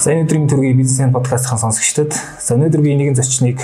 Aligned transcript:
Сайн 0.00 0.22
өдрийн 0.24 0.46
төргийн 0.48 0.78
бизнесмен 0.78 1.10
подкастын 1.12 1.58
сонсогчдод 1.60 2.14
за 2.16 2.54
өнөөдрийн 2.56 2.96
нэгэн 3.04 3.16
зочныг 3.20 3.60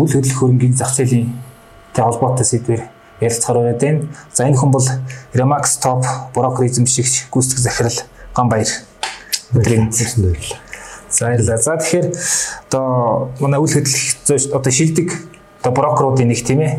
үл 0.00 0.08
хөдлөх 0.08 0.38
хөрөнгийн 0.40 0.72
зах 0.72 0.94
зээлийн 0.96 1.36
тэ 1.92 2.00
холбоотой 2.00 2.48
сэдвээр 2.48 2.88
ярилцахаар 3.20 3.76
байна 3.76 3.76
дээ. 3.76 4.08
За 4.32 4.48
энэ 4.48 4.56
хүн 4.56 4.72
бол 4.72 4.88
Remax 5.36 5.76
Top 5.84 6.00
брокер 6.32 6.64
эзэмшигч 6.64 7.28
гүйцэтгэх 7.28 7.60
захирал 7.60 7.98
Ганбаяр. 8.32 8.72
Өдрийн 9.52 9.92
баярлалаа. 9.92 10.56
За 11.12 11.28
баярлалаа. 11.28 11.60
За 11.60 11.76
тэгэхээр 11.76 12.08
одоо 12.72 13.28
манай 13.44 13.60
үл 13.60 13.68
хөдлөх 13.68 14.56
одоо 14.56 14.72
шилдэг 14.72 15.12
одоо 15.60 15.72
брокеруудын 15.76 16.32
нэг 16.32 16.40
тийм 16.40 16.64
ээ. 16.64 16.72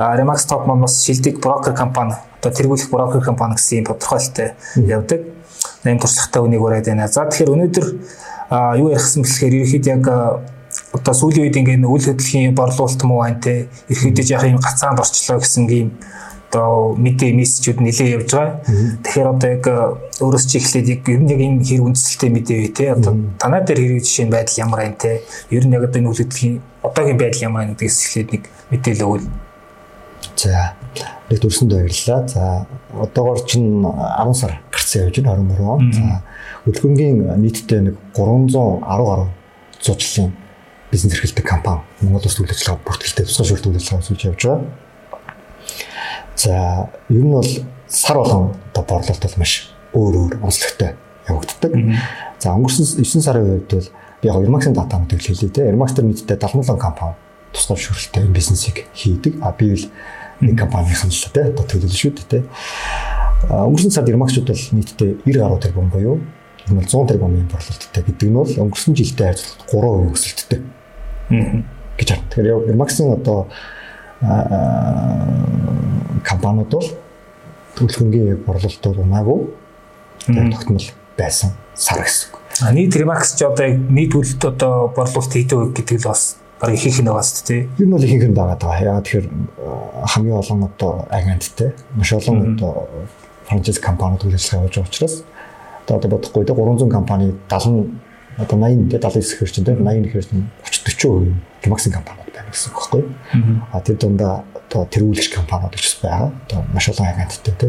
Remax 0.00 0.48
Top 0.48 0.64
маань 0.64 0.80
бас 0.80 1.04
шилдэг 1.04 1.44
брокер 1.44 1.76
компани 1.76 2.16
одоо 2.40 2.56
тэргүүлэх 2.56 2.88
брокер 2.88 3.20
компани 3.20 3.60
гэсэн 3.60 3.84
тодорхойлолтой 3.84 4.56
явдаг 4.80 5.37
ийм 5.84 5.98
туршлагатай 5.98 6.42
үнийг 6.42 6.62
ураад 6.62 6.86
байна. 6.86 7.08
За 7.08 7.26
тэгэхээр 7.28 7.54
өнөөдөр 7.54 7.86
юу 8.80 8.88
ярихсан 8.90 9.22
бэлэхээр 9.22 9.54
ерөөхдөө 9.54 9.92
яг 9.94 10.06
одоо 10.92 11.14
сүүлийн 11.14 11.44
үед 11.46 11.56
ингээд 11.60 11.84
үйл 11.84 12.06
хөдлөлийн 12.08 12.54
борлуулалт 12.56 13.02
муу 13.04 13.20
байна 13.22 13.40
те 13.40 13.68
ерөөхдөө 13.92 14.26
яг 14.32 14.42
юм 14.48 14.60
гацаанд 14.62 15.00
орчлоо 15.00 15.38
гэсэн 15.38 15.68
ийм 15.68 15.90
одоо 16.48 16.96
мэдээ 16.96 17.36
мессежүүд 17.36 17.78
нэлээд 17.84 18.14
явж 18.16 18.30
байгаа. 18.32 18.56
Тэгэхээр 19.04 19.28
одоо 19.28 19.48
яг 19.52 19.64
өөрөөс 20.24 20.44
чи 20.48 20.56
эхлээд 20.56 20.88
яг 20.88 21.02
ер 21.12 21.20
нь 21.20 21.28
яг 21.28 21.40
энэ 21.44 21.60
хэр 21.60 21.84
үндсэлтэй 21.84 22.30
мэдээ 22.32 22.58
вэ 22.64 22.68
те 22.72 22.84
одоо 22.96 23.12
танаа 23.36 23.60
дээр 23.60 24.00
хэрэг 24.00 24.00
жишээ 24.00 24.32
байдал 24.32 24.62
ямар 24.64 24.80
байна 24.80 24.96
те 24.96 25.20
ер 25.52 25.64
нь 25.68 25.74
яг 25.76 25.84
одоо 25.84 26.00
энэ 26.00 26.08
үйл 26.08 26.20
хөдлөлийн 26.24 26.56
одоогийн 26.80 27.20
байдал 27.20 27.44
ямар 27.44 27.60
байна 27.60 27.72
гэдгээс 27.76 27.98
эхлээд 28.00 28.28
нэг 28.32 28.42
мэдээлэл 28.72 29.04
өгвөл. 29.04 29.28
За 30.40 30.72
нэг 31.30 31.38
дүрсэнд 31.40 31.72
баярлалаа. 31.72 32.28
За 32.28 32.66
одоогоор 32.92 33.40
чинь 33.46 33.84
10 33.84 34.34
сар 34.34 34.60
гарсан 34.72 35.08
явж 35.08 35.20
байна 35.20 35.42
23 35.42 35.66
он. 35.68 35.92
За 35.92 36.22
хөдөлгөөнгийн 36.64 37.18
нийтдээ 37.40 37.80
нэг 37.80 37.96
310 38.14 38.82
гаруй 38.82 39.28
зуучлалын 39.80 40.32
бизнес 40.90 41.14
эрхлэлтэй 41.14 41.44
компани 41.44 41.80
Монгол 42.00 42.24
улс 42.24 42.40
үйл 42.40 42.50
ажиллагаа 42.50 42.80
бүртгэлтэй 42.84 43.24
тусгай 43.26 43.46
шүлт 43.46 43.66
үйл 43.68 43.76
ажиллагаа 43.76 44.06
хийж 44.08 44.24
явж 44.24 44.42
байгаа. 44.44 44.64
За 46.36 46.54
ер 47.10 47.24
нь 47.24 47.32
бол 47.32 47.50
сар 47.88 48.16
болгон 48.16 48.54
одоо 48.72 48.84
борлуулалт 48.84 49.22
бол 49.22 49.38
маш 49.38 49.68
өөр 49.92 50.14
өөр 50.16 50.32
онцлогтой 50.42 50.96
явагддаг. 51.28 51.72
За 52.38 52.54
өнгөрсөн 52.56 53.04
9 53.04 53.22
сарын 53.22 53.48
үед 53.52 53.68
бол 53.68 53.88
би 54.22 54.28
яг 54.28 54.36
Ермаксын 54.42 54.74
датануудыг 54.74 55.20
хэлээ 55.20 55.52
те. 55.52 55.68
Ермакс 55.68 55.92
төр 55.92 56.08
нийтдээ 56.08 56.38
77 56.38 56.78
компани 56.78 57.16
тусгай 57.52 57.76
шүлттэй 57.76 58.24
бизнесийг 58.32 58.86
хийдэг. 58.94 59.40
А 59.42 59.52
би 59.52 59.74
бол 59.74 59.84
нэг 60.40 60.58
компанийн 60.58 60.94
л 60.94 61.32
те 61.32 61.42
одоо 61.50 61.64
төлөвлөл 61.66 61.98
шүү 61.98 62.12
дээ 62.14 62.28
те. 62.30 62.42
Өнгөрсөн 63.48 63.94
сард 63.94 64.10
Ермакчуд 64.10 64.46
бол 64.50 64.64
нийтдээ 64.72 65.22
90 65.26 65.38
гаруй 65.38 65.60
тэрбум 65.62 65.90
буюу 65.90 66.18
энэ 66.68 66.78
бол 66.78 66.86
100 66.86 67.10
тэрбумын 67.14 67.48
борлуулалттай 67.50 68.02
гэдэг 68.02 68.28
нь 68.28 68.36
бол 68.38 68.52
өнгөрсөн 68.68 68.94
жилдээ 68.94 69.26
харьцуулбал 69.26 70.08
3% 70.08 70.14
өсөлттэй. 70.14 70.60
гэж 71.98 72.08
байна. 72.10 72.24
Тэгэхээр 72.30 72.70
Ермаксын 72.70 73.12
одоо 73.12 73.48
компаниуд 76.24 76.70
бол 76.70 76.88
төлөвлөгөөний 77.78 78.38
борлуулалтууд 78.46 78.98
унаагүй 79.02 79.40
тогтмол 80.26 80.86
байсан 81.18 81.54
сар 81.74 82.02
гэсэн. 82.02 82.74
Нийт 82.74 82.96
Ермакс 82.98 83.34
ч 83.38 83.46
одоо 83.46 83.70
нийт 83.70 84.14
үлд 84.14 84.42
одоо 84.42 84.90
борлуулалт 84.94 85.32
хийдэг 85.32 85.74
гэдэг 85.78 86.02
л 86.02 86.10
бас 86.10 86.38
баг 86.60 86.74
ихийнх 86.74 87.00
нь 87.02 87.08
байгаа 87.08 87.26
шүү 87.26 87.46
дээ. 87.48 87.62
Ер 87.78 87.86
нь 87.86 87.92
бол 87.94 88.04
ихийнх 88.04 88.28
нь 88.28 88.38
байгаа 88.38 88.58
даа. 88.58 88.78
Яагаад 88.78 89.04
тэгэхээр 89.06 89.26
хамгийн 90.12 90.40
олон 90.42 90.60
одоо 90.68 90.92
агенттэй 91.10 91.70
маш 91.94 92.10
олон 92.12 92.38
одоо 92.54 92.88
франчайз 93.46 93.78
компаниуд 93.78 94.24
үйл 94.24 94.38
ажиллагаа 94.38 94.66
явуулж 94.66 94.76
байгаа 94.76 94.90
учраас 94.92 95.16
одоо 95.88 96.08
бодохгүй 96.10 96.44
те 96.44 96.52
300 96.52 96.90
компани 96.90 97.26
70 97.48 97.88
одоо 98.38 98.56
80 98.58 98.90
те 98.90 98.98
79 98.98 99.38
хэрэг 99.38 99.52
чинь 99.54 99.64
те 99.64 99.72
80 99.72 100.04
гэхээр 100.04 100.26
чинь 100.28 100.46
30 100.84 100.88
40% 100.98 101.48
Gemaxing 101.62 101.92
компаниуд 101.92 102.30
байна 102.30 102.50
гэсэн 102.54 102.70
үг 102.70 102.78
байхгүй. 102.78 103.02
А 103.72 103.80
тэр 103.82 103.96
дундаа 103.98 104.46
одоо 104.54 104.86
тэргүүлэгч 104.86 105.34
компаниуд 105.34 105.74
ч 105.74 105.98
байгаа. 106.02 106.30
Одоо 106.46 106.62
маш 106.70 106.86
олон 106.88 107.06
агенттэй 107.06 107.54
те 107.58 107.68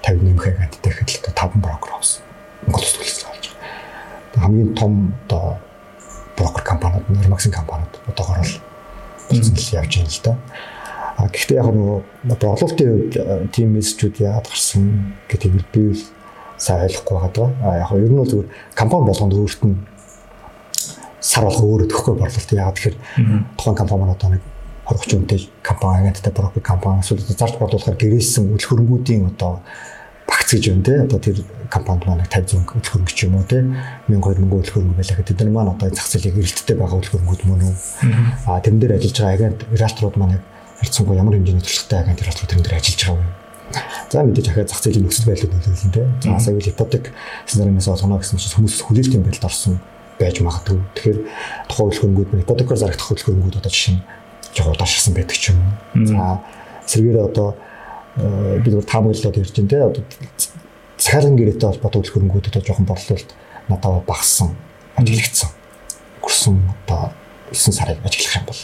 50 0.00 0.24
нэмэх 0.24 0.46
агенттэй 0.48 0.92
гэхэд 0.96 1.28
одоо 1.28 1.52
5 1.52 1.60
брокер 1.60 1.92
авсан. 1.92 2.24
Монгол 2.64 2.80
улс 2.80 2.96
ажиллагаа 2.96 3.36
хийж 3.36 3.52
байгаа. 3.52 4.42
Хамгийн 4.42 4.74
том 4.74 4.92
одоо 5.28 5.60
брокер 6.36 6.64
компаниуд, 6.64 7.08
Nirmax 7.08 7.50
компаниуд 7.50 8.00
одоогоор 8.06 8.44
л 8.44 8.60
болсон 9.30 9.54
л 9.56 9.74
явж 9.74 9.92
байна 9.96 10.10
л 10.10 10.20
да. 10.24 10.36
А 11.16 11.28
гэхдээ 11.32 11.56
яг 11.56 11.68
нөгөө 11.72 11.98
борлуулалтын 12.28 12.88
үед 12.92 13.14
тим 13.52 13.72
мессежүүд 13.72 14.20
яагаад 14.20 14.48
гарсан 14.52 15.16
гэдэг 15.28 15.52
нь 15.56 15.64
би 15.72 15.96
сайн 16.60 16.84
ойлгохгүй 16.84 17.16
байгаа. 17.16 17.48
А 17.64 17.78
яг 17.80 17.90
ер 17.96 18.12
нь 18.12 18.20
бол 18.20 18.28
зүгээр 18.28 18.48
компани 18.76 19.06
болгонд 19.08 19.32
өөрт 19.32 19.62
нь 19.64 19.76
сар 21.20 21.44
болго 21.48 21.64
өөрөө 21.64 21.88
төгөхгүй 21.88 22.14
борлуулалт 22.20 22.52
яагаад 22.52 22.76
тэгэхээр 22.76 22.96
тухайн 23.56 23.76
компани 23.80 24.00
маань 24.04 24.16
одоо 24.16 24.30
нэг 24.36 24.42
20 24.86 25.02
30 25.02 25.18
үнэтэй 25.18 25.40
компани 25.62 25.98
агенттай 26.04 26.32
брокер 26.32 26.62
компани 26.62 27.00
эсвэл 27.00 27.24
зарж 27.24 27.56
борлуулахаар 27.58 27.98
гэрээсэн 27.98 28.52
үл 28.54 28.62
хөрөнгүүдийн 28.62 29.26
одоо 29.34 29.64
багц 30.46 30.54
гэж 30.54 30.68
байна 30.70 30.84
те. 30.84 31.02
Одоо 31.02 31.18
тэр 31.18 31.42
компанид 31.70 32.06
маань 32.06 32.22
50 32.22 32.62
100 32.62 32.86
хөрөнгө 32.86 33.14
ч 33.14 33.26
юм 33.26 33.34
уу 33.34 33.44
те. 33.44 33.66
1000 34.06 34.22
2000 34.22 34.22
хөрөнгө 34.22 34.70
хөрөнгө 34.70 34.96
байлаа 34.96 35.16
гэдэг. 35.18 35.36
Тэр 35.36 35.50
маань 35.50 35.74
одоо 35.74 35.90
зах 35.90 36.06
зээлийн 36.06 36.38
эрэлттэй 36.38 36.76
байгаа 36.78 37.02
хөрөнгүүд 37.02 37.42
мөн 37.50 37.62
үү? 37.66 37.74
А 38.46 38.60
тэрэн 38.62 38.78
дээр 38.78 38.94
ажиллаж 38.94 39.18
байгаа 39.18 39.34
агент 39.34 39.60
риэлторууд 39.74 40.16
маань 40.16 40.38
харьцангуй 40.78 41.16
ямар 41.18 41.34
хэмжээний 41.34 41.64
туршлагатай 41.66 41.98
агент 41.98 42.22
риэлторууд 42.22 42.50
тэрэн 42.54 42.62
дээр 42.62 42.78
ажиллаж 42.78 43.02
байгаа 43.02 43.22
юм 43.26 43.30
За 44.06 44.22
мэдээж 44.22 44.46
ахаа 44.46 44.66
зах 44.70 44.80
зээлийн 44.86 45.04
нөхцөл 45.10 45.26
байдал 45.26 45.50
нөлөөлсөн 45.50 45.90
те. 45.90 46.06
За 46.22 46.38
сая 46.38 46.54
ипотек 46.54 47.10
сценариноос 47.50 47.88
олгоно 47.90 48.22
гэсэн 48.22 48.38
чинь 48.38 48.54
хүмүүс 48.54 48.86
хүлээлтийн 48.86 49.26
байдалд 49.26 49.50
орсон 49.50 49.82
байж 50.22 50.38
магадгүй. 50.38 50.78
Тэгэхээр 50.94 51.18
тухайн 51.66 51.90
хөлхөнгүүд 51.90 52.30
нь 52.30 52.42
ипотекоор 52.46 52.78
зарагдах 52.78 53.10
хөлхөнгүүд 53.10 53.58
одоо 53.58 53.72
жишээ 53.74 53.98
нь 53.98 54.02
жоо 54.54 54.70
удаашрсан 54.70 55.12
байдаг 55.18 55.34
ч 55.34 55.50
юм. 55.50 55.58
За 56.06 56.38
сэргээр 56.86 57.26
одоо 57.26 57.58
Э, 58.16 58.56
бид 58.64 58.72
бүр 58.72 58.86
таамаглаад 58.88 59.36
ирж 59.36 59.52
байна 59.52 59.68
те 59.68 59.76
одоо 59.84 60.04
цахилгаан 60.96 61.36
гэрээтэй 61.36 61.68
холбоотой 61.68 62.00
хөрөнгүүд 62.08 62.48
одоо 62.48 62.62
жоохон 62.64 62.88
борлуулалт 62.88 63.30
надад 63.68 64.06
багассан 64.08 64.56
ажиглагдсан 64.96 65.50
гөрсөн 66.24 66.56
одоо 66.88 67.12
9 67.52 67.76
сарыг 67.76 68.00
ажиглах 68.00 68.40
юм 68.40 68.46
бол 68.48 68.60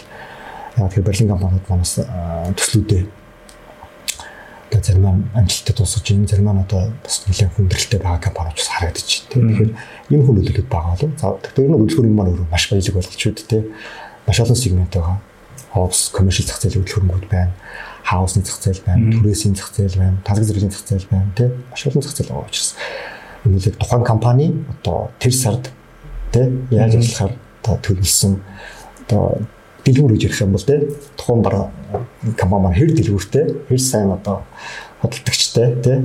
яг 0.81 0.95
тэр 0.97 1.05
Берлин 1.05 1.29
компаниуд 1.29 1.69
манаас 1.69 2.01
төслүүдээ 2.01 3.05
одоо 4.73 4.81
зарим 4.81 5.29
амжилттай 5.37 5.75
дуусгаж 5.77 6.09
байна 6.09 6.29
зарим 6.33 6.49
нь 6.49 6.65
одоо 6.65 6.83
бас 7.05 7.17
нэлээд 7.29 7.53
хүндрэлтэй 7.53 8.01
байгаа 8.01 8.25
компаниуд 8.25 8.57
бас 8.57 8.73
харагдаж 8.73 9.11
байна. 9.29 9.53
Тэгэхээр 9.53 9.73
энэ 10.17 10.25
хүн 10.25 10.37
нөлөөлөд 10.41 10.69
байгаа 10.73 10.97
болов. 10.97 11.12
За 11.21 11.37
тэгэхээр 11.45 11.69
энэ 11.69 11.77
хөдөлгөөний 11.77 12.15
маань 12.17 12.31
өөрөө 12.33 12.49
маш 12.49 12.65
баялаг 12.73 12.95
байна 12.97 13.45
те. 13.53 13.59
Маш 14.25 14.41
олон 14.41 14.57
сегмент 14.57 14.97
байгаа. 14.97 15.21
Ховс, 15.77 16.09
commercial 16.09 16.49
зах 16.49 16.61
зээлийн 16.65 16.89
хөдөлгөөнгүүд 16.89 17.29
байна 17.29 17.53
хаусны 18.05 18.43
зах 18.43 18.61
зээл 18.61 18.83
байна, 18.87 19.13
түрээсийн 19.15 19.55
зах 19.55 19.71
зээл 19.75 19.97
байна, 19.99 20.19
талбар 20.25 20.45
зэргийн 20.45 20.71
зах 20.71 20.87
зээл 20.87 21.09
байна, 21.11 21.31
тий 21.37 21.49
маш 21.71 21.87
олон 21.87 22.03
зах 22.03 22.15
зээл 22.17 22.31
байгаа 22.31 22.49
учраас 22.49 22.75
үнэлэг 23.45 23.77
тухайн 23.79 24.05
компани 24.05 24.47
одоо 24.69 25.11
тэр 25.19 25.33
сард 25.33 25.71
тий 26.33 26.47
яаж 26.71 26.97
ажиллахаар 26.99 27.35
одоо 27.62 27.75
төлөвлөсөн? 27.83 28.35
Одоо 29.07 29.43
дэлгүүр 29.85 30.12
гэж 30.15 30.23
ярих 30.27 30.43
юм 30.43 30.53
бол 30.55 30.67
тий 30.67 30.81
тухайн 31.17 31.43
бараа 31.43 31.67
компани 32.39 32.62
маань 32.62 32.79
хэр 32.79 32.95
дэлгүүртэй, 32.95 33.47
хэр 33.69 33.81
сайн 33.83 34.11
одоо 34.15 34.43
хөдөлтөгчтэй 35.03 35.69
тий 35.83 35.99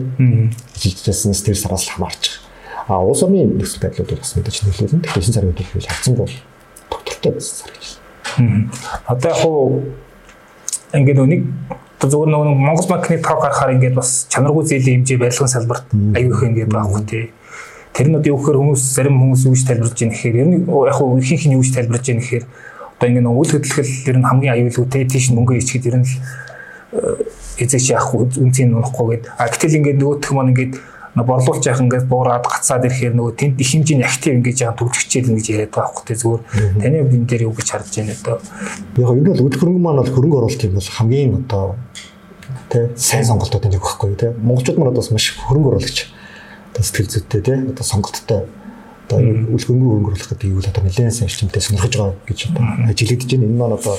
ажиллажсанаас 0.73 1.41
тэр 1.45 1.57
сараас 1.57 1.85
л 1.89 1.93
хамаарч. 1.97 2.41
А 2.87 3.01
улс 3.03 3.21
орны 3.23 3.45
нөхцөл 3.45 3.83
байдлууд 3.83 4.17
бас 4.17 4.33
мэдээж 4.33 4.57
нөлөөлнө. 4.63 5.03
Тэгэхээр 5.03 5.25
сарын 5.27 5.51
үед 5.51 5.61
бол 5.61 5.91
хавцангуй 5.91 6.29
доктортой 6.89 7.31
байсан 7.35 7.55
сар 7.61 7.71
гэж. 7.75 7.87
Одоо 9.05 9.29
яг 9.29 9.37
хуу 9.43 9.83
ингээд 10.93 11.19
нэг 11.27 11.43
Одоо 11.97 12.09
зөвхөн 12.13 12.29
нөгөө 12.29 12.57
Монгол 12.61 12.87
банкны 12.93 13.17
тоо 13.25 13.41
гарахаар 13.41 13.73
ингээд 13.73 13.97
бас 13.97 14.27
чанаргүй 14.29 14.63
зээлийн 14.69 15.01
хэмжээ 15.01 15.17
барилгын 15.17 15.49
салбарт 15.49 15.85
аюу 16.13 16.29
их 16.29 16.43
ингээд 16.45 16.69
байхгүй 16.69 17.03
тий. 17.09 17.25
Тэр 17.97 18.13
нь 18.13 18.17
одоо 18.21 18.29
юу 18.29 18.37
гэхээр 18.37 18.61
хүмүүс 18.61 18.81
зарим 18.93 19.17
хүмүүс 19.17 19.49
гэж 19.49 19.63
тайлбарж 19.65 19.97
байгаа 19.97 20.13
нэхээр 20.13 20.35
ер 20.37 20.45
нь 20.45 20.57
яг 20.61 20.93
хуу 20.93 21.17
ихэнх 21.17 21.45
нь 21.49 21.57
гэж 21.57 21.69
тайлбарж 21.73 22.05
байгаа 22.05 22.21
нэхээр 22.21 22.45
одоо 23.01 23.07
ингээд 23.09 23.25
үйл 23.33 23.51
хөдлөл 23.57 23.93
ер 24.13 24.17
нь 24.21 24.27
хамгийн 24.29 24.53
аюулгүй 24.53 24.85
тий 24.93 25.03
тийш 25.09 25.25
мөнгө 25.33 25.57
ичгээд 25.57 25.89
ер 25.89 25.97
нь 25.97 26.05
э, 26.05 27.65
эзэж 27.65 27.97
яах 27.97 28.13
үнцийг 28.13 28.69
нуухгүй 28.69 29.05
гээд 29.17 29.23
а 29.33 29.49
гэтэл 29.49 29.77
ингээд 29.81 29.97
нөгөөх 29.97 30.33
маань 30.37 30.53
ингээд 30.53 30.73
борлуулж 31.25 31.65
яах 31.65 31.81
ингээд 31.81 32.05
буураад 32.05 32.45
гацаад 32.45 32.85
ирэхээр 32.85 33.13
нөгөө 33.17 33.33
тэнд 33.37 33.57
их 33.57 33.69
хэмжээний 33.73 34.05
актив 34.05 34.37
ингээд 34.37 34.61
яа 34.61 34.73
төвлөгчээл 34.77 35.33
ингэж 35.33 35.45
яриад 35.49 35.73
байгаа 35.73 36.03
тий 36.05 36.17
зүгээр 36.17 36.41
таны 36.77 36.97
энэ 37.01 37.25
дээр 37.25 37.49
юу 37.49 37.53
гэж 37.57 37.67
харж 37.73 37.89
байна 37.97 38.13
одоо? 38.13 38.37
Яг 39.01 39.09
энэ 39.17 39.29
бол 39.33 39.45
үйл 39.49 39.57
хөрөнгө 39.57 39.81
маань 39.81 40.01
бол 40.01 40.13
хөрөнгө 40.13 40.37
оруулалтыг 40.37 40.71
бол 40.77 40.89
хамгийн 40.93 41.33
одоо 41.41 41.65
тий 42.69 42.83
сайн 42.95 43.25
сонголтууд 43.25 43.65
энэ 43.65 43.79
байхгүй 43.79 44.15
тий 44.15 44.31
монголчууд 44.37 44.77
маань 44.77 44.91
одоо 44.91 45.01
бас 45.01 45.11
маш 45.11 45.35
хөрөнгө 45.37 45.69
оруулагч. 45.75 46.07
Одоо 46.73 46.83
сэтгэл 46.83 47.11
зүйтэй 47.13 47.41
тий 47.41 47.57
одоо 47.71 47.85
сонголттой 47.85 48.45
одоо 49.07 49.23
хөрөнгө 49.55 50.11
оруулах 50.11 50.29
гэдэг 50.35 50.51
юу 50.51 50.59
одоо 50.59 50.83
нэлээд 50.83 51.15
сайн 51.15 51.31
шилжимтэй 51.31 51.63
сонирхож 51.63 51.95
байгаа 51.95 52.15
гэж 52.27 52.39
одоо 52.51 52.63
ажиглагдж 52.91 53.31
байна 53.31 53.47
энэ 53.47 53.57
маань 53.57 53.77
одоо 53.79 53.95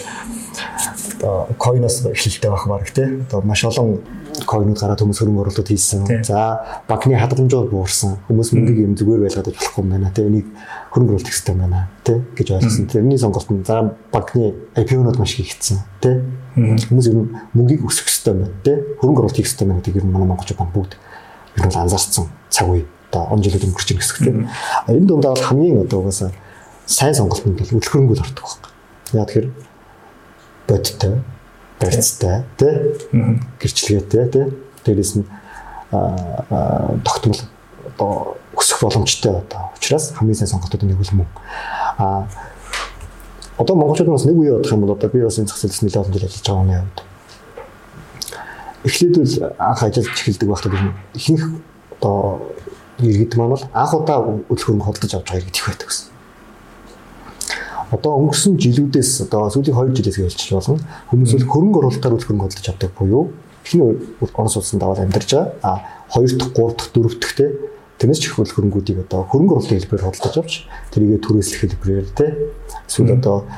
одоо 1.18 1.48
койноос 1.58 2.04
эхлэлтэй 2.06 2.50
байх 2.50 2.66
баг 2.68 2.90
тий. 2.92 3.24
Одоо 3.24 3.42
маш 3.42 3.64
олон 3.64 4.00
койнууд 4.46 4.78
гараад 4.78 5.00
хүмүүс 5.00 5.18
хөрөнгө 5.18 5.42
оруулалт 5.42 5.68
хийсэн. 5.68 6.04
За 6.22 6.60
банкны 6.88 7.18
хадгаламжууд 7.18 7.70
буурсан. 7.70 8.18
Хүмүүс 8.28 8.52
мөнгөийг 8.54 8.84
юм 8.84 8.94
зүгээр 8.94 9.24
байлгаад 9.26 9.48
болохгүй 9.48 9.82
юм 9.82 9.90
байна 9.90 10.12
тий. 10.14 10.26
Энийг 10.28 10.46
хөрөнгө 10.92 11.12
оруулалт 11.16 11.28
хэрэгтэй 11.28 11.54
юм 11.54 11.60
байна 11.64 11.88
тий 12.04 12.18
гэж 12.36 12.46
ойлгосон. 12.54 12.86
Тэрний 12.86 13.18
сонголт 13.18 13.50
нь 13.50 13.64
за 13.64 13.96
банкны 14.12 14.54
IPO-нууд 14.76 15.18
маш 15.18 15.32
хийгдсэн 15.34 15.78
тий. 16.00 16.14
Хүмүүс 16.54 17.06
ер 17.10 17.16
нь 17.16 17.32
мөнгийг 17.56 17.82
өсгөх 17.82 18.06
хэрэгтэй 18.12 18.32
юм 18.34 18.40
байна 18.44 18.62
тий. 18.62 18.76
Хөрөнгө 19.00 19.20
оруулалт 19.24 19.38
хийх 19.40 19.48
хэрэгтэй 19.48 19.66
юм 19.66 19.80
гэдэг 19.82 20.04
нь 20.04 20.12
манай 20.12 20.28
монголчууд 20.28 20.70
бүгд 20.70 20.92
ер 21.58 21.66
нь 21.66 21.74
анзаарсан 21.74 22.30
цаг 22.50 22.68
үе 22.70 22.86
одоо 23.12 23.38
жилүүд 23.40 23.66
өнгөрч 23.68 23.88
ирэх 23.92 24.04
гэсэн 24.04 24.24
тий. 24.24 24.36
Энэ 24.92 25.08
дундаа 25.08 25.32
бол 25.32 25.48
хамгийн 25.48 25.82
одоо 25.84 26.00
угаасаа 26.04 26.30
сайн 26.86 27.14
сонголтод 27.14 27.56
бол 27.56 27.72
үл 27.76 27.88
хөрөнгө 27.88 28.20
ордог 28.20 28.44
байна. 28.44 28.68
Яг 29.12 29.28
тэгэхээр 29.28 29.48
бодтой 30.68 31.14
барьцтай 31.80 32.44
тий 32.58 32.74
гэрчлэгээтэй 33.60 34.26
тий 34.28 34.46
дээрэс 34.84 35.12
нь 35.16 35.24
тогтмол 35.90 37.40
одоо 37.96 38.36
өсөх 38.56 38.82
боломжтой 38.82 39.40
одоо 39.40 39.72
учраас 39.76 40.12
хамгийн 40.12 40.36
сайн 40.36 40.52
сонголтуудын 40.52 40.90
нэг 40.92 40.98
бол 40.98 41.24
мөн 41.24 41.28
а 41.98 42.28
одоо 43.58 43.76
монголчууд 43.76 44.10
бас 44.10 44.24
нэг 44.24 44.36
үе 44.36 44.52
бодох 44.52 44.72
юм 44.72 44.80
бол 44.84 44.96
одоо 44.96 45.10
би 45.10 45.22
бас 45.22 45.38
энэ 45.38 45.48
зах 45.48 45.58
зээлс 45.58 45.82
нэлээд 45.82 46.02
олон 46.02 46.12
жил 46.12 46.26
ажиллаж 46.26 46.46
байгаа 46.46 46.62
юм 46.62 46.70
яа. 46.70 46.84
Эхлээд 48.84 49.16
л 49.18 49.34
анх 49.58 49.82
ажиллаж 49.82 50.18
эхэлдэг 50.18 50.48
байхдаа 50.48 50.94
ихэнх 51.14 51.44
одоо 51.98 52.42
иргэд 53.02 53.36
маань 53.36 53.54
бол 53.54 53.64
анх 53.72 53.92
удаа 53.94 54.18
хөрөнгө 54.48 54.84
холдож 54.84 55.12
авч 55.14 55.26
байгаа 55.26 55.40
иргэд 55.40 55.56
их 55.56 55.66
байдаг 55.66 55.88
гэсэн 55.88 56.08
одоо 57.90 58.12
өнгөрсөн 58.20 58.58
жилүүдээс 58.60 59.10
одоо 59.28 59.48
сүүлийн 59.48 59.72
2 59.72 59.96
жилээс 59.96 60.20
гэлж 60.20 60.52
болно. 60.52 60.76
Хүмүүс 61.08 61.32
бол 61.32 61.48
хөрөнгө 61.48 61.78
оруулалтаар 61.80 62.14
үл 62.14 62.26
хөрөнгө 62.26 62.46
олдож 62.52 62.66
авдаг 62.68 62.90
буюу 62.98 63.32
эхний 63.64 63.96
Орос 64.20 64.56
улсанд 64.56 64.80
даваад 64.82 65.00
амьдарч 65.08 65.32
байгаа. 65.32 65.56
А 65.64 65.80
2 66.12 66.36
дахь, 66.36 66.52
3 66.52 66.76
дахь, 66.76 66.92
4 66.92 67.16
дахь 67.16 67.36
те 67.36 67.46
тэрнээс 67.98 68.20
ч 68.20 68.24
их 68.28 68.36
хөрөнгүүдийг 68.36 69.08
одоо 69.08 69.24
хөрөнгө 69.24 69.52
оруулалтын 69.56 69.80
хэлбэрээр 69.80 70.04
холдож 70.04 70.36
авч 70.36 70.52
тэрийгэ 70.92 71.18
түрээслэх 71.24 71.60
хэлбэрээр 71.64 72.08
те 72.12 72.26
эсвэл 72.86 73.16
одоо 73.16 73.48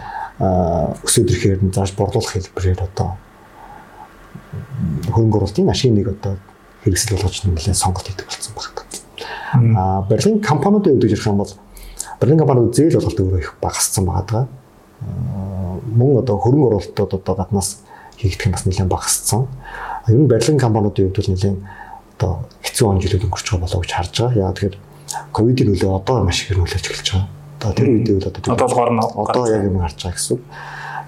өсөд 1.04 1.28
ирэхээр 1.28 1.60
нь 1.66 1.74
зааш 1.74 1.92
борлуулах 1.98 2.32
хэлбэрээр 2.32 2.80
одоо 2.86 3.18
хөрөнгө 5.12 5.36
оруулалтын 5.42 5.66
машиныг 5.66 6.08
одоо 6.14 6.38
хэрэгсэл 6.86 7.18
болгож 7.18 7.36
нэлээд 7.44 7.76
сонголт 7.76 8.06
хийдэг 8.08 8.26
болсон 8.30 8.54
байна. 8.56 8.79
А 9.52 10.02
барилгын 10.08 10.40
компаниудын 10.40 10.94
хувьд 10.94 11.10
ярих 11.10 11.26
юм 11.26 11.38
бол 11.42 11.52
Барилгын 12.20 12.38
компаниуд 12.38 12.76
зээл 12.76 13.00
болголт 13.00 13.20
өөрөө 13.20 13.40
их 13.40 13.54
багассан 13.62 14.04
байгаа. 14.04 14.46
Мөн 15.96 16.20
одоо 16.20 16.36
хөрөнгө 16.36 16.68
оруулалтууд 16.68 17.14
одоо 17.16 17.34
гаднаас 17.34 17.80
хийгдэх 18.20 18.46
нь 18.46 18.52
бас 18.52 18.64
нэлээд 18.68 18.92
багассан. 18.92 19.48
Ер 20.06 20.20
нь 20.20 20.28
барилгын 20.28 20.60
компаниудын 20.60 21.08
хувьд 21.08 21.16
бол 21.16 21.30
нэлээд 21.32 21.58
одоо 22.20 22.32
хэцүү 22.60 22.86
он 22.86 23.00
жилүүд 23.00 23.24
өнгөрч 23.24 23.46
байгаа 23.48 23.64
болоо 23.64 23.80
гэж 23.80 23.92
харж 23.96 24.14
байгаа. 24.20 24.36
Яагаад 24.36 24.56
тэгэхээр 24.60 24.76
ковидын 25.32 25.66
нөлөө 25.72 25.90
одоо 25.96 26.16
маш 26.24 26.44
их 26.44 26.52
нөлөөлж 26.52 26.86
эхэлж 26.86 27.08
байгаа. 27.08 27.28
Одоо 27.56 27.72
тэр 27.72 27.88
үед 27.88 28.08
бол 28.12 28.28
одоо 28.28 28.40
одоо 28.52 28.66
болохоор 28.68 28.90
одоо 29.16 29.44
яг 29.48 29.62
юм 29.64 29.80
харж 29.80 29.98
байгаа 30.04 30.16
гэсэн. 30.20 30.38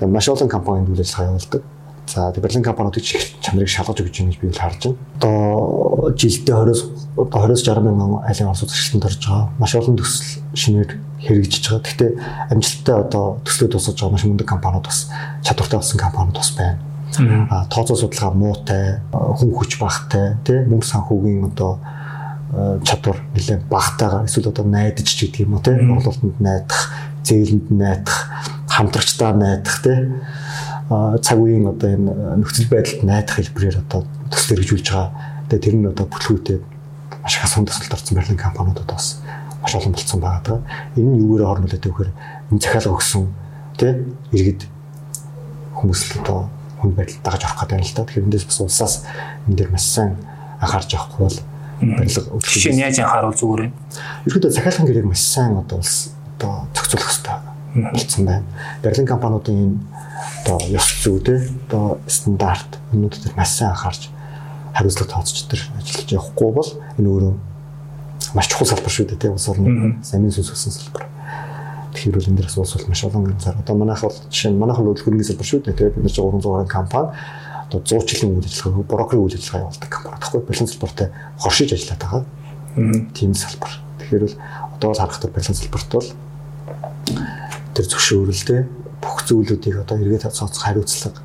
Маш 0.09 0.27
олон 0.33 0.49
компанид 0.49 0.89
үйл 0.89 1.05
ажиллагаа 1.05 1.31
явуулдаг. 1.31 1.63
За 2.13 2.31
Берлин 2.37 2.63
компаниудыг 2.63 3.05
чих 3.05 3.41
чанарыг 3.41 3.69
шалгаж 3.73 4.05
өгч 4.05 4.21
байгаа 4.21 4.33
гэж 4.33 4.41
би 4.41 4.53
харж 4.53 4.81
байна. 4.85 4.99
Одоо 5.17 6.13
жилдээ 6.13 6.57
20-с 6.61 6.83
одоо 7.17 7.41
20-с 7.49 7.65
60 7.65 7.89
мянган 7.89 8.21
айлын 8.29 8.53
орц 8.53 8.61
үзэгчтэнд 8.69 9.07
орж 9.09 9.17
байгаа. 9.25 9.49
Маш 9.57 9.73
олон 9.81 9.97
төсөл 9.97 10.45
шинээр 10.53 10.91
хэрэгжиж 11.25 11.65
байгаа. 11.73 11.81
Гэхдээ 11.89 12.11
амжилттай 12.53 12.97
одоо 13.01 13.41
төслөө 13.49 13.69
тусаж 13.73 13.97
байгаа 13.97 14.13
маш 14.13 14.25
мундаг 14.29 14.45
компаниуд 14.45 14.85
бас 14.85 15.09
чадвартай 15.41 15.79
болсон 15.81 15.99
компаниуд 16.05 16.37
бас 16.37 16.51
байна. 16.53 16.79
А 17.49 17.65
тооцоо 17.73 17.97
судалгаа 17.97 18.33
муутай, 18.37 19.01
хүн 19.13 19.53
хүч 19.57 19.81
багтай, 19.81 20.37
тий 20.45 20.61
мөнгө 20.69 20.85
санхүүгийн 20.85 21.49
одоо 21.49 21.81
чадвар 22.85 23.25
нэлээд 23.33 23.69
багтайгаар 23.73 24.29
эсвэл 24.29 24.53
одоо 24.53 24.65
найдаж 24.69 25.09
ч 25.09 25.33
гэдэг 25.33 25.49
юм 25.49 25.57
уу 25.57 25.65
тий 25.65 25.77
орлуулалтанд 25.77 26.41
найдах, 26.41 26.93
зээлэнд 27.25 27.69
найдах, 27.73 28.17
хамтрагчдаа 28.69 29.33
найдах 29.33 29.77
тий 29.81 30.13
цаг 31.23 31.39
үеийн 31.39 31.67
одоо 31.69 31.89
энэ 31.89 32.13
нөхцөл 32.43 32.69
байдалд 32.69 33.03
найдах 33.07 33.37
хэлбэрээр 33.39 33.83
одоо 33.87 34.05
төсөл 34.29 34.59
хэрэгжүүлж 34.59 34.87
байгаа. 34.91 35.11
Тэгээ 35.49 35.65
тэр 35.65 35.77
нь 35.79 35.89
одоо 35.89 36.07
бүтлгүүтэй 36.11 36.59
маш 37.23 37.35
их 37.39 37.45
асуун 37.45 37.67
төсөлд 37.69 37.95
орсон 37.95 38.17
барилгын 38.17 38.41
компаниудад 38.41 38.89
бас 38.89 39.23
маш 39.63 39.73
олон 39.75 39.93
болцсон 39.93 40.21
байгаа. 40.21 40.59
Энэ 40.97 41.11
нь 41.13 41.21
юугаар 41.23 41.63
хормолоод 41.63 41.87
өгөхөр 41.87 42.11
энэ 42.51 42.61
захиалга 42.61 42.97
өгсөн 42.99 43.25
тий 43.79 43.93
иргэд 44.35 44.63
хүмүүс 45.77 46.01
л 46.03 46.21
одоо 46.21 46.39
хүн 46.83 46.93
байдал 46.99 47.21
дагаж 47.23 47.43
орох 47.47 47.59
гэдэг 47.63 47.79
юм 47.79 47.87
л 47.87 47.95
да. 47.95 48.05
Тэгэхээр 48.05 48.27
эндээс 48.27 48.47
бас 48.51 48.59
улсаас 48.61 48.95
энэ 49.47 49.57
дээр 49.57 49.71
маш 49.71 49.85
сайн 49.87 50.19
анхаарч 50.59 50.91
явахгүй 50.93 51.21
бол 51.25 51.39
барилга 51.79 52.31
өгөх. 52.35 52.51
Жишээ 52.51 52.75
нь 52.75 52.83
яаж 52.83 52.99
анхааруул 52.99 53.39
зүгээр 53.39 53.63
юм. 53.71 53.73
Ерөнхийдөө 54.27 54.51
захиалгын 54.51 54.87
гэрээг 54.91 55.09
маш 55.09 55.23
сайн 55.23 55.57
одоо 55.57 55.79
улс 55.79 56.11
одоо 56.37 56.67
зохицуулах 56.75 57.07
хэрэгтэй 57.07 57.52
болцсон 57.75 58.27
байна. 58.27 58.45
Барилгын 58.83 59.07
компаниудын 59.07 59.57
энэ 59.57 59.79
одоо 60.45 60.59
ёс 60.69 60.89
зүй 61.03 61.21
те 61.21 61.49
одоо 61.69 61.99
стандарт 62.07 62.79
дээр 62.93 63.37
маш 63.37 63.49
сайн 63.49 63.71
анхаарч 63.71 64.11
хариуцлага 64.75 65.11
тооцож 65.11 65.47
тэр 65.49 65.61
ажиллаж 65.79 66.13
явахгүй 66.13 66.53
бол 66.53 66.71
энэ 66.99 67.09
өөрөө 67.09 67.35
маш 68.35 68.49
чухал 68.49 68.69
салбар 68.69 68.93
шүү 68.93 69.07
дээ 69.09 69.21
тийм 69.21 69.33
улс 69.37 69.49
орны 69.49 69.97
самын 70.03 70.33
сүнс 70.33 70.53
өссөн 70.53 70.73
салбар. 70.73 71.07
Тэгэхээр 71.93 72.17
бол 72.17 72.29
энэ 72.29 72.39
дээрс 72.41 72.59
улс 72.59 72.75
бол 72.77 72.89
маш 72.89 73.05
олон 73.05 73.37
зар. 73.41 73.57
Одоо 73.57 73.77
манайх 73.77 74.01
бол 74.01 74.17
жишээ 74.31 74.53
нь 74.53 74.61
манайх 74.61 74.79
бол 74.81 74.97
хөрөнгөний 74.97 75.29
салбар 75.29 75.49
шүү 75.49 75.61
дээ 75.65 75.77
тийм 75.77 75.93
бид 75.97 76.05
нар 76.05 76.13
ч 76.13 76.21
300 76.21 76.45
гаруй 76.45 76.69
компани 76.69 77.09
одоо 77.69 77.81
100 77.81 78.09
жилийн 78.09 78.37
үйл 78.37 78.49
ажиллагаа 78.49 78.85
брокерийн 78.89 79.25
үйл 79.25 79.37
ажиллагаа 79.37 79.65
явуулдаг 79.65 79.91
компани 79.93 80.21
тахгүй 80.21 80.41
бэлэн 80.45 80.69
салбартай 80.69 81.09
хоршиж 81.41 81.71
ажиллаад 81.73 82.01
байгаа. 82.05 82.25
Тийм 83.13 83.33
салбар. 83.35 83.73
Тэгэхээр 84.01 84.25
бол 84.25 84.37
одоо 84.77 84.89
бол 84.89 85.01
харахад 85.01 85.33
бэлэн 85.33 85.57
салбарт 85.57 85.89
бол 85.93 86.09
тэр 87.75 87.87
зөвшөөрөлтэй 87.89 88.61
бүх 89.01 89.25
зүйлүүдийг 89.27 89.81
одоо 89.83 89.97
эргээд 89.99 90.29
цооцох 90.29 90.63
хариуцлага. 90.63 91.21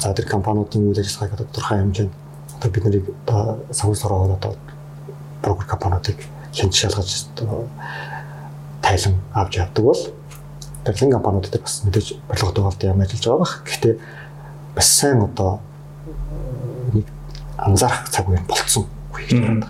За 0.00 0.12
тэр 0.14 0.26
компаниудын 0.28 0.88
үйл 0.88 1.00
ажиллагааг 1.00 1.36
одоо 1.36 1.46
тодорхой 1.52 1.78
хэмжээнд 1.78 2.12
одоо 2.56 2.70
бид 2.70 2.84
нарыг 2.84 3.04
одоо 3.26 3.60
савс 3.72 4.04
ороод 4.04 4.36
одоо 4.40 4.52
брокер 5.42 5.66
компаниудыг 5.66 6.18
хянч 6.52 6.74
шалгаж 6.74 7.28
одоо 7.36 7.68
тайлан 8.82 9.14
авч 9.32 9.56
явдаг 9.56 9.84
бол 9.84 10.02
барилгын 10.84 11.12
компаниуд 11.12 11.50
дээр 11.50 11.62
бас 11.62 11.82
мэдээж 11.84 12.08
барилгын 12.28 12.54
төвөлд 12.54 12.82
юм 12.84 13.00
ажиллаж 13.00 13.24
байгаа 13.24 13.38
бах. 13.38 13.54
Гэхдээ 13.64 13.94
бас 14.74 14.88
сайн 14.88 15.20
одоо 15.22 15.60
нэг 16.92 17.06
анзаарах 17.58 18.08
цаг 18.08 18.28
үе 18.28 18.40
болцсон 18.48 18.86
үе 19.12 19.40
байна 19.40 19.66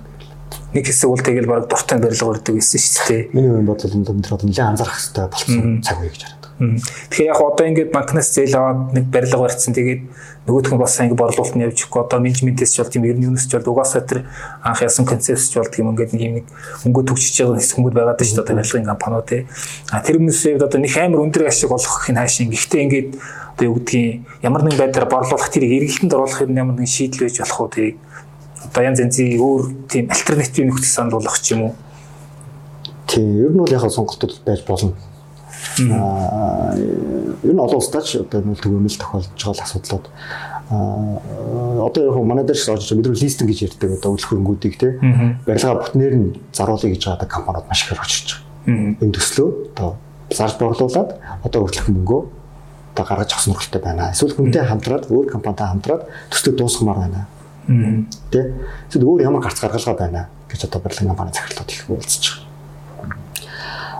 нэг 0.76 0.84
хэсэг 0.84 1.08
бол 1.08 1.24
тэгэл 1.24 1.48
баг 1.48 1.64
дуртай 1.72 1.98
барилга 1.98 2.30
өрдөг 2.36 2.54
гэсэн 2.60 2.80
шүү 2.84 3.06
дээ. 3.08 3.22
Миний 3.32 3.48
хувьд 3.48 3.68
бодлоо 3.72 3.88
энэ 3.96 4.04
дээр 4.04 4.44
нэлээд 4.44 4.60
анзаарах 4.60 4.96
хэрэгтэй 5.00 5.24
болсон 5.32 5.80
цаг 5.80 5.98
үе 6.04 6.12
гэж 6.12 6.22
хараад. 6.28 6.46
Тэгэхээр 6.56 7.32
яг 7.32 7.40
одоо 7.40 7.64
ингээд 7.68 7.92
банкнаас 7.92 8.28
зээл 8.32 8.56
аваад 8.56 8.80
нэг 8.96 9.04
барилга 9.12 9.40
барьсан. 9.40 9.76
Тэгээд 9.76 10.02
нөгөөх 10.48 10.72
нь 10.72 10.80
бас 10.80 10.96
ингээд 11.00 11.20
борлуулалт 11.20 11.52
нь 11.52 11.64
явж 11.68 11.78
өгөхгүй 11.84 12.00
одоо 12.00 12.18
менежментээс 12.24 12.72
ч 12.72 12.76
болт 12.80 12.96
юм 12.96 13.04
ер 13.04 13.16
нь 13.20 13.28
юунаас 13.28 13.44
ч 13.44 13.52
болт 13.56 13.68
угаасаа 13.68 14.04
тэр 14.08 14.24
анх 14.64 14.80
ясан 14.80 15.04
концепц 15.04 15.52
ч 15.52 15.60
болт 15.60 15.76
юм 15.76 15.92
ингээд 15.92 16.16
нэг 16.16 16.22
юм 16.24 16.34
нэг 16.40 16.46
хөнгө 16.80 17.12
төгсөж 17.12 17.34
байгаа 17.44 17.60
хэсгүүд 17.60 17.92
байгаад 17.92 18.20
шүү 18.24 18.36
дээ 18.36 18.44
одоо 18.44 18.56
барилгын 18.56 18.88
компаниуд 18.88 19.26
тий. 19.28 19.42
А 19.92 20.00
тэр 20.00 20.16
хүмүүсээ 20.16 20.56
одоо 20.56 20.80
нэг 20.80 20.94
амар 20.96 21.20
өндөр 21.28 21.44
ашиг 21.44 21.72
олгох 21.76 22.08
хин 22.08 22.16
хаашаа 22.16 22.48
гэхдээ 22.48 22.84
ингээд 22.88 23.08
одоо 23.52 23.64
юу 23.68 23.76
гэдгийг 23.76 24.24
ямар 24.40 24.62
нэгэн 24.64 24.80
байдлаар 24.80 25.08
борлуулах 25.12 25.52
тэрийг 25.52 25.72
эргэлтэнд 25.76 26.16
оруулах 26.16 26.40
юм 26.40 26.56
ямар 26.56 26.76
нэгэн 26.80 26.88
шийдэл 26.88 27.28
байж 27.28 27.36
болох 27.40 27.60
уу 27.60 27.68
тий. 27.68 28.00
Одоо 28.66 28.82
янз 28.84 29.00
янзын 29.00 29.40
өөр 29.40 29.62
тийм 29.88 30.10
альтернатив 30.10 30.66
нөхцөл 30.68 30.94
сануулгах 30.94 31.40
ч 31.40 31.54
юм 31.54 31.70
уу. 31.70 31.74
Тий, 33.06 33.22
ер 33.22 33.54
нь 33.54 33.60
бол 33.60 33.70
яг 33.70 33.86
сонголтууд 33.86 34.42
байж 34.44 34.66
болно 34.66 34.94
Аа 35.76 36.72
ер 37.44 37.52
нь 37.52 37.60
олон 37.60 37.80
улсдаач 37.80 38.16
одоо 38.24 38.40
нүүл 38.40 38.62
төгөөмөл 38.64 38.96
тохиолдож 38.96 39.36
байгаа 39.36 39.64
асуудлууд 39.68 40.06
аа 40.72 41.84
одоо 41.84 42.02
яг 42.08 42.16
манай 42.24 42.44
дээр 42.48 42.56
ч 42.56 42.64
орж 42.72 42.88
байгаа 42.88 42.96
бид 42.96 43.08
нар 43.12 43.20
листинг 43.20 43.48
гэж 43.52 43.60
ярьдаг 43.68 43.90
одоо 44.00 44.10
үл 44.16 44.24
хөрөнгүүдийг 44.24 44.74
те 44.80 44.88
барилга 45.44 45.76
бүтнээр 45.76 46.14
нь 46.16 46.28
заруулъя 46.56 46.90
гэж 46.96 47.02
байгаа 47.04 47.28
компаниуд 47.28 47.68
маш 47.68 47.80
их 47.84 47.92
орчиж 47.92 48.40
байгаа. 48.64 49.04
Энэ 49.04 49.14
төслөө 49.20 49.48
одоо 49.76 49.90
зарж 50.32 50.54
борлуулад 50.56 51.10
одоо 51.44 51.60
өөрчлөх 51.60 51.92
мөнгөө 51.92 52.22
одоо 52.96 53.04
гаргаж 53.04 53.30
авах 53.36 53.46
нөхцөлтэй 53.52 53.82
байна. 53.84 54.12
Эсвэл 54.16 54.32
хүнтэй 54.32 54.64
хамтраад 54.64 55.04
өөр 55.12 55.26
компанитай 55.28 55.68
хамтраад 55.68 56.02
төслөө 56.32 56.56
дуусгамаар 56.56 56.98
байна. 57.04 57.20
Тэ. 57.66 58.54
Эсвэл 58.88 59.04
өөр 59.04 59.26
ямар 59.26 59.42
гарц 59.42 59.58
гаргалгаа 59.60 59.96
байна 59.98 60.28
гэж 60.46 60.70
одоо 60.70 60.80
барилгын 60.80 61.10
компани 61.10 61.34
захирлууд 61.34 61.70
их 61.70 61.84
уулзж 61.90 62.46
байгаа. 62.94 63.18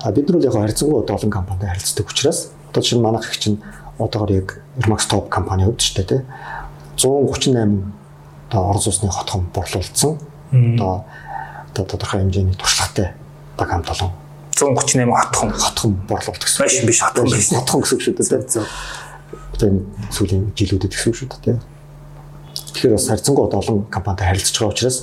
А 0.02 0.12
бид 0.12 0.28
нар 0.28 0.38
бол 0.38 0.46
яг 0.46 0.54
харьцангуй 0.54 1.02
одоо 1.02 1.16
олон 1.16 1.30
компанитай 1.30 1.68
харилцдаг 1.70 2.06
учраас 2.06 2.50
одоо 2.70 2.82
чинь 2.82 3.02
манайх 3.02 3.26
их 3.26 3.38
чинь 3.38 3.62
одоогор 3.98 4.30
яг 4.30 4.60
Irmax 4.78 5.10
Top 5.10 5.28
компани 5.28 5.66
үүд 5.66 5.78
ч 5.82 5.94
тийм 5.94 6.22
138 6.96 7.82
одоо 8.48 8.70
орон 8.70 8.80
сууцны 8.80 9.10
хотхон 9.10 9.46
борлуулсан. 9.52 10.18
Одоо 10.52 11.04
одоо 11.72 11.84
тодорхой 11.84 12.20
хэмжээний 12.20 12.54
туршлагатай 12.54 13.12
баг 13.58 13.68
хамт 13.68 13.90
олон 13.90 14.12
138 14.54 15.10
хотхон 15.10 15.50
хотхон 15.50 15.92
борлуулдаг 16.08 16.42
гэсэн. 16.44 16.64
Биш 16.64 16.80
биш 16.86 17.00
хотхон 17.02 17.24
биш. 17.24 17.48
Хотхон 17.50 17.82
гэсэн 17.82 17.96
үг 17.98 18.02
шүү 18.02 18.14
дээ. 18.14 18.64
Одоо 19.52 19.68
энэ 19.68 19.82
сүүлийн 20.14 20.44
жилүүдэд 20.54 20.92
гэсэн 20.94 21.10
үг 21.10 21.16
шүү 21.18 21.28
дээ. 21.44 21.58
Тэгэхээр 22.76 22.92
бас 22.92 23.08
харьцангуй 23.08 23.48
олон 23.48 23.88
компанитай 23.88 24.28
харилцаж 24.28 24.52
байгаа 24.60 24.72
учраас 24.76 24.98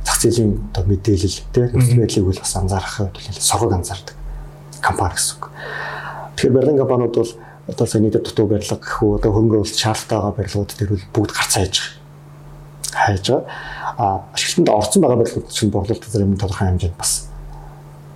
зах 0.00 0.16
зээлийн 0.16 0.72
одоо 0.72 0.84
мэдээлэл 0.88 1.38
тийм 1.52 1.64
нөхцөл 1.76 2.00
байдлыг 2.00 2.24
үл 2.24 2.40
бас 2.40 2.56
анзаарахын 2.56 3.12
тулд 3.12 3.42
соргог 3.44 3.72
анзаардаг 3.76 4.16
компани 4.80 5.12
гэсэн 5.12 5.36
үг. 5.36 5.44
Тэгэхээр 6.40 6.56
барилгын 6.56 6.80
компаниуд 6.80 7.14
бол 7.20 7.32
одоо 7.68 7.86
сая 7.86 8.00
нийтэд 8.00 8.24
дутуу 8.24 8.46
барилга 8.48 8.80
гэх 8.80 9.02
үү 9.04 9.16
одоо 9.20 9.30
хөрөнгө 9.36 9.56
оруулалт 9.60 9.76
шаардлагатай 9.76 10.16
байгаа 10.16 10.36
барилгууд 10.40 10.72
дээр 10.72 10.90
бол 10.96 11.04
бүгд 11.12 11.32
гарцаа 11.36 11.60
хийж 11.68 11.76
байгаа. 11.76 11.92
Хайж 12.96 13.26
байгаа. 13.28 13.44
А 14.00 14.04
ашиглалтанд 14.32 14.72
орсон 14.72 15.00
байгаа 15.04 15.20
барилгууд 15.20 15.52
чинь 15.52 15.74
борлуулалт 15.74 16.08
зарим 16.08 16.40
тодорхой 16.40 16.68
хэмжээнд 16.72 16.96
бас 16.96 17.12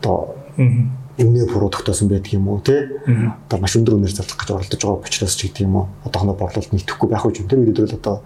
одоо 0.01 0.17
буруу 1.53 1.69
тогтоосон 1.69 2.09
байдаг 2.09 2.33
юм 2.33 2.49
уу 2.49 2.61
те 2.65 2.89
одоо 3.05 3.59
маш 3.61 3.77
өндөр 3.77 4.01
үнээр 4.01 4.17
зарлах 4.17 4.41
гэж 4.41 4.51
оролдож 4.57 4.81
байгаа 4.81 5.05
учраас 5.05 5.37
ч 5.37 5.47
гэдэг 5.47 5.69
юм 5.69 5.77
уу 5.77 5.87
одоохондоо 6.09 6.37
борлуулалт 6.41 6.73
нийтэхгүй 6.73 7.09
байх 7.11 7.25
үе 7.29 7.37
тэр 7.37 7.61
үед 7.61 7.77
бол 7.77 7.99
одоо 8.01 8.17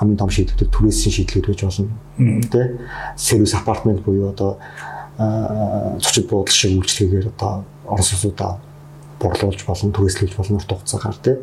хамгийн 0.00 0.16
том 0.16 0.32
шийдвэр 0.32 0.72
түрээсийн 0.72 1.12
шийдлүүд 1.12 1.46
байж 1.52 1.60
болно 1.68 1.92
те 2.48 2.80
сервис 3.16 3.52
апартмент 3.54 4.00
буюу 4.00 4.32
одоо 4.32 4.56
зочид 6.00 6.26
буудал 6.32 6.54
шиг 6.54 6.80
үйлчлэгээр 6.80 7.28
одоо 7.36 7.64
орон 7.84 8.06
сууцуудаа 8.08 8.56
борлуулж 9.20 9.64
болно 9.66 9.92
түрээслүүлж 9.92 10.34
болно 10.36 10.56
урт 10.56 10.72
хугацаагаар 10.72 11.18
те. 11.22 11.38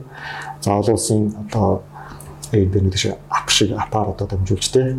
За 0.62 0.74
олон 0.74 0.98
улсын 0.98 1.36
одоо 1.46 1.84
Airbnb 2.52 2.96
шиг 2.98 3.14
ап 3.30 3.50
шиг 3.50 3.72
апаар 3.78 4.10
одоо 4.16 4.28
дамжуулж 4.28 4.72
те 4.74 4.98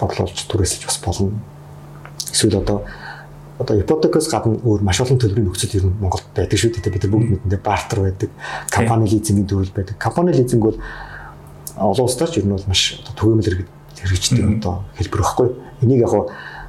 борлуулж 0.00 0.46
түрээслэж 0.48 0.86
бас 0.88 0.98
болно. 1.04 1.40
Эсвэл 2.32 2.56
одоо 2.62 2.82
одоо 3.58 3.76
ипотекоос 3.76 4.30
гадна 4.32 4.56
өөр 4.64 4.80
маш 4.82 5.00
олон 5.04 5.20
төлбөрийн 5.20 5.52
нөхцөл 5.52 5.76
ер 5.76 5.84
нь 5.86 5.98
Монголд 6.00 6.24
байдаг 6.34 6.58
шүү 6.58 6.72
дээ. 6.72 6.92
Бид 6.92 7.04
нар 7.04 7.12
бүгд 7.12 7.30
мэдэндээ 7.36 7.60
бартер 7.60 8.00
байдаг, 8.00 8.30
компани 8.70 9.10
лизингийн 9.12 9.46
төрөл 9.46 9.76
байдаг. 9.76 9.96
Компани 10.00 10.32
лизинг 10.32 10.62
бол 10.64 10.78
олон 11.76 12.04
улсдаар 12.06 12.30
ч 12.30 12.40
ер 12.40 12.46
нь 12.46 12.54
бол 12.54 12.68
маш 12.68 13.00
одоо 13.00 13.14
төгөөмөл 13.16 13.50
хэрэгждэг 13.96 14.62
одоо 14.62 14.84
хэлбэр 14.98 15.22
өгөхгүй. 15.22 15.48
Энийг 15.82 16.00
яг 16.04 16.14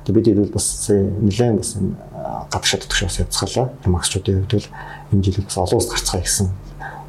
бид 0.08 0.28
хэд 0.28 0.54
бас 0.54 0.90
нэлээд 0.90 1.58
бас 1.60 1.78
гадагш 2.52 2.70
шат 2.70 2.84
төгш 2.88 3.04
бас 3.08 3.20
язгалаа. 3.20 3.68
Максчуудын 3.86 4.44
хувьд 4.44 4.54
бол 4.54 4.68
энэ 5.12 5.24
жил 5.24 5.44
бас 5.44 5.58
олон 5.58 5.78
улс 5.80 5.90
гарцгаа 5.90 6.22
гэсэн 6.22 6.48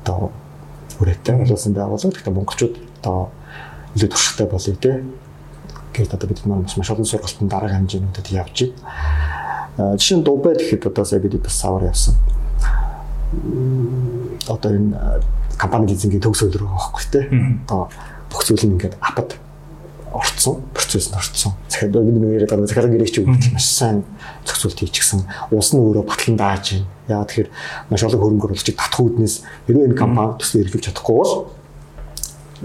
одоо 0.05 0.31
үрээтэй 1.01 1.35
болсон 1.45 1.73
байгуулга. 1.75 2.11
Гэхдээ 2.11 2.35
монголчууд 2.35 2.75
одоо 3.03 3.31
илүү 3.95 4.09
туршлагатай 4.11 4.47
болъё 4.47 4.75
те. 4.79 4.93
Гэвч 5.95 6.11
одоо 6.15 6.29
бид 6.29 6.41
маш 6.47 6.77
маш 6.77 6.91
олон 6.91 7.05
сургалтын 7.07 7.49
дараагийн 7.49 7.87
хэмжээнүүдэд 7.87 8.29
явж 8.35 8.57
байна. 9.77 9.99
Жишээ 9.99 10.19
нь 10.19 10.25
Дубай 10.25 10.55
гэхэд 10.55 10.87
одоо 10.87 11.05
сая 11.05 11.21
бид 11.21 11.43
бас 11.43 11.55
савар 11.59 11.91
явсан. 11.91 12.15
Одоо 14.47 14.71
энэ 14.71 14.95
компани 15.65 15.91
лизингийн 15.93 16.21
төгс 16.21 16.45
өдөр 16.45 16.69
байгаа 16.69 16.79
байхгүй 16.85 17.05
тий. 17.09 17.25
Одоо 17.65 17.89
бүх 18.31 18.43
зүйл 18.45 18.65
нь 18.69 18.75
ингээд 18.77 19.01
апад 19.01 19.41
орцсон, 20.15 20.63
процесс 20.73 21.11
нь 21.11 21.17
орцсон. 21.17 21.53
Захиад 21.69 21.91
бид 21.91 22.15
нэг 22.15 22.45
яриад 22.45 22.51
байгаа 22.51 22.67
захиалга 22.71 22.95
гэрээч 22.95 23.19
өгч 23.19 23.45
маш 23.53 23.67
сайн 23.67 24.05
зохицуулт 24.47 24.79
хийчихсэн. 24.79 25.27
Уус 25.51 25.75
нь 25.75 25.81
өөрөө 25.83 26.05
батлан 26.07 26.37
дааж 26.39 26.65
байна. 26.71 26.87
Яагаад 27.09 27.29
тэгэхээр 27.29 27.51
маш 27.91 28.03
олон 28.07 28.21
хөрөнгө 28.23 28.47
оруулагчид 28.47 28.79
татах 28.79 29.01
үүднээс 29.03 29.35
хэрвээ 29.67 29.87
энэ 29.91 29.99
компани 29.99 30.39
төсөл 30.39 30.63
эргэлж 30.63 30.85
чадахгүй 30.87 31.17
бол 31.19 31.35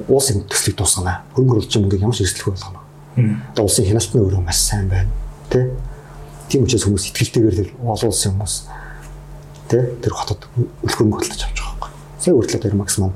уус 0.07 0.27
энэ 0.29 0.45
төслийг 0.45 0.77
дуусгана. 0.77 1.25
Хөрөнгө 1.33 1.53
оруулагчийн 1.57 1.81
мөнгөийг 1.83 2.05
ямар 2.05 2.15
ч 2.15 2.21
эрсдэлгүй 2.23 2.53
болгоно. 2.53 2.81
Одоо 3.51 3.63
улсын 3.65 3.85
хяналт 3.89 4.13
нь 4.13 4.21
өөрөө 4.21 4.41
маш 4.45 4.59
сайн 4.61 4.87
байна. 4.87 5.11
Тэ? 5.49 5.73
Тийм 6.49 6.63
учраас 6.63 6.85
хүмүүс 6.85 7.09
ихтгэлтэйгээр 7.09 7.57
тэр 7.57 7.69
олон 7.81 8.09
улсын 8.13 8.31
хүмүүс 8.37 8.55
тий 9.69 9.83
тэр 10.01 10.13
хотод 10.13 10.45
үлгэрэн 10.85 11.13
хөдөлж 11.13 11.41
авч. 11.45 11.59
Сая 12.19 12.35
үргэлж 12.35 12.59
тэр 12.59 12.75
макс 12.75 12.99
маань 12.99 13.15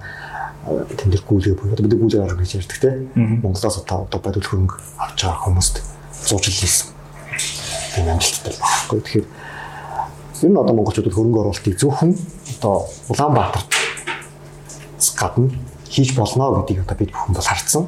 тэн 0.64 1.12
дээр 1.12 1.24
гүйлгээ 1.28 1.56
буюу 1.60 1.76
бид 1.76 1.92
гүйлгээ 1.92 2.24
арга 2.24 2.40
гэж 2.40 2.64
ярьдаг 2.64 2.80
тий. 2.80 2.96
Монголоос 3.16 3.84
одоо 3.84 4.08
одоо 4.08 4.20
бод 4.24 4.40
үлгэрэнг 4.40 4.72
авч 4.96 5.20
байгаа 5.28 5.44
хүмүүст 5.44 5.76
зуужил 6.24 6.56
хийсэн. 6.56 6.88
Тийм 7.96 8.08
амжилттай 8.08 8.56
байхгүй. 8.56 9.00
Тэгэхээр 9.04 9.28
ер 9.28 10.50
нь 10.50 10.56
одоо 10.56 10.72
монголчууд 10.72 11.12
хөрөнгө 11.12 11.40
оруулалтыг 11.44 11.76
зөвхөн 11.76 12.16
одоо 12.16 12.88
Улаанбаатар 13.12 13.64
гадна 15.20 15.52
хийж 15.92 16.16
болно 16.16 16.64
гэдгийг 16.64 16.88
одоо 16.88 16.96
бид 16.96 17.12
бүхэн 17.12 17.36
бол 17.36 17.44
харсан. 17.44 17.88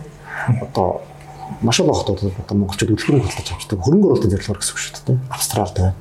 Одоо 0.62 1.02
маш 1.62 1.80
олон 1.80 1.96
хотууд 1.96 2.28
одоо 2.28 2.56
монголчууд 2.60 2.92
үлгэрэн 2.92 3.24
худалдаж 3.24 3.50
авчдаг. 3.56 3.80
Хөрөнгө 3.80 4.08
оруулалтын 4.12 4.32
зорилгоор 4.36 4.60
гэсэн 4.60 4.74
үг 4.76 4.80
шүү 4.84 5.00
дээ. 5.08 5.18
Австралид 5.32 5.76
байна. 5.80 5.96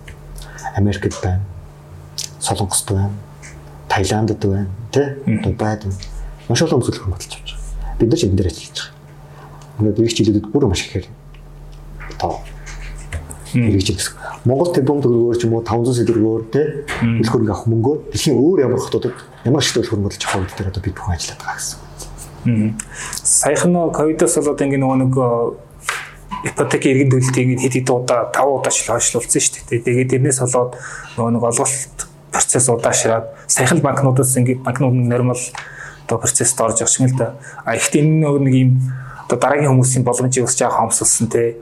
Америкт 0.74 1.22
байна. 1.22 1.42
Солонгост 2.42 2.90
байна. 2.90 3.14
Таиландд 3.94 4.42
байна. 4.42 4.66
Тэ? 4.90 5.22
Дубайд 5.22 5.86
байна. 5.86 5.94
Маш 6.48 6.62
олон 6.66 6.82
хүмүүс 6.82 6.98
хөрөнгө 6.98 7.14
худалдаж 7.14 7.38
авч 7.38 7.50
байгаа. 7.54 7.94
Бид 7.98 8.08
нар 8.10 8.18
ч 8.18 8.26
энэ 8.26 8.34
дээр 8.34 8.50
ажиллаж 8.50 8.78
байгаа. 8.82 8.90
Өнөөдөр 9.78 10.04
их 10.04 10.14
жилүүдэд 10.18 10.46
бүр 10.50 10.66
маш 10.66 10.82
ихээр 10.82 11.06
одоо 12.10 12.42
хэрэгжиж 13.54 13.94
гэсэн. 13.94 14.14
Монгол 14.50 14.74
тэрбум 14.74 14.98
төгрөгөөр 14.98 15.38
ч 15.38 15.46
юм 15.46 15.54
уу 15.54 15.62
500 15.62 15.94
сэдвэргөөр 16.02 16.42
тэ 16.50 16.62
ил 17.22 17.30
хөрөнгө 17.30 17.54
авах 17.54 17.70
мөнгөөр 17.70 17.98
дэлхийн 18.10 18.34
өөр 18.34 18.58
ямар 18.66 18.82
хотуудад 18.82 19.14
ямар 19.46 19.62
шийдэл 19.62 19.88
хөрөнгө 19.94 20.10
оруулж 20.10 20.26
авах 20.26 20.54
дээр 20.58 20.70
одоо 20.74 20.82
бид 20.82 20.94
бүхэн 20.98 21.14
ажилладаг 21.14 21.46
байгаа 21.46 21.58
гэсэн. 21.62 21.78
Саяхан 23.22 23.70
нөө 23.78 23.94
ковидос 23.94 24.34
болоод 24.42 24.58
ингээ 24.58 24.82
нөгөө 24.82 24.98
нэг 25.06 25.14
ипотек 26.50 26.82
иргэн 26.82 27.10
төлөлтийг 27.14 27.48
хэд 27.62 27.74
хэд 27.78 27.88
удаа 27.94 28.26
5 28.34 28.58
удаа 28.58 28.72
хойшлуулсан 28.74 29.38
шүү 29.38 29.70
дээ. 29.70 29.86
Тэгээд 29.86 30.10
тэрнээс 30.18 30.42
болоод 30.42 30.74
нөгөө 31.14 31.30
нэг 31.38 31.44
олголт 31.46 31.98
процесс 32.34 32.66
удаашраад 32.68 33.30
саяхан 33.46 33.78
банкнуудаас 33.78 34.34
ингээ 34.34 34.66
банкнууд 34.66 34.94
нормал 35.06 35.38
одоо 36.06 36.18
процессд 36.18 36.60
орж 36.60 36.82
явах 36.82 36.90
шиг 36.90 37.14
л 37.14 37.16
да. 37.16 37.38
А 37.64 37.76
ихтэй 37.78 38.02
энэ 38.02 38.26
нэг 38.42 38.54
юм 38.54 38.70
одоо 39.24 39.38
дараагийн 39.38 39.70
хүмүүсийн 39.70 40.02
боломжийг 40.04 40.44
бас 40.44 40.58
жаахан 40.58 40.90
хомсолсон 40.90 41.28
те 41.30 41.56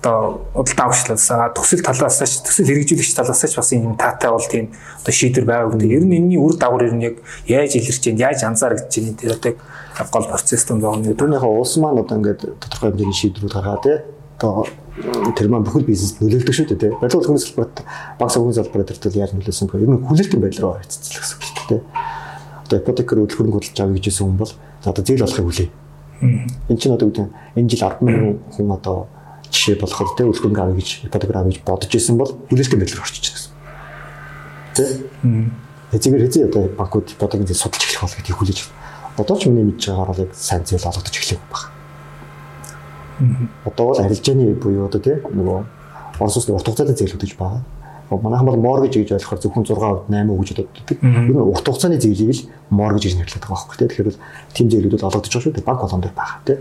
одоо 0.00 0.42
удалдан 0.54 0.86
авчлалсаа 0.86 1.50
төсөл 1.56 1.82
талаас 1.82 2.20
ч 2.20 2.44
төсөл 2.44 2.68
хэрэгжүүлэгч 2.68 3.14
талаас 3.16 3.40
ч 3.40 3.56
бас 3.56 3.72
юм 3.72 3.96
таатай 3.96 4.30
бол 4.30 4.44
тийм 4.44 4.74
одоо 5.00 5.12
шийдвэр 5.12 5.46
байгаа 5.46 5.70
гэдэг. 5.72 5.90
Ер 5.90 6.04
нь 6.04 6.16
энэний 6.16 6.38
үр 6.38 6.54
дагавар 6.54 6.92
ер 6.92 6.94
нь 6.94 7.04
яг 7.08 7.16
яаж 7.48 7.74
илэрч 7.74 8.00
чинь 8.04 8.20
яаж 8.20 8.44
анзаарэгдэж 8.44 8.90
чинь 8.92 9.16
тэр 9.16 9.40
одоо 9.40 9.56
гол 10.12 10.26
процесс 10.28 10.68
юм 10.68 10.80
байгаа 10.80 11.00
нь. 11.00 11.16
Түүнийхээ 11.16 11.52
улс 11.56 11.74
маань 11.80 12.00
одоо 12.04 12.16
ингээд 12.20 12.40
тодорхой 12.60 12.90
хэмжээний 12.92 13.16
шийдвэрүүд 13.16 13.54
гаргаад 13.56 13.82
те 13.82 13.92
одоо 14.38 14.66
тэр 14.96 15.48
маань 15.52 15.64
бүхэл 15.64 15.84
бизнес 15.84 16.16
нөлөөлдөг 16.20 16.54
шүү 16.56 16.66
дээ 16.72 16.80
те. 16.80 16.88
Барилга 16.96 17.20
улсын 17.20 17.36
салбарт 17.36 17.84
баг 18.16 18.30
савгийн 18.32 18.56
салбарт 18.56 18.88
тэр 18.88 18.96
төл 18.96 19.20
яаж 19.20 19.36
нөлөөсөн 19.36 19.68
бэ? 19.68 19.84
Ер 19.84 19.90
нь 19.92 20.00
хүлээлтийн 20.08 20.40
байдал 20.40 20.62
руу 20.64 20.74
харьцсан 20.80 21.04
гэсэн 21.04 21.36
үг 21.36 21.44
шүү 21.44 21.66
дээ. 21.68 21.82
Одоо 22.64 22.76
ипотекээр 22.80 23.20
хөдөлгөөн 23.28 23.52
худалдаж 23.52 23.80
авъя 23.84 24.00
гэжсэн 24.00 24.24
хүн 24.24 24.40
бол 24.40 24.52
одоо 24.88 25.02
зээл 25.04 25.24
болохыг 25.28 25.44
хүлээ. 25.44 25.68
Энд 26.72 26.80
чинь 26.80 26.96
одоо 26.96 27.06
үүдэн 27.12 27.28
энэ 27.60 27.68
жил 27.68 27.84
10 27.84 28.00
мянган 28.00 28.36
хүн 28.56 28.68
одоо 28.72 28.96
жишээ 29.52 29.76
болохоор 29.76 30.08
те 30.16 30.24
үлгэрэнг 30.24 30.58
авъя 30.64 30.76
гэж 30.80 30.88
ипотекээр 31.12 31.38
авъя 31.44 31.52
гэж 31.52 31.60
бодож 31.68 31.92
исэн 31.92 32.16
бол 32.16 32.32
хүлээлтийн 32.48 32.80
байдлаар 32.80 33.04
орчиж 33.04 33.26
гэсэн. 33.36 33.52
Тэ? 34.80 34.84
Эцгээр 35.92 36.24
хэзээ 36.24 36.48
одоо 36.48 36.72
банкуд 36.72 37.12
ипотекийг 37.12 37.52
судалж 37.52 37.84
эхлэх 37.84 38.00
бол 38.00 38.16
гэдгийг 38.16 38.38
хүлээж 38.40 38.58
одоо 39.20 39.36
ч 39.36 39.46
миний 39.52 39.68
мэдж 39.68 39.92
байгаагаар 39.92 40.24
яг 40.24 40.32
сайн 40.32 40.64
зээл 40.64 40.88
олгодож 40.88 41.14
эхлэх 41.14 41.40
баг. 41.52 41.75
Одоо 43.64 43.86
бол 43.92 44.00
арилжааны 44.00 44.54
буюу 44.54 44.86
одоо 44.86 45.00
тийм 45.00 45.20
нөгөө 45.24 45.64
Орос 46.18 46.36
улсны 46.36 46.54
урт 46.54 46.66
хугацааны 46.66 46.96
зээл 46.96 47.12
хөтөж 47.12 47.36
байгаа. 47.36 47.60
Манайхан 48.08 48.46
бол 48.46 48.56
моргэж 48.56 48.96
гэж 48.96 49.10
ойлгохоор 49.20 49.40
зөвхөн 49.42 49.64
6%, 49.66 50.08
8% 50.08 50.40
гэж 50.40 50.58
боддог. 50.64 50.98
Нь 51.04 51.36
урт 51.36 51.66
хугацааны 51.66 52.00
зээлийг 52.00 52.32
л 52.32 52.48
моргэж 52.72 53.02
гэж 53.04 53.14
нэрлэдэг 53.20 53.44
байгаа 53.44 53.68
байхгүй 53.68 53.76
тийм. 53.76 53.88
Тэгэхээр 53.92 54.08
бол 54.08 54.20
тийм 54.56 54.66
зээлүүд 54.72 54.94
бол 54.96 55.06
олгодож 55.12 55.28
байгаа 55.28 55.44
шүү 55.44 55.54
дээ. 55.56 55.68
Банк 55.68 55.80
болгон 55.84 56.00
дээр 56.00 56.16
байгаа 56.16 56.40
тийм. 56.46 56.60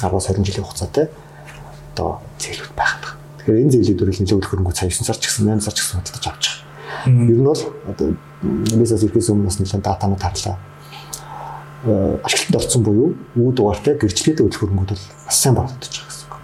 10 0.00 0.24
сарын 0.24 0.46
жилийн 0.48 0.64
хугацаатай 0.64 1.06
одоо 1.92 2.08
зээлүүд 2.40 2.72
байгаа. 2.72 3.12
Тэгэхээр 3.36 3.60
энэ 3.60 3.72
зээлүүд 3.76 4.00
бол 4.00 4.16
нэлээд 4.16 4.36
өлөх 4.40 4.50
хөрөнгө 4.52 4.76
цаа 4.76 4.88
9 4.88 5.04
сар 5.04 5.18
ч 5.20 5.24
гэсэн 5.28 5.44
8 5.44 5.60
сар 5.60 5.74
ч 5.76 5.78
гэсэн 5.84 5.96
хөдөлж 6.00 6.24
авч 6.24 6.44
байгаа. 6.48 6.66
Ер 7.28 7.40
нь 7.40 7.44
бол 7.44 7.62
одоо 7.90 8.06
бизнес 8.80 9.04
эрхээс 9.04 9.28
өмнө 9.28 9.50
бас 9.50 9.58
нэлээд 9.60 9.84
датанууд 9.84 10.22
харлаа 10.22 10.56
ашиглалтанд 11.84 12.56
орсон 12.56 12.82
буюу 12.82 13.14
үе 13.36 13.52
дугаартай 13.52 13.94
гэрчлэлтэй 14.00 14.44
хөдөл 14.46 14.60
хөрөнгүүд 14.64 14.90
бол 14.96 15.04
бас 15.26 15.36
сайн 15.36 15.54
багтаж 15.54 15.92
байгаа 15.92 16.08
гэсэн 16.08 16.26
үг. 16.26 16.34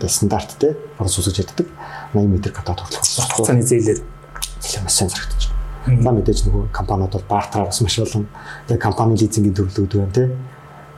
Одоо 0.00 0.08
стандарт 0.08 0.50
те 0.56 0.76
орос 0.98 1.18
усаж 1.20 1.36
яддаг 1.36 1.68
80 2.14 2.24
м 2.24 2.40
квадрат 2.40 2.80
хурлах 2.80 3.04
хугацааны 3.04 3.62
зээлээр 3.62 4.00
зээлээ 4.00 4.82
маш 4.82 4.94
сайн 4.96 5.10
зарагдаж 5.12 5.42
байгаа. 5.52 6.02
Ба 6.04 6.10
мэдээж 6.16 6.40
нөгөө 6.48 6.62
компаниуд 6.72 7.12
бол 7.12 7.28
бартаар 7.28 7.66
бас 7.68 7.80
маш 7.80 7.98
олон 8.00 8.26
тэгээ 8.68 8.80
компани 8.80 9.16
лизингийн 9.20 9.54
төрлүүд 9.54 9.92
байна 10.00 10.16
те. 10.16 10.24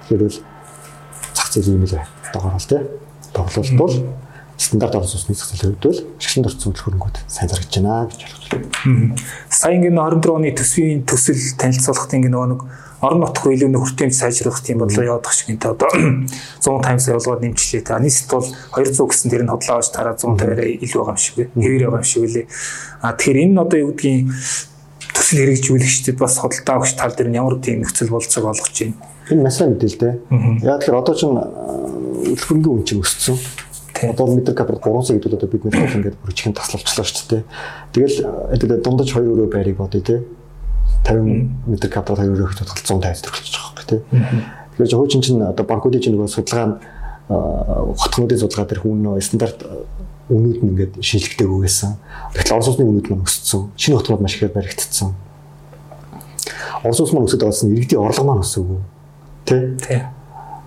Тэгэхээр 0.06 0.22
бол 0.22 0.38
зах 1.34 1.48
зээлийн 1.50 1.76
юм 1.78 1.86
л 1.86 1.98
доогоор 2.32 2.54
бол 2.54 2.70
те. 2.70 2.78
Тоглолт 3.34 3.72
бол 3.76 3.94
стандарт 4.56 4.94
орос 4.94 5.14
усны 5.14 5.34
зах 5.34 5.50
зээлийн 5.50 5.74
хувьд 5.74 5.86
бол 5.90 6.00
ашиглалтанд 6.18 6.46
орсон 6.46 6.70
хөдөл 6.70 6.84
хөрөнгүүд 6.86 7.16
сайн 7.26 7.48
зарагдаж 7.50 7.74
байна 7.82 8.06
гэж 8.06 8.20
байна. 8.22 9.16
Сая 9.50 9.74
ингэ 9.74 9.90
24 9.90 10.38
оны 10.38 10.54
төсвийн 10.54 11.02
төсөл 11.02 11.42
танилцуулахад 11.58 12.14
ингэ 12.14 12.30
нөгөө 12.30 12.48
нэг 12.50 12.60
орон 13.02 13.26
нутг 13.26 13.42
руу 13.42 13.52
илүү 13.52 13.70
нөхөртөмж 13.74 14.14
сайжруулах 14.14 14.62
тийм 14.62 14.78
бодлоо 14.78 15.02
явуулах 15.02 15.34
шиг 15.34 15.50
энэ 15.50 15.74
одоо 15.74 15.90
150 15.90 17.02
сая 17.02 17.14
болгоод 17.18 17.42
нэмчлээ. 17.42 17.82
Та 17.82 17.98
нийт 17.98 18.30
бол 18.30 18.46
200 18.46 18.94
гэсэн 18.94 19.30
тэр 19.30 19.42
нь 19.42 19.50
хотлоо 19.50 19.82
авч 19.82 19.90
тараа 19.90 20.14
150-аараа 20.14 20.70
илүү 20.78 21.00
байгаа 21.02 21.18
юм 21.18 21.18
шиг 21.18 21.34
вэ? 21.34 21.44
Хэвээр 21.50 21.82
байгаа 21.90 21.98
юм 21.98 22.06
шиг 22.06 22.22
үлээ. 22.22 22.46
А 23.02 23.12
тэгэхээр 23.18 23.42
энэ 23.42 23.52
нь 23.52 23.58
одоо 23.58 23.78
юу 23.82 23.90
гэдгийг 23.90 24.30
төсөл 25.18 25.38
хэрэгжүүлэгчдэд 25.42 26.16
бас 26.22 26.38
судалгаа 26.38 26.78
өгч 26.78 26.94
тал 26.94 27.14
дээр 27.18 27.30
нь 27.34 27.38
ямар 27.42 27.58
тийм 27.58 27.82
нөхцөл 27.82 28.14
болцоог 28.14 28.46
олгож 28.54 28.70
байна. 28.70 28.96
Энэ 29.34 29.42
маш 29.42 29.58
сайн 29.58 29.74
мэдээлэлтэй. 29.74 30.12
Яа 30.62 30.78
тэгэхээр 30.78 31.00
одоо 31.02 31.14
чинь 31.18 31.34
үлгэрэнгийн 31.34 32.70
үн 32.70 32.86
чинь 32.86 33.02
өссөн. 33.02 33.36
Одоо 34.02 34.26
метр 34.30 34.54
квадрат 34.54 34.82
300 34.82 35.18
гэдэг 35.18 35.36
одоо 35.42 35.48
бид 35.50 35.62
нэр 35.66 35.74
бол 35.74 35.96
ингээд 35.98 36.16
бүр 36.22 36.32
чихэн 36.34 36.54
таслалчлаа 36.54 37.06
шүү 37.06 37.26
дээ. 37.30 37.42
Тэгэл 37.94 38.16
хэдүүлээ 38.50 38.80
дундаж 38.82 39.08
2 39.14 39.26
өрөө 39.26 39.48
байрыг 39.52 39.76
бодъё 39.78 40.02
те. 40.02 40.22
50 41.04 41.66
метр 41.66 41.88
квадрат 41.88 42.18
2 42.22 42.32
өрөө 42.32 42.48
хөтөд 42.52 42.68
150 42.70 43.26
төгрөлж 43.26 43.54
байгаа 43.58 43.72
юм 43.74 43.86
те. 43.86 43.96
Тэгэхээр 44.72 44.90
жоо 44.90 45.06
чинь 45.06 45.42
одоо 45.42 45.64
банкуудын 45.66 46.02
чинь 46.02 46.14
нөгөө 46.14 46.30
судалгаа 46.30 46.66
нь 46.66 46.76
хотгонуудын 47.28 48.38
судалгаа 48.38 48.66
дээр 48.70 48.82
хүн 48.82 49.02
нөө 49.02 49.20
стандарт 49.20 49.60
үнүүд 50.30 50.58
нь 50.62 50.68
ингээд 50.72 50.94
шинжлэхтэй 51.02 51.46
өгөөсөн. 51.46 51.92
Тэгэхээр 52.32 52.56
Орос 52.56 52.68
улсны 52.70 52.86
үнүүд 52.86 53.08
нь 53.10 53.20
өссөн. 53.20 53.70
Шинэ 53.76 53.96
хотгонууд 53.98 54.22
маш 54.22 54.34
ихээр 54.38 54.54
баригдсан. 54.54 55.12
Орос 56.82 57.00
улс 57.00 57.12
маань 57.12 57.28
өсөд 57.28 57.42
байгаас 57.42 57.62
нь 57.62 57.74
иргэдийн 57.76 58.02
орлого 58.02 58.26
маань 58.26 58.42
өсөв. 58.42 58.82
Тэ? 59.46 59.76
Тий. 59.78 60.00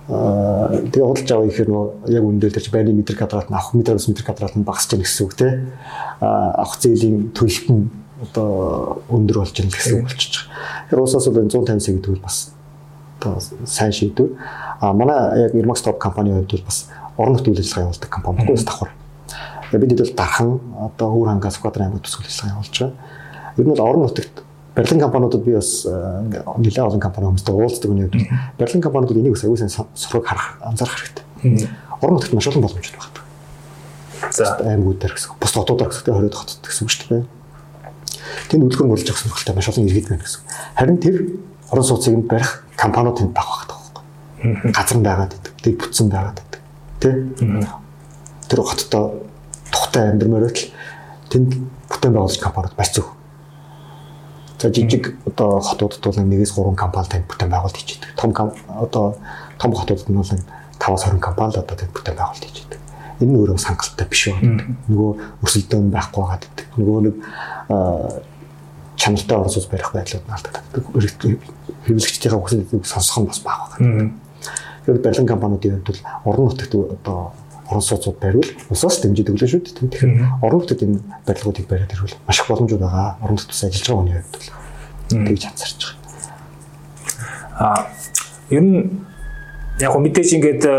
Аа 0.06 0.70
тэгээ 0.70 1.02
худалдаж 1.02 1.30
авах 1.34 1.50
ихээр 1.50 1.68
нөө 1.68 1.84
яг 2.14 2.24
үндэл 2.24 2.54
дээр 2.54 2.70
байрны 2.70 2.94
метр 2.94 3.18
квадрат 3.18 3.50
нь 3.50 3.56
авах 3.58 3.74
метр 3.74 3.98
метр 3.98 4.22
квадрат 4.22 4.54
нь 4.54 4.64
багасч 4.64 4.88
байгаа 4.94 5.02
гэсэн 5.02 5.24
үг 5.26 5.34
тий. 5.34 5.52
Аа 6.22 6.62
авах 6.62 6.78
зээлийн 6.78 7.34
төлөлт 7.34 7.68
нь 7.68 7.90
одоо 8.22 9.02
өндөр 9.12 9.42
болж 9.44 9.52
байгаа 9.52 9.76
гэсэн 9.76 9.94
үг 10.00 10.08
болчихж 10.08 10.34
байгаа. 10.90 11.00
Уусаас 11.02 11.26
бол 11.28 11.44
150 11.44 11.80
сая 11.80 11.94
гэдэг 11.96 12.12
нь 12.16 12.22
бас 12.22 12.52
одоо 13.20 13.40
сайн 13.66 13.92
шийдвэр. 13.92 14.30
А 14.80 14.92
манай 14.92 15.48
яг 15.48 15.54
Irmax 15.54 15.84
Top 15.84 15.98
компанийн 15.98 16.40
хувьд 16.40 16.52
бол 16.52 16.64
бас 16.64 16.88
орон 17.16 17.36
нутгийн 17.36 17.56
үйл 17.56 17.60
ажиллагаа 17.60 17.86
явуулдаг 17.88 18.10
компани 18.10 18.38
баггүй 18.38 18.64
давхар. 18.64 18.90
Бид 19.72 19.90
хэд 19.90 20.00
бол 20.00 20.16
дархан 20.16 20.50
одоо 20.80 21.08
хөр 21.12 21.28
хангаас 21.28 21.58
квадрын 21.58 21.86
аймаг 21.86 22.02
төсөв 22.04 22.24
ажиллагаа 22.24 22.54
явуулж 22.56 22.76
байгаа. 22.80 22.94
Ер 23.56 23.64
нь 23.66 23.72
бол 23.72 23.84
орон 23.84 24.02
нутагт 24.06 24.36
барилгын 24.76 25.00
компаниудад 25.00 25.42
би 25.44 25.52
бас 25.56 25.70
нэлээд 25.86 26.86
олон 26.88 27.00
компани 27.00 27.26
хүмүүстэй 27.26 27.54
уулздаг 27.54 27.90
үний 27.90 28.04
үед 28.04 28.16
барилгын 28.60 28.84
компаниудад 28.84 29.16
энийг 29.16 29.36
аюул 29.40 29.56
сан 29.56 29.72
сураг 29.94 30.24
харах 30.24 30.60
анзаарах 30.60 31.00
хэрэгтэй. 31.00 31.68
Орон 32.00 32.20
нутагт 32.20 32.32
маш 32.32 32.46
олон 32.48 32.62
боломжууд 32.62 32.96
байна. 33.00 33.16
За 34.32 34.56
аймагуд 34.60 35.00
дээр 35.00 35.16
гэсэн. 35.16 35.32
Бус 35.40 35.52
хотуудаар 35.52 35.90
гэсэн 35.90 36.12
20 36.12 36.36
хотод 36.36 36.60
гэсэн 36.60 36.84
үг 36.84 36.92
шүү 36.92 37.08
дээ. 37.08 37.24
Тэнд 38.48 38.62
үлгэр 38.66 38.88
болж 38.88 39.06
авах 39.08 39.20
сонирхолтой 39.20 39.54
маш 39.54 39.68
олон 39.68 39.86
иргэд 39.86 40.08
байна 40.08 40.22
гэсэн. 40.22 40.42
Харин 40.76 40.98
тэр 40.98 41.16
орон 41.70 41.84
сууцыг 41.84 42.14
нь 42.14 42.28
барих 42.28 42.64
компаниуд 42.76 43.16
тэнд 43.18 43.32
гэдэг 43.32 43.38
байхгүй. 43.38 44.72
Газар 44.72 44.98
байгаад 45.02 45.32
байдаг. 45.34 45.52
Тэг 45.62 45.74
бүтсэн 45.80 46.08
байгаад 46.08 46.38
байдаг. 46.40 46.60
Тэ? 47.00 47.10
Тэр 48.48 48.60
хоттой 48.62 49.04
тухтай 49.72 50.10
амьдрмаар 50.12 50.48
л 50.48 50.62
тэнд 51.30 51.50
бүтээн 51.90 52.14
байгуулж 52.14 52.38
компаниуд 52.40 52.78
маш 52.78 52.94
зөв 52.94 53.16
За 54.58 54.72
жижиг 54.72 55.16
одоо 55.26 55.60
хотуудад 55.60 56.00
бол 56.00 56.16
нэгээс 56.16 56.56
3 56.56 56.74
компани 56.74 57.08
танд 57.08 57.28
бүтээн 57.28 57.50
байгуулалт 57.52 57.76
хийж 57.76 58.00
байдаг. 58.00 58.16
Том 58.16 58.32
одоо 58.80 59.16
том 59.60 59.72
хотуудад 59.76 60.08
нь 60.08 60.16
бол 60.16 60.24
5-20 60.80 61.20
компани 61.20 61.52
л 61.52 61.60
одоо 61.60 61.76
танд 61.76 61.92
бүтээн 61.92 62.16
байгуулалт 62.16 62.44
хийж 62.44 62.64
байдаг. 62.64 62.80
Энэ 63.20 63.30
нь 63.32 63.38
өөрөө 63.40 63.56
хангалттай 63.56 64.06
биш 64.10 64.22
байна. 64.28 64.76
Нөгөө 64.88 65.10
өрсөлдөөн 65.44 65.88
байхгүй 65.92 66.20
байгаа 66.20 66.40
гэдэг. 66.42 66.66
Нөгөө 66.76 66.98
нэг 67.06 67.14
чанартай 68.96 69.36
орон 69.36 69.52
сууц 69.52 69.68
барих 69.70 69.92
байдлууд 69.92 70.26
нь 70.26 70.34
алдаад 70.34 70.56
хэвлэгчдийн 71.86 72.32
хүсэлтийг 72.36 72.84
сонсох 72.84 73.18
нь 73.22 73.28
бас 73.28 73.40
бага 73.40 73.76
байгаа. 73.76 74.10
Тэгэхээр 74.84 75.04
барилгын 75.04 75.30
компаниудын 75.32 75.72
хувьд 75.80 75.88
бол 75.88 76.00
орон 76.24 76.46
нутагт 76.50 76.74
одоо 76.74 77.32
орон 77.70 77.82
сууцуд 77.82 78.18
бариул 78.20 78.48
улсаас 78.70 79.00
дэмжиж 79.02 79.26
өглөө 79.28 79.48
шүү 79.50 79.62
дээ. 79.64 79.90
Тэгэхээр 79.90 80.12
орон 80.42 80.60
нутгад 80.60 80.82
энэ 80.82 81.00
барилгуудыг 81.26 81.66
бариад 81.68 81.92
ирвэл 81.92 82.16
маш 82.26 82.40
их 82.40 82.48
боломжууд 82.48 82.82
байгаа. 82.82 83.18
Орон 83.22 83.36
нутгад 83.36 83.52
ажиллаж 83.52 83.86
байгаа 83.86 84.00
хүний 84.00 84.16
хувьд 84.16 84.34
бол 84.36 85.26
тэгж 85.26 85.42
анзаарч 85.50 85.80
байгаа. 85.82 86.04
Аа 87.56 87.80
ер 88.50 88.62
нь 88.62 88.80
яг 89.80 89.92
го 89.92 90.00
мэдээж 90.00 90.30
ингээд 90.36 90.62
э, 90.64 90.76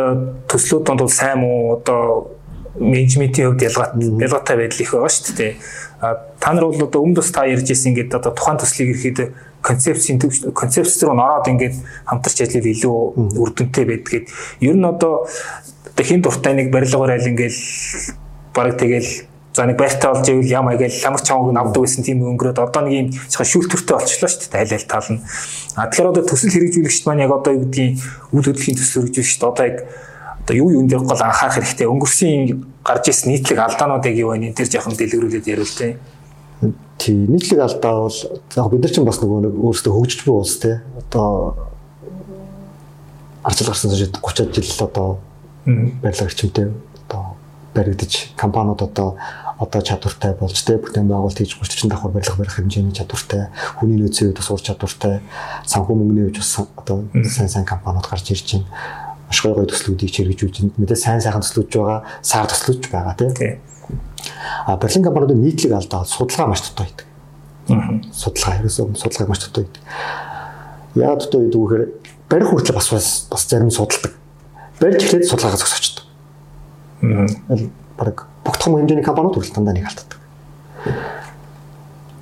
төслүүд 0.50 0.84
донд 0.84 1.01
бол 1.06 1.12
сайн 1.12 1.42
муу 1.44 1.77
одоо 1.77 2.34
менежментийн 2.80 3.54
хувьд 3.54 3.66
ялгаатай 3.66 4.10
ялгаатай 4.25 4.56
байдал 4.58 4.82
их 4.82 4.92
байгаа 4.94 5.10
шүү 5.10 5.36
дээ. 5.38 5.54
А 6.01 6.13
та 6.39 6.54
нар 6.54 6.66
бол 6.66 6.84
одоо 6.84 7.01
өмнө 7.01 7.22
бас 7.22 7.32
та 7.32 7.46
ярьж 7.46 7.70
ирсэн 7.70 7.94
ингээд 7.94 8.18
одоо 8.18 8.32
тухайн 8.34 8.58
төслийг 8.58 8.94
ирэхэд 8.94 9.34
концепцийн 9.62 10.20
концепц 10.53 11.01
руу 11.03 11.18
ороод 11.18 11.48
ингээд 11.50 11.75
хамтарч 12.05 12.42
ажиллах 12.42 12.70
илүү 12.74 12.98
үр 13.42 13.50
дүнтэй 13.53 13.86
байдгээд 13.86 14.25
ер 14.62 14.75
нь 14.77 14.86
одоо 14.86 15.25
хин 15.98 16.22
дуртай 16.22 16.53
нэг 16.53 16.70
барилгаар 16.70 17.18
айл 17.18 17.29
ингээл 17.33 17.62
бараг 18.53 18.77
тэгэл 18.77 19.10
за 19.53 19.66
нэг 19.66 19.77
байртаа 19.77 20.14
олж 20.14 20.29
ивэл 20.29 20.51
ям 20.51 20.68
агээл 20.68 21.01
ламар 21.03 21.22
чамаг 21.22 21.51
нь 21.53 21.62
авдаг 21.62 21.83
гэсэн 21.83 22.03
тийм 22.03 22.22
өнгөрөөд 22.24 22.60
одоо 22.62 22.81
нэг 22.86 22.94
юм 22.94 23.07
шүүлтүртэй 23.14 23.96
болчихлоо 23.96 24.29
шүү 24.29 24.51
дээ 24.53 24.62
айл 24.62 24.75
айл 24.77 24.88
тал 24.88 25.10
нь. 25.10 25.22
А 25.75 25.90
тэгэхээр 25.90 26.12
одоо 26.14 26.24
төсөл 26.25 26.53
хэрэгжүүлэгчд 26.53 27.05
маань 27.10 27.24
яг 27.25 27.33
одоо 27.33 27.51
юу 27.57 27.64
гэдгийг 27.66 27.98
үйл 28.33 28.46
хөдлөлийн 28.46 28.77
төсөл 28.77 29.10
хэрэгжүүлэгчд 29.10 29.44
одоо 29.44 29.66
яг 29.66 29.77
одоо 30.46 30.55
юу 30.55 30.70
юун 30.77 30.88
дээр 30.88 31.03
гол 31.03 31.22
анхаарах 31.22 31.57
хэрэгтэй 31.57 31.88
өнгөрсөн 31.90 32.31
гарч 32.86 33.03
ирсэн 33.10 33.33
нийтлэг 33.33 33.60
алдаануудыг 33.60 34.16
юу 34.16 34.31
вэ? 34.31 34.53
Тэр 34.53 34.70
жоохон 34.70 34.96
дэлгэрүүлээд 34.96 35.50
яриул 35.50 35.74
тээ. 35.74 35.98
Тий, 36.98 37.14
нийтлэг 37.14 37.60
алдаа 37.60 38.07
бол 38.07 38.20
яг 38.55 38.68
бид 38.72 38.81
нар 38.81 38.94
ч 38.94 38.98
бас 39.03 39.20
нөгөө 39.22 39.40
нэг 39.44 39.53
өөрсдөө 39.57 39.92
хөгжиж 39.92 40.22
буй 40.24 40.38
улс 40.40 40.55
те. 40.62 40.81
Одоо 40.96 41.68
арчил 43.44 43.68
гарсан 43.68 43.92
жишээ 43.92 44.18
30 44.24 44.55
жил 44.55 44.88
одоо 44.88 45.20
барилга 45.68 46.25
эрчимтэй 46.25 46.72
баригдаж 47.77 48.33
компаниуд 48.35 48.81
одоо 48.81 49.16
одоо 49.61 49.81
чадвартай 49.81 50.33
болж 50.33 50.57
тэ 50.66 50.81
бүтээн 50.81 51.05
байгуулалт 51.05 51.37
хийж 51.37 51.53
30 51.61 51.94
давхар 51.94 52.11
барилга 52.11 52.42
барих 52.42 52.57
хэмжээний 52.57 52.98
чадвартай 52.98 53.53
хүний 53.77 54.01
нөөцийн 54.01 54.33
хувьд 54.33 54.42
бас 54.42 54.50
ур 54.50 54.61
чадвартай 54.66 55.22
санхүү 55.70 55.94
мөнгөний 55.94 56.25
хувьд 56.33 56.42
бас 56.42 56.51
одоо 56.81 56.98
сайн 57.29 57.50
сайн 57.50 57.66
компаниуд 57.70 58.09
гарч 58.09 58.33
ирж 58.33 58.57
байна 58.57 58.66
маш 59.29 59.40
гоё 59.46 59.53
гоё 59.53 59.70
төслүүдийг 59.70 60.11
чирэгжүүлж 60.11 60.55
байна 60.57 60.74
мэдээ 60.81 60.98
сайн 60.98 61.22
сайхан 61.22 61.46
төслүүд 61.46 61.70
байгаа 61.77 62.01
сар 62.25 62.50
төслүүд 62.50 62.90
байгаа 62.90 63.13
тийм 63.13 63.31
а 64.66 64.75
барилгын 64.81 65.05
компаниудын 65.05 65.42
нийтлэг 65.46 65.77
алдаа 65.77 66.01
судалгаа 66.03 66.50
маш 66.50 66.66
дутуу 66.66 66.85
хийдэг 66.90 67.05
судалгаа 68.11 68.59
ерөөсөө 68.59 68.98
судалгааг 68.98 69.29
маш 69.29 69.42
дутуу 69.46 69.63
хийдэг 69.63 69.83
яагаад 70.98 71.22
дутуу 71.22 71.42
хийдэг 71.46 71.61
вэ 71.61 71.68
гэхээр 71.70 72.07
барих 72.29 72.50
хүртэл 72.50 72.75
бас 72.75 72.90
бас 73.31 73.48
зарим 73.48 73.72
судалдаг. 73.72 74.13
Барьж 74.79 75.03
эхлээд 75.03 75.25
судалгаагаа 75.25 75.57
зогсоочдөг. 75.57 76.03
Бараг 77.01 78.25
бүх 78.44 78.57
том 78.57 78.77
хэмжээний 78.77 79.05
компаниуд 79.05 79.36
хүртэл 79.36 79.55
дандаа 79.57 79.74
нэг 79.74 79.86
алддаг. 79.86 80.18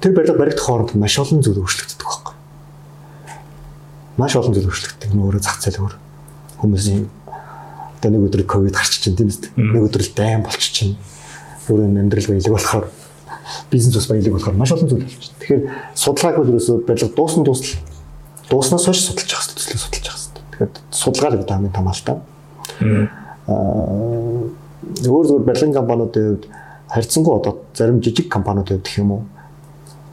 Тэр 0.02 0.12
барилга 0.16 0.40
баригдах 0.40 0.66
хооронд 0.66 0.96
маш 0.96 1.18
олон 1.20 1.42
зүйл 1.44 1.62
өөрчлөгддөг 1.64 2.04
байхгүй. 2.04 2.34
Маш 4.18 4.36
олон 4.36 4.54
зүйл 4.54 4.68
өөрчлөгддөг. 4.68 5.12
Нөөрэ 5.16 5.40
зах 5.40 5.62
зээл 5.62 5.84
өөр. 5.86 5.96
Хүмүүсийн 6.60 7.08
одоо 8.00 8.10
нэг 8.12 8.22
өдөр 8.28 8.44
ковид 8.44 8.76
гарч 8.76 9.00
чинь 9.00 9.16
тийм 9.16 9.32
үст. 9.32 9.50
Нэг 9.56 9.86
өдөр 9.86 10.04
л 10.04 10.14
дайм 10.16 10.44
болчих 10.44 10.72
чинь. 10.72 10.98
Өөрөө 11.72 11.90
амьдрал 11.90 12.30
баялаг 12.30 12.54
болохоор 12.54 12.86
бизнес 13.72 13.96
бас 13.96 14.08
баялаг 14.12 14.34
болохоор 14.36 14.56
маш 14.56 14.72
олон 14.76 14.90
зүйл 14.90 15.04
болчих. 15.06 15.34
Тэгэхээр 15.40 15.64
судалгааг 15.96 16.36
өөрөөсөө 16.42 16.76
барилга 16.86 17.16
дуусна 17.16 17.44
дуусна 17.44 17.80
дууснаас 18.50 18.86
хойш 18.86 19.00
судалж 19.02 19.32
явах 19.32 19.46
хэрэгтэй 19.50 19.58
төслөө 19.58 19.82
судалж 19.82 20.06
явах 20.06 20.22
хэрэгтэй. 20.22 20.44
Тэгэхээр 20.54 20.72
судалгаа 20.94 21.30
л 21.30 21.38
гэдэг 21.40 21.50
хамгийн 21.50 21.74
том 21.74 21.88
алдаа. 21.90 22.18
Аа 23.50 24.55
өөр 25.12 25.28
зөв 25.28 25.46
барилгын 25.46 25.74
компаниудын 25.74 26.26
хувьд 26.36 26.46
харьцангуй 26.90 27.36
одоо 27.38 27.62
зарим 27.74 28.02
жижиг 28.02 28.30
компаниудын 28.30 28.78
хувьд 28.78 28.86
гэх 28.86 29.00
юм 29.00 29.12
уу 29.12 29.24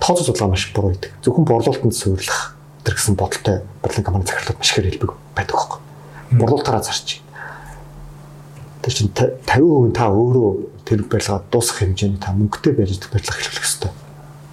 тооцоо 0.03 0.25
судалгаа 0.27 0.51
маш 0.51 0.73
буруу 0.75 0.93
идэг. 0.93 1.13
Зөвхөн 1.23 1.45
борлуулалтанд 1.45 1.95
суйрлах 1.95 2.57
тэр 2.83 2.95
гэсэн 2.95 3.15
бодолтой 3.15 3.63
барилгын 3.83 4.05
компани 4.05 4.27
захирлууд 4.27 4.59
маш 4.59 4.71
их 4.73 4.83
хэлбэг 4.83 5.13
байдаг 5.37 5.55
байхгүй. 5.55 5.79
Борлуулалтаараа 6.33 6.83
зарч. 6.83 7.23
Тэр 8.83 8.93
чинь 8.93 9.13
50% 9.15 9.95
та 9.95 10.11
өөрөө 10.11 10.51
тэр 10.83 11.07
барилгаа 11.07 11.43
дуусгах 11.53 11.87
хэмжээний 11.87 12.19
та 12.19 12.35
мөнгөтэй 12.35 12.75
барьж 12.75 12.99
барилга 12.99 13.39
эхлүүлэх 13.39 13.63
хэрэгтэй. 13.63 13.93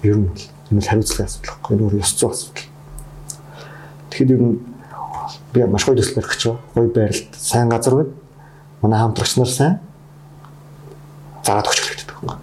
Ер 0.06 0.16
нь 0.22 0.30
энэ 0.70 0.86
хариуцлагын 0.86 1.26
асуудал 1.26 1.50
байхгүй. 1.50 1.74
Энэ 1.74 1.82
өөр 1.82 1.98
ёс 1.98 2.12
зүйн 2.14 2.30
асуудал. 2.30 2.66
Тэгэхээр 4.14 4.34
ер 4.38 4.42
нь 4.46 4.56
би 5.50 5.66
маш 5.66 5.82
гоё 5.82 5.98
төсөл 5.98 6.14
барих 6.14 6.30
гэж 6.30 6.42
байна. 6.46 6.62
Гоё 6.78 6.88
байралд 6.94 7.34
сайн 7.34 7.68
газар 7.68 7.94
байна. 7.98 8.14
Манай 8.82 9.00
хамтрагч 9.02 9.34
нар 9.34 9.50
сайн 9.50 9.80
зараад 11.44 11.66
өгч 11.68 11.80
хэрэгтэй 11.80 12.16
байна. 12.22 12.42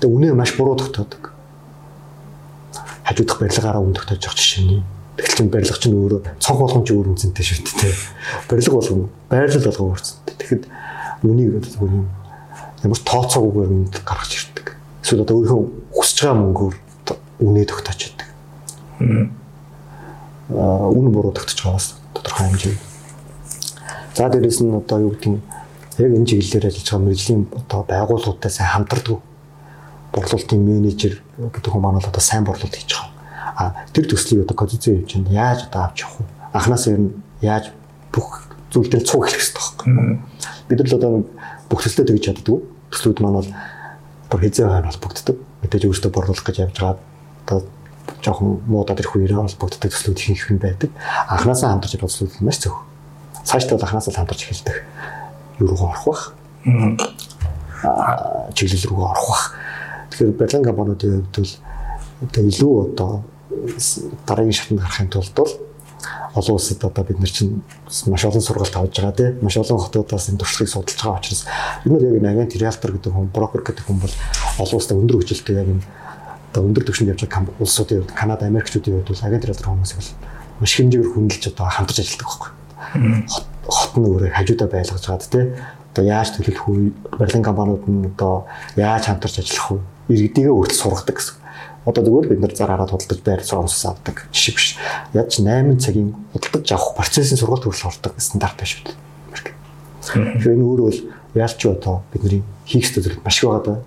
Тэгээ 0.00 0.14
үнэ 0.14 0.34
маш 0.34 0.54
буруу 0.56 0.76
тогтоодог. 0.76 1.32
Хажуудах 3.04 3.38
барилгаараа 3.40 3.82
үн 3.82 3.94
тогтоож 3.94 4.24
явах 4.24 4.38
жишээ 4.38 4.64
нь. 4.64 4.84
Тэгэл 5.16 5.36
чин 5.36 5.48
барилга 5.50 5.78
чинь 5.80 5.96
өөрөө 5.98 6.20
цонх 6.40 6.58
болгоомж 6.60 6.88
өөр 6.90 7.10
үнцэнтэй 7.12 7.44
шүү 7.44 7.60
дээ. 7.80 7.94
Барилга 8.48 8.74
болгоно. 8.76 9.08
Байрлал 9.28 9.66
болгоо 9.68 9.86
өөрцөнтэй. 9.92 10.34
Тэгэхэд 10.40 10.64
үнийг 11.26 11.60
зүгээр 11.60 11.92
юм 11.92 12.06
ямар 12.86 13.00
тооцоогүйгээр 13.04 13.74
үнд 13.76 13.94
гаргаж 14.06 14.32
ирдэг. 14.32 14.66
Эсвэл 15.04 15.24
одоо 15.26 15.36
өөрийнхөө 15.36 15.62
хүсэж 15.92 16.18
байгаа 16.24 16.40
мөнгөөр 16.40 16.74
үнэ 17.44 17.64
тогтоож 17.68 18.00
яадаг 18.08 18.30
үн 20.50 21.12
буруу 21.12 21.32
тогтож 21.32 21.62
байгаас 21.62 21.94
тодорхой 22.14 22.46
хэмжээ. 22.48 22.76
За 24.14 24.28
дээрэс 24.28 24.60
нь 24.60 24.74
одоо 24.74 24.98
юу 25.00 25.10
гэдэг 25.14 25.30
нь 25.30 25.40
яг 26.00 26.12
энэ 26.16 26.26
чиглэлээр 26.26 26.66
ажиллаж 26.66 26.88
байгаа 26.88 27.04
мэрэгжлийн 27.04 27.42
одоо 27.60 27.80
байгууллагуудтай 27.84 28.50
сайн 28.50 28.70
хамтардаг. 28.72 29.20
борлуулалтын 30.10 30.58
менежер 30.58 31.22
гэдэг 31.38 31.70
хүмүүс 31.70 31.84
маань 31.84 32.02
одоо 32.02 32.22
сайн 32.22 32.44
борлуулалт 32.44 32.74
хийж 32.74 32.98
байгаа. 32.98 33.10
А 33.56 33.86
тэр 33.94 34.10
төслийг 34.10 34.42
одоо 34.42 34.56
кодицийн 34.56 35.06
хэмжээнд 35.06 35.30
яаж 35.30 35.70
одоо 35.70 35.86
авч 35.86 36.02
явах 36.02 36.18
вэ? 36.18 36.26
Анханаас 36.52 36.86
ер 36.90 36.98
нь 36.98 37.14
яаж 37.40 37.70
бүх 38.10 38.50
зүйл 38.74 38.90
дээр 38.90 39.06
цуг 39.06 39.22
хэлэх 39.22 39.38
хэрэгтэй 39.38 39.62
байхгүй. 39.62 40.18
Бид 40.66 40.78
нар 40.78 40.88
л 40.90 40.98
одоо 40.98 41.10
бүх 41.70 41.80
төслөө 41.84 42.06
тэгж 42.10 42.22
чаддгүй. 42.26 42.58
Төслүүд 42.90 43.18
маань 43.22 43.38
бол 43.38 43.50
бүр 44.30 44.40
хизээ 44.42 44.66
хойно 44.66 44.90
холбогддог. 44.90 45.36
Мэдээж 45.62 45.82
өөрсдөө 45.86 46.10
борлуулах 46.10 46.46
гэж 46.46 46.56
явж 46.58 46.76
байгаа. 46.78 46.98
Одоо 47.46 47.58
жоохон 48.22 48.62
муудаад 48.66 48.98
ирэх 48.98 49.14
үеэрээ 49.14 49.38
холбогддог 49.38 49.90
төслүүд 49.94 50.18
их 50.18 50.50
их 50.50 50.58
байдаг. 50.58 50.90
Анханасаа 51.30 51.70
хамтарч 51.70 51.94
ирэх 51.94 52.10
төслүүд 52.10 52.42
маш 52.42 52.58
зөв. 52.58 52.74
Цаашдаа 53.46 53.78
бол 53.78 53.86
анханасаа 53.86 54.14
хамтарч 54.14 54.42
эхэлдэг. 54.50 54.76
Юу 55.60 55.68
руу 55.68 55.88
орох 55.88 56.04
бах. 56.06 56.22
Аа 57.84 58.50
чиглэл 58.54 58.88
рүү 58.90 59.04
орох 59.04 59.26
бах. 59.28 59.44
Тэгэхээр 60.10 60.36
барилгын 60.36 60.68
компаниудын 60.68 61.12
хувьд 61.20 61.36
бол 61.36 61.52
одоо 62.24 62.42
илүү 62.44 62.74
одоо 62.92 63.10
дараагийн 64.26 64.56
шатнд 64.56 64.80
гарахын 64.80 65.08
тулд 65.08 65.34
бол 65.36 65.52
олон 66.34 66.54
улсад 66.54 66.84
одоо 66.84 67.04
бид 67.04 67.18
нар 67.18 67.30
чинь 67.30 67.62
маш 68.06 68.24
олон 68.24 68.40
сургалт 68.40 68.76
авж 68.76 68.96
байгаа 68.96 69.12
тийм 69.12 69.38
маш 69.42 69.56
олон 69.56 69.78
хотуудаас 69.78 70.28
энэ 70.28 70.38
туршлагыг 70.38 70.70
судалж 70.70 70.96
байгаа 70.96 71.18
учраас 71.18 71.44
бид 71.84 71.92
нар 71.92 72.02
яг 72.02 72.14
энэ 72.20 72.30
агент 72.30 72.56
риэлтор 72.56 72.92
гэдэг 72.92 73.12
хүн 73.12 73.30
брокер 73.34 73.62
гэдэг 73.66 73.84
хүн 73.84 73.98
бол 73.98 74.14
олон 74.62 74.76
улсад 74.78 74.96
өндөр 74.96 75.16
хүчилтэй 75.18 75.56
яг 75.56 75.68
энэ 75.68 75.82
одоо 76.52 76.62
өндөр 76.66 76.84
түвшинд 76.86 77.10
явж 77.10 77.26
байгаа 77.26 77.50
улсуудын 77.58 78.02
хувьд 78.02 78.14
Канада, 78.14 78.46
Америкчүүдийн 78.46 79.02
хувьд 79.02 79.10
бол 79.10 79.26
агент 79.26 79.44
риэлтор 79.44 79.68
хүмүүс 79.70 79.92
бол 79.98 80.10
маш 80.60 80.72
хэмжээгээр 80.78 81.12
хүндэлж 81.14 81.44
одоо 81.50 81.66
хамтарч 81.66 81.98
ажилладаг 82.00 82.26
байхгүй. 82.30 82.50
Хот 83.26 83.46
нь 83.96 84.06
өөрөө 84.06 84.30
хажуудаа 84.34 84.68
байлгаж 84.68 85.04
байгаад 85.06 85.30
тийм 85.30 85.48
одоо 85.90 86.04
яаж 86.06 86.28
төлөвлөх 86.34 86.66
үү 86.70 86.80
барилгын 87.18 87.46
компаниуд 87.46 87.84
нь 87.86 88.06
одоо 88.14 88.46
яаж 88.76 89.10
хамтарч 89.10 89.42
ажиллах 89.42 89.82
вэ 90.08 90.14
иргэдийгээ 90.14 90.54
өөртөө 90.54 90.78
сургадаг 90.78 91.16
гэсэн. 91.18 91.36
Одоо 91.86 92.02
зүгээр 92.04 92.28
бид 92.30 92.40
нар 92.44 92.54
зар 92.54 92.70
хараад 92.70 92.92
худалдаж 92.92 93.20
байр 93.24 93.42
суурьс 93.42 93.82
авдаг 93.86 94.28
жишээ 94.30 94.54
биш. 94.54 94.66
Яаж 95.16 95.40
8 95.40 95.80
цагийн 95.82 96.14
худалдаж 96.34 96.66
авах 96.70 96.94
процессын 96.94 97.38
сургалт 97.40 97.64
хүртэл 97.66 97.90
ордог 97.90 98.14
стандарт 98.20 98.60
биш 98.60 98.78
үү. 98.78 98.94
Тэгэхээр 100.04 100.54
энэ 100.54 100.66
өөрөө 100.66 100.86
бол 100.86 101.00
яаж 101.34 101.52
ч 101.58 101.66
одоо 101.66 102.02
бидний 102.12 102.42
хийх 102.66 102.86
зүйл 102.90 103.18
маш 103.24 103.38
их 103.42 103.48
байгаа 103.48 103.64
даа. 103.66 103.78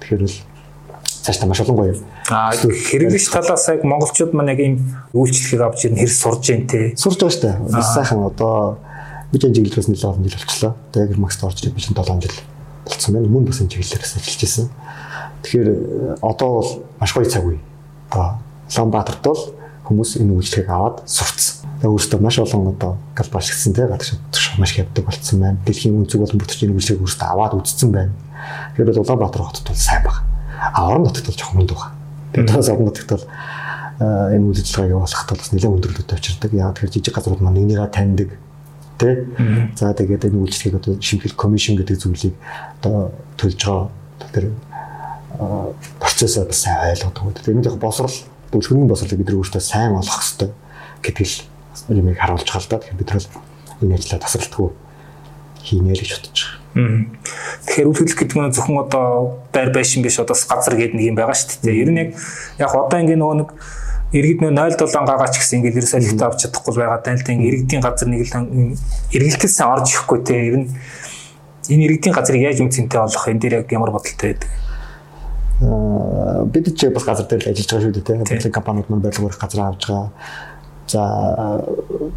Тэгэхээр 0.00 0.22
бол 0.26 0.38
цааш 1.04 1.36
та 1.38 1.46
маш 1.46 1.60
олон 1.60 1.76
гоё. 1.76 1.94
Аа 2.30 2.54
хэрэглэгч 2.54 3.26
талаас 3.30 3.66
яг 3.68 3.82
монголчууд 3.82 4.32
маань 4.34 4.50
яг 4.54 4.60
ийм 4.62 4.74
үйлчлэгийг 5.14 5.62
авч 5.62 5.90
ирнэ 5.90 6.02
хэр 6.06 6.12
сурж 6.14 6.40
जैन 6.46 6.66
те. 6.66 6.94
Сурж 6.94 7.18
байгаа 7.18 7.34
шүү 7.34 7.42
дээ. 7.42 7.82
Сайхан 7.82 8.22
одоо 8.26 8.78
энэ 9.32 9.54
чиглэлээс 9.54 9.88
нэлээд 9.90 10.06
олон 10.06 10.22
жил 10.22 10.38
болчихлоо. 10.38 10.74
Тэгээд 10.92 11.18
Макс 11.18 11.42
орж 11.42 11.58
ирээд 11.62 11.74
би 11.74 11.82
чинь 11.82 11.96
7 11.96 12.20
жил 12.22 12.36
болцсон 12.86 13.14
байна. 13.14 13.26
Өмнө 13.26 13.50
бас 13.50 13.60
энэ 13.60 13.72
чиглэлээс 13.74 14.14
ажиллаж 14.22 14.40
байсан. 14.42 14.66
Тэгэхээр 15.42 15.68
одоо 16.22 16.50
бол 16.62 16.70
маш 17.00 17.10
гоё 17.14 17.26
цаг 17.26 17.44
үе. 17.44 17.58
Одоо 18.10 18.38
Улаанбаатарт 18.70 19.22
бол 19.26 19.42
хүмүүс 19.86 20.18
энэ 20.22 20.34
үйлчлэгийг 20.34 20.70
аваад 20.70 21.06
сурцсан. 21.06 21.66
Тэгээ 21.82 21.90
өөрөөсөө 21.90 22.20
маш 22.22 22.36
олон 22.38 22.74
одоо 22.74 22.92
галбаш 23.14 23.50
гисэн 23.50 23.74
те 23.74 23.86
гадагш 23.86 24.18
маш 24.58 24.70
их 24.74 24.86
явдаг 24.86 25.04
болцсон 25.06 25.38
байна. 25.40 25.58
Дэлхийн 25.66 25.94
үнцэг 25.94 26.18
болон 26.22 26.38
бүртгэж 26.38 26.66
энэ 26.66 26.74
үйлчлэгийг 26.74 27.02
өөрөөсөө 27.02 27.26
аваад 27.30 27.54
үзсэн 27.58 27.90
байна. 27.94 28.14
Тэгэхээр 28.74 28.88
бол 28.90 29.02
Улаанбаатар 29.06 29.42
хотод 29.42 29.66
бол 29.70 29.78
сайн 29.78 30.02
баг. 30.02 30.22
А 30.74 30.86
орон 30.86 31.06
нутагт 31.06 31.26
бол 31.30 31.38
жоохон 31.38 31.58
мундаг 31.62 31.78
баг. 31.78 31.90
Тас 32.46 32.68
орон 32.70 32.90
нутагт 32.90 33.10
бол 33.10 33.26
энэ 34.34 34.46
үйл 34.50 34.60
ажиллагааг 34.62 34.94
явуулахад 34.94 35.30
бол 35.30 35.50
нэлээд 35.54 35.74
өндөрлөлтөд 35.76 36.14
авчирдаг. 36.14 36.50
Яг 36.54 36.74
тэгэхээр 36.74 36.94
жижиг 36.94 37.14
газрууд 37.14 37.42
маань 37.42 37.56
нэгнийгээ 37.62 37.90
таньдаг 37.94 38.30
тий. 38.98 39.14
За 39.76 39.92
тэгээд 39.92 40.28
энэ 40.28 40.40
үйлчлэгийг 40.40 40.76
одоо 40.80 40.96
шимхэл 41.00 41.36
комисшн 41.36 41.76
гэдэг 41.76 41.96
зүйлийг 42.00 42.34
одоо 42.80 43.12
төлж 43.36 43.60
байгаа 43.60 43.90
тэр 44.32 44.46
процессыг 46.00 46.48
бас 46.48 46.64
сайн 46.64 46.96
ойлгодог. 46.96 47.36
Тэгээд 47.36 47.52
энэ 47.56 47.68
яг 47.68 47.76
босрал 47.80 48.16
бүлгэрийн 48.52 48.88
босралыг 48.88 49.20
бид 49.20 49.34
өөртөө 49.36 49.60
сайн 49.60 49.96
олох 49.96 50.20
хэрэгтэй 50.20 50.50
гэдэг 51.04 51.26
л 51.26 51.36
юмыг 51.92 52.16
харуулж 52.18 52.48
байгаа 52.48 52.62
л 52.64 52.70
да. 52.70 52.78
Тэгэхээр 52.80 53.00
бид 53.00 53.10
нар 53.12 53.24
энэ 53.82 53.94
ажлаа 54.00 54.20
тасралтгүй 54.24 54.68
хийнэ 55.66 55.92
л 55.92 56.00
гэж 56.00 56.10
бодож 56.16 56.40
байгаа. 56.40 56.66
Тэгэхээр 57.66 57.88
үйл 57.88 57.98
хөдлөх 58.00 58.20
гэдэг 58.20 58.36
нь 58.36 58.54
зөвхөн 58.56 58.84
одоо 58.84 59.06
байр 59.52 59.70
байшин 59.72 60.04
биш 60.04 60.20
одоо 60.20 60.36
газар 60.36 60.76
гэдэг 60.76 60.96
нэг 60.96 61.08
юм 61.12 61.16
байгаа 61.16 61.36
шүү 61.36 61.64
дээ. 61.64 61.82
Ер 61.84 61.90
нь 61.92 62.00
яг 62.00 62.10
яг 62.60 62.72
одоо 62.72 62.98
ингээ 63.00 63.16
нөгөө 63.16 63.36
нэг 63.40 63.50
иргэд 64.14 64.38
нөө 64.38 64.54
0.7 64.54 65.02
гаач 65.02 65.34
гэсэн 65.34 65.58
ингээл 65.58 65.82
ерөөсөө 65.82 66.26
авч 66.26 66.46
чадахгүй 66.46 66.74
байгаа 66.78 67.02
тань 67.02 67.18
л 67.18 67.26
ингээ 67.26 67.50
иргэдийн 67.50 67.82
газар 67.82 68.06
нэг 68.06 68.22
л 68.22 68.78
иргэлтэлсэн 69.10 69.66
орж 69.66 69.86
ирэхгүй 69.90 70.18
те. 70.22 70.34
Ер 70.46 70.56
нь 70.62 70.70
энэ 71.74 71.84
иргэдийн 71.90 72.14
газрыг 72.14 72.38
яаж 72.38 72.62
үнцэнтэй 72.62 73.00
олох? 73.02 73.26
Энэ 73.26 73.42
дээр 73.42 73.54
яг 73.66 73.72
ямар 73.74 73.90
бодолтой 73.90 74.38
байдаг? 74.38 74.50
Аа 75.58 76.46
бид 76.46 76.70
ч 76.78 76.86
бас 76.94 77.02
газар 77.02 77.26
дээр 77.26 77.42
л 77.42 77.50
ажиллаж 77.50 77.66
байгаа 77.66 77.82
шүү 77.82 77.94
дээ 77.98 78.06
те. 78.06 78.14
Барилгын 78.22 78.54
компаниуд 78.54 78.86
маань 78.86 79.02
барилга 79.02 79.26
барих 79.26 79.42
газар 79.42 79.60
авж 79.66 79.82
байгаа. 79.90 80.10
За 80.86 81.02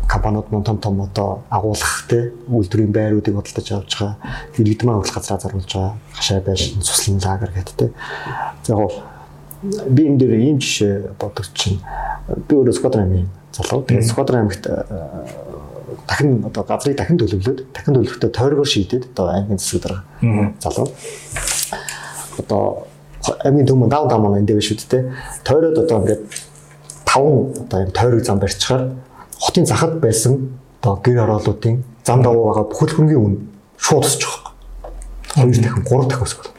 компаниуд 0.05 0.47
маань 0.53 0.63
том 0.69 0.77
том 0.77 1.01
одоо 1.01 1.41
агуулгах 1.49 2.05
те 2.05 2.37
үйлдвэрийн 2.53 2.93
байруудыг 2.93 3.33
бодлож 3.33 3.65
авч 3.65 3.97
байгаа. 3.97 4.13
Иргэд 4.61 4.85
маань 4.85 5.01
хөлт 5.01 5.15
газраа 5.17 5.41
зарулж 5.41 5.73
байгаа. 5.73 5.97
Хашаа 6.13 6.41
байшин 6.45 6.85
цуслан 6.85 7.17
лагер 7.17 7.49
гэдэг 7.49 7.75
те. 7.81 7.87
За 8.61 8.77
яг 8.77 8.93
би 9.63 10.07
энэ 10.07 10.17
дээр 10.17 10.33
ийм 10.39 10.57
жишээ 10.59 11.15
бодож 11.19 11.51
чинь 11.53 11.79
би 12.47 12.55
өөрөө 12.55 12.75
Сквадрын 12.75 13.03
аймгийн 13.03 13.29
залуу. 13.51 13.83
Тэгээд 13.83 14.07
Сквадрын 14.07 14.39
аймагт 14.47 14.65
э, 14.67 14.83
дахин 16.07 16.45
одоо 16.45 16.63
газрыг 16.63 16.95
дахин 16.95 17.17
төлөвлөөд 17.19 17.59
дахин 17.73 17.93
төлөвлөлтөд 17.95 18.31
тойргоор 18.31 18.69
шийдээд 18.69 19.03
одоо 19.11 19.27
аймгийн 19.35 19.59
засаг 19.59 19.81
дарга 19.83 20.01
залуу. 20.63 20.87
Одоо 22.39 22.87
аймгийн 23.43 23.67
төмөн 23.67 23.89
даун 23.89 24.07
даун 24.07 24.37
энэ 24.39 24.47
дээр 24.47 24.63
шүү 24.63 24.79
дээ. 24.87 25.11
Тойроод 25.43 25.77
одоо 25.83 25.97
ингээд 26.07 26.23
таван 27.05 27.51
одоо 27.67 27.79
юм 27.83 27.91
тойрог 27.91 28.23
зам 28.23 28.39
барьчихаар 28.39 28.95
хотын 29.39 29.65
захад 29.65 29.99
байсан 29.99 30.55
одоо 30.79 31.01
гэр 31.03 31.23
ороолуудын 31.27 31.83
зам 32.05 32.23
давуу 32.23 32.47
байгаа 32.47 32.63
бүхэл 32.71 32.95
хөрөнгөний 32.95 33.19
үн 33.19 33.35
шууд 33.77 34.05
өсөж 34.07 34.23
байгаа. 34.23 34.53
Хоёр 35.35 35.57
дахин 35.59 35.83
гурав 35.83 36.07
дахин 36.07 36.23
өсөх. 36.23 36.58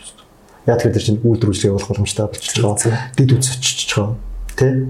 Яг 0.70 0.78
тэр 0.86 1.02
чинь 1.02 1.18
үйлдвэрлэлийг 1.26 1.74
явуулах 1.74 1.90
боломжтой 1.90 2.30
болчихж 2.30 2.62
байгаа. 2.62 3.10
Дэд 3.18 3.30
үз 3.34 3.50
очиж 3.58 3.90
байгаа. 3.90 4.14
Тэ? 4.54 4.86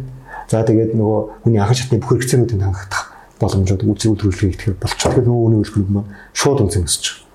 За 0.53 0.61
тэгээд 0.61 0.93
нөгөө 0.93 1.21
хүний 1.49 1.61
анхан 1.62 1.79
шатны 1.79 1.99
бүх 2.05 2.21
хэрэгцээнүүдийг 2.21 2.61
хангах 2.61 3.16
боломжууд 3.40 3.83
үзэл 3.88 4.12
үйлдвэрлэлийг 4.12 4.53
итгэх 4.61 4.77
болчих. 4.77 5.09
Тэгэхээр 5.09 5.25
нөгөө 5.25 5.45
хүний 5.49 5.61
үйлчлэг 5.64 5.88
маань 5.88 6.11
шууд 6.37 6.59
үнсэн 6.69 6.85
өсөж 6.85 7.05
байгаа. 7.09 7.31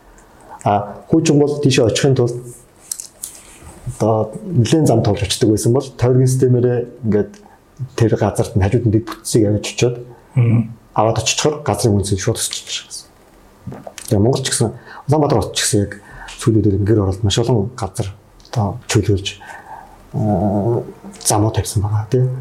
А 0.65 0.71
хүүчин 1.09 1.39
бол 1.41 1.53
тийшээ 1.61 1.85
очихын 1.89 2.15
тулд 2.17 2.37
одоо 3.97 4.33
нэлээд 4.45 4.85
зам 4.85 5.01
товж 5.01 5.25
очдөг 5.25 5.49
байсан 5.49 5.73
бол 5.73 5.87
тойргийн 5.97 6.29
системээрээ 6.29 6.79
ингээд 7.05 7.31
тэр 7.95 8.11
газарт 8.17 8.53
нь 8.57 8.63
хажууд 8.65 8.85
нь 8.89 8.93
дэд 8.93 9.05
бүтцийг 9.05 9.45
авч 9.45 9.65
очиод 9.73 9.95
аваад 10.93 11.21
очихоор 11.21 11.61
газрын 11.61 11.97
үнсийг 12.01 12.19
шууд 12.19 12.41
өсчихж 12.41 12.89
байгаа. 13.69 13.93
Тэгээ 14.09 14.21
Монгол 14.21 14.43
ч 14.43 14.49
гэсэн 14.49 14.73
Улаанбаатар 15.07 15.39
хот 15.41 15.53
ч 15.53 15.59
гэсэн 15.63 15.79
яг 15.85 15.91
сүүлүүдээр 16.41 16.79
ингээд 16.81 17.01
оролт 17.01 17.21
маш 17.23 17.37
олон 17.39 17.69
газар 17.77 18.09
одоо 18.55 18.79
чөлөөлж 18.87 19.27
замуу 21.27 21.51
тавьсан 21.51 21.83
байгаа 21.83 22.07
тийм. 22.07 22.31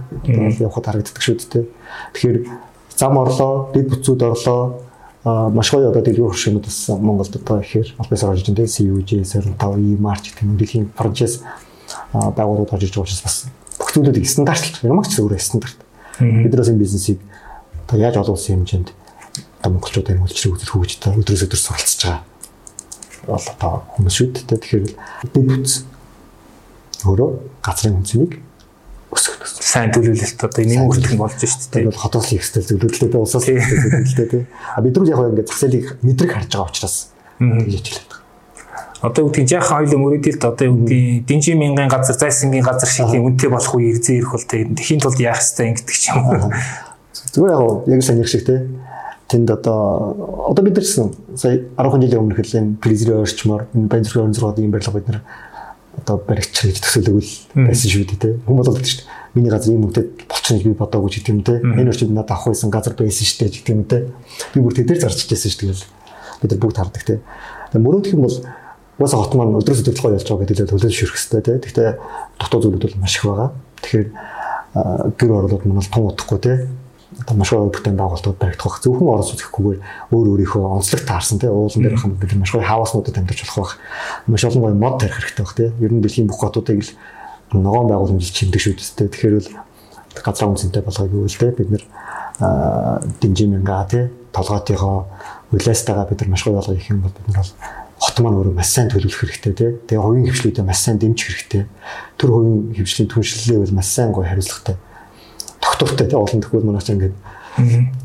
Явхад 0.63 0.87
харагддаг 0.87 1.19
шүү 1.19 1.43
дээ. 1.43 1.67
Тэгэхээр 2.15 2.39
зам 2.95 3.19
орлоо, 3.19 3.75
дэд 3.75 3.91
бүтцүүд 3.91 4.23
орлоо 4.23 4.79
маш 5.25 5.73
гоё 5.73 5.91
одоо 5.91 6.03
дэлгүүр 6.05 6.31
хөшөөнүүд 6.37 6.67
бас 6.69 6.79
Монголд 6.95 7.35
одоо 7.35 7.59
ихээр 7.65 7.99
албаас 7.99 8.23
орж 8.23 8.47
ин 8.47 8.55
тийм 8.55 8.69
CUJ, 8.69 9.25
Сэрнтав, 9.25 9.75
E-March 9.75 10.37
гэх 10.37 10.47
мэт 10.47 10.61
дэлхийн 10.61 10.93
франчайз 10.95 11.43
байгууллагууд 12.13 12.77
орж 12.77 12.85
иж 12.85 12.93
байгаа 12.95 13.09
учраас 13.09 13.25
бас 13.25 13.37
бүх 13.81 13.91
зүйлүүдийг 13.91 14.29
стандартлах 14.29 14.85
ямар 14.85 15.09
ч 15.09 15.17
зүгээр 15.19 15.41
стандарт. 15.41 15.79
Биднээс 16.21 16.71
энэ 16.71 16.83
бизнесийг 16.85 17.19
одоо 17.89 17.99
яаж 17.99 18.21
олон 18.21 18.37
улсын 18.37 18.63
хэмжээнд 18.63 18.89
одоо 19.65 19.71
монголчуудын 19.73 20.23
үйлчлэг 20.23 20.55
үзэл 20.61 20.73
хөгжиж 20.77 21.01
өдрөөс 21.09 21.45
өдөр 21.49 21.61
суралцж 21.61 22.01
байгаа 22.05 22.23
бол 23.25 23.47
одоо 23.49 23.73
хүмүүс 23.97 24.15
шүү 24.15 24.29
дээ. 24.29 24.61
Тэгэхээр 24.61 24.85
дэд 25.33 25.47
бүтц 25.49 25.73
өөрөө 27.07 27.31
газрын 27.65 27.99
үнцнийг 28.01 28.39
өсгөх 29.15 29.37
төсөл. 29.43 29.63
Сайн 29.65 29.93
төлөвлөлт 29.95 30.45
одоо 30.45 30.65
нэм 30.65 30.89
өртгөн 30.91 31.21
болж 31.21 31.39
шүү 31.39 31.71
дээ. 31.71 31.87
Бол 31.89 32.03
хотоос 32.03 32.33
их 32.35 32.45
стэл 32.45 32.67
зөвлөлттэй 32.67 33.15
улсаас 33.15 33.47
зөвлөлттэй 33.47 34.29
тий. 34.31 34.43
А 34.75 34.83
бид 34.83 34.97
нар 34.99 35.09
яг 35.09 35.23
ингээд 35.31 35.49
зах 35.49 35.61
зээлийг 35.63 35.87
мэдрэг 36.03 36.33
харж 36.35 36.51
байгаа 36.51 36.71
учраас 36.71 36.97
ингэж 37.39 37.87
байгаа. 37.95 38.19
Одоо 39.05 39.29
үгдгийн 39.29 39.49
жаахан 39.53 39.85
хоёул 39.85 40.01
мөрөдөлт 40.01 40.45
одоо 40.49 40.69
үгдгийн 40.73 41.25
динжи 41.29 41.53
мянган 41.55 41.93
газар 41.93 42.17
зайсангийн 42.17 42.65
газар 42.65 42.89
шиг 42.89 43.13
юм 43.13 43.29
үнэтэй 43.29 43.53
болох 43.53 43.75
үе 43.77 43.93
ирзээ 43.93 44.25
ирэх 44.25 44.33
бол 44.33 44.49
тий. 44.49 44.65
Тэхийн 44.65 45.01
тулд 45.05 45.21
яах 45.21 45.39
хэрэгтэй 45.45 45.67
ингэдэг 45.77 45.97
ч 45.97 46.05
юм. 46.11 46.51
Зүгээр 47.37 47.53
яг 47.53 47.63
яг 47.93 48.03
санийх 48.03 48.29
шиг 48.33 48.49
тий 48.49 48.65
тэнд 49.29 49.51
одоо 49.51 50.49
одоо 50.51 50.65
бид 50.65 50.77
нар 50.77 50.85
гэсэн 50.85 51.37
сая 51.37 51.65
10 51.77 52.01
жилийн 52.01 52.21
өмнөх 52.21 52.39
хэлэн 52.39 52.77
призрийн 52.77 53.25
орчмоор 53.25 53.67
энэ 53.75 53.89
банзрын 53.89 54.23
орон 54.23 54.35
зургаад 54.35 54.59
ийм 54.61 54.71
барилга 54.71 54.99
бид 54.99 55.09
нар 55.09 55.21
одоо 56.05 56.21
баригч 56.21 56.53
гэж 56.69 56.79
төсөөлөгөл 56.85 57.33
байсан 57.65 57.89
шүү 57.89 58.05
дээ 58.13 58.21
тийм 58.21 58.37
хүмүүс 58.45 58.69
болдог 58.69 58.85
шүү 58.85 59.01
дээ 59.01 59.25
миний 59.35 59.51
газар 59.51 59.73
ийм 59.73 59.89
үнэтэй 59.89 60.05
болчихно 60.29 60.63
би 60.63 60.77
бодоогүй 60.79 61.11
ч 61.11 61.25
гэдэм 61.25 61.41
те. 61.43 61.59
Энэ 61.65 61.91
орчинд 61.91 62.15
надад 62.15 62.37
авах 62.37 62.53
байсан 62.53 62.71
газар 62.71 62.95
байсан 62.95 63.25
шүү 63.25 63.39
дээ 63.41 63.51
гэдэм 63.57 63.81
те. 63.89 63.99
Би 64.55 64.61
бүр 64.63 64.77
тэдэр 64.77 65.01
зарчиж 65.01 65.33
байсан 65.33 65.51
шүү 65.51 65.73
дээ 65.73 65.95
бид 66.45 66.51
нар 66.53 66.61
бүгд 66.61 66.77
хардаг 66.79 67.03
тэгээ 67.03 67.81
мөрөөдөх 67.81 68.15
юм 68.15 68.23
бол 68.29 68.37
уусаа 69.01 69.19
хот 69.25 69.35
маань 69.35 69.59
өдрөөс 69.59 69.83
өдөр 69.83 69.97
толгой 69.97 70.15
ялж 70.15 70.29
байгаа 70.29 70.45
гэдэг 70.45 70.59
л 70.61 70.71
төлөөлж 70.71 70.95
шүрх 70.95 71.17
хэрэгтэй 71.17 71.43
тий. 71.43 71.57
Гэхдээ 71.65 71.91
дутуу 72.39 72.61
зүйлүүд 72.63 72.85
бол 72.85 73.01
маш 73.03 73.17
их 73.17 73.25
байгаа. 73.27 73.51
Тэгэхээр 73.83 74.09
гэр 75.19 75.31
орлууд 75.35 75.65
манаас 75.67 75.89
тун 75.91 76.07
удахгүй 76.13 76.39
тий. 76.39 76.57
Одоо 77.21 77.37
маш 77.37 77.51
гоё 77.51 77.71
бүтээн 77.71 77.95
байгуулалтууд 77.95 78.39
баригдах. 78.39 78.83
Зөвхөн 78.83 79.09
орос 79.15 79.31
үзэхгүйгээр 79.39 79.81
өөр 80.11 80.27
өөрийнхөө 80.35 80.63
онцлог 80.67 81.03
таарсан 81.07 81.39
тий. 81.39 81.49
Уулан 81.49 81.83
дээр 81.87 81.97
хам 82.01 82.19
бид 82.19 82.35
маш 82.35 82.51
гоё 82.51 82.67
хааснуудад 82.67 83.15
амьдарч 83.15 83.41
болох 83.47 83.79
байх. 83.79 84.27
Маш 84.27 84.43
олон 84.45 84.63
гоё 84.67 84.75
мод 84.75 84.99
тарих 84.99 85.19
хэрэгтэй 85.23 85.45
байх 85.45 85.55
тий. 85.55 85.69
Ер 85.79 85.93
нь 85.95 86.03
дэлхийн 86.03 86.27
бүх 86.27 86.43
хотуудыг 86.43 86.83
л 86.83 86.91
ногоон 87.55 87.87
байгууламжид 87.87 88.35
чимдэг 88.35 88.61
шүү 88.61 88.75
дээ. 88.75 89.09
Тэгэхээр 89.15 89.35
бол 89.39 89.51
газар 90.23 90.49
үнцэнтэй 90.51 90.83
болгоё 90.83 91.09
гэвэл 91.11 91.39
тий 91.39 91.51
бид 91.55 91.71
нэр 91.71 91.85
дэмжимэнга 93.23 93.87
тий 93.91 94.05
толгоотойгоо 94.35 95.07
улаастайгаа 95.53 96.07
бид 96.11 96.21
нар 96.21 96.31
маш 96.31 96.43
гоё 96.45 96.59
болгох 96.59 96.91
юм 96.91 97.01
бол 97.03 97.15
бид 97.15 97.27
нар 97.31 97.47
бол 97.47 97.55
хот 97.99 98.17
маань 98.21 98.39
өөрөө 98.39 98.55
маш 98.59 98.69
сайн 98.75 98.91
төлөвлөх 98.91 99.21
хэрэгтэй 99.23 99.55
тий. 99.55 99.71
Тэгээ 99.87 100.03
хувийн 100.03 100.27
хвшлүүдээ 100.29 100.65
маш 100.67 100.79
сайн 100.83 100.99
дэмжих 100.99 101.31
хэрэгтэй. 101.31 101.65
Тэр 102.19 102.31
хувийн 102.31 102.75
хвшлийн 102.75 103.09
түншлэлээ 103.09 103.59
бол 103.63 103.75
маш 103.79 103.89
сайн 103.89 104.11
гоё 104.11 104.27
хариуцлагатай. 104.27 104.77
Доктортой 105.75 106.07
тий 106.07 106.15
олон 106.15 106.41
төгөл 106.41 106.67
манайч 106.71 106.87
ингээд 106.95 107.15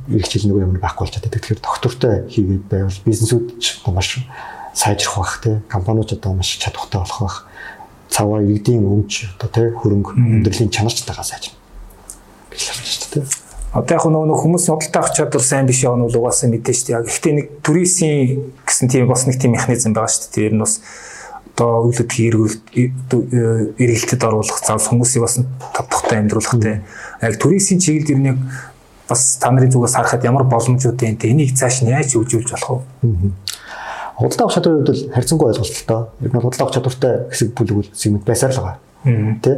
ирэх 0.10 0.30
жил 0.30 0.50
нэг 0.50 0.58
юм 0.58 0.74
байхгүй 0.82 1.06
болчиход 1.06 1.30
байдаг. 1.30 1.42
Тэгэхээр 1.46 1.62
доктортой 1.62 2.14
хийгээд 2.26 2.66
байвал 2.66 3.00
бизнесүүд 3.06 3.62
ч 3.62 3.78
маш 3.86 4.26
сайжрах 4.74 5.18
бах 5.22 5.38
тий. 5.42 5.62
Компаниуд 5.70 6.10
одоо 6.14 6.34
маш 6.34 6.58
чадвартай 6.58 7.02
болох 7.02 7.22
бах. 7.22 7.38
Цаваа 8.10 8.42
иргэдийн 8.42 8.82
өмч 8.90 9.30
одоо 9.38 9.50
тий 9.54 9.70
хөрөнгө 9.70 10.18
өндөрлийн 10.18 10.74
чанарчтайгаа 10.74 11.26
сайжрах 11.26 11.54
гэж 12.50 12.62
хэлж 12.74 13.06
байна 13.14 13.30
тий. 13.30 13.50
Одоо 13.70 13.94
яг 14.02 14.06
нөгөө 14.10 14.42
хүмүүсийн 14.42 14.74
худалдаа 14.74 15.02
авах 15.06 15.14
чадвар 15.14 15.46
сайн 15.46 15.70
биш 15.70 15.86
явна 15.86 16.10
бол 16.10 16.26
угаасаа 16.26 16.50
мэдэн 16.50 16.74
шүү 16.74 16.90
дээ. 16.90 17.06
Ихтэй 17.06 17.34
нэг 17.38 17.48
туризмын 17.62 18.50
гэсэн 18.66 18.90
тийм 18.90 19.06
бас 19.06 19.30
нэг 19.30 19.38
тийм 19.38 19.54
механизм 19.54 19.94
байгаа 19.94 20.10
шүү 20.10 20.26
дээ. 20.26 20.34
Тэр 20.34 20.54
нь 20.58 20.64
бас 20.66 20.82
одоо 21.54 21.86
үйлдэл 21.86 22.50
эргэлтэд 23.78 24.22
оруулах 24.26 24.58
зав 24.58 24.82
хүмүүсийг 24.82 25.22
бас 25.22 25.38
тавтахтай 25.76 26.18
амьдруулах 26.18 26.58
те. 26.58 26.82
Яг 27.22 27.36
туризмын 27.40 27.80
чиглэлд 27.80 28.10
ер 28.10 28.20
нь 28.20 28.38
бас 29.10 29.38
та 29.42 29.52
нарын 29.52 29.72
зүгээс 29.72 29.96
харахад 29.98 30.24
ямар 30.24 30.46
боломжууд 30.48 30.96
байна 30.96 31.18
те. 31.18 31.32
Энийг 31.34 31.58
цааш 31.58 31.84
нь 31.84 31.92
яаж 31.92 32.14
хөгжүүлж 32.14 32.54
болох 32.54 32.86
вэ? 33.04 33.32
Худалдаа 34.16 34.46
авах 34.46 34.56
чадварын 34.56 34.86
хувьд 34.86 34.90
бол 34.90 35.14
харьцангуй 35.16 35.48
ойлголттой. 35.50 36.02
Ер 36.22 36.32
нь 36.32 36.40
худалдаа 36.40 36.66
авах 36.68 36.76
чадвартай 36.76 37.14
хэсэг 37.28 37.50
бүлэг 37.58 37.92
сегмент 37.92 38.24
байсаар 38.24 38.54
л 38.54 38.62
байгаа. 38.62 38.78
Тэ. 39.44 39.52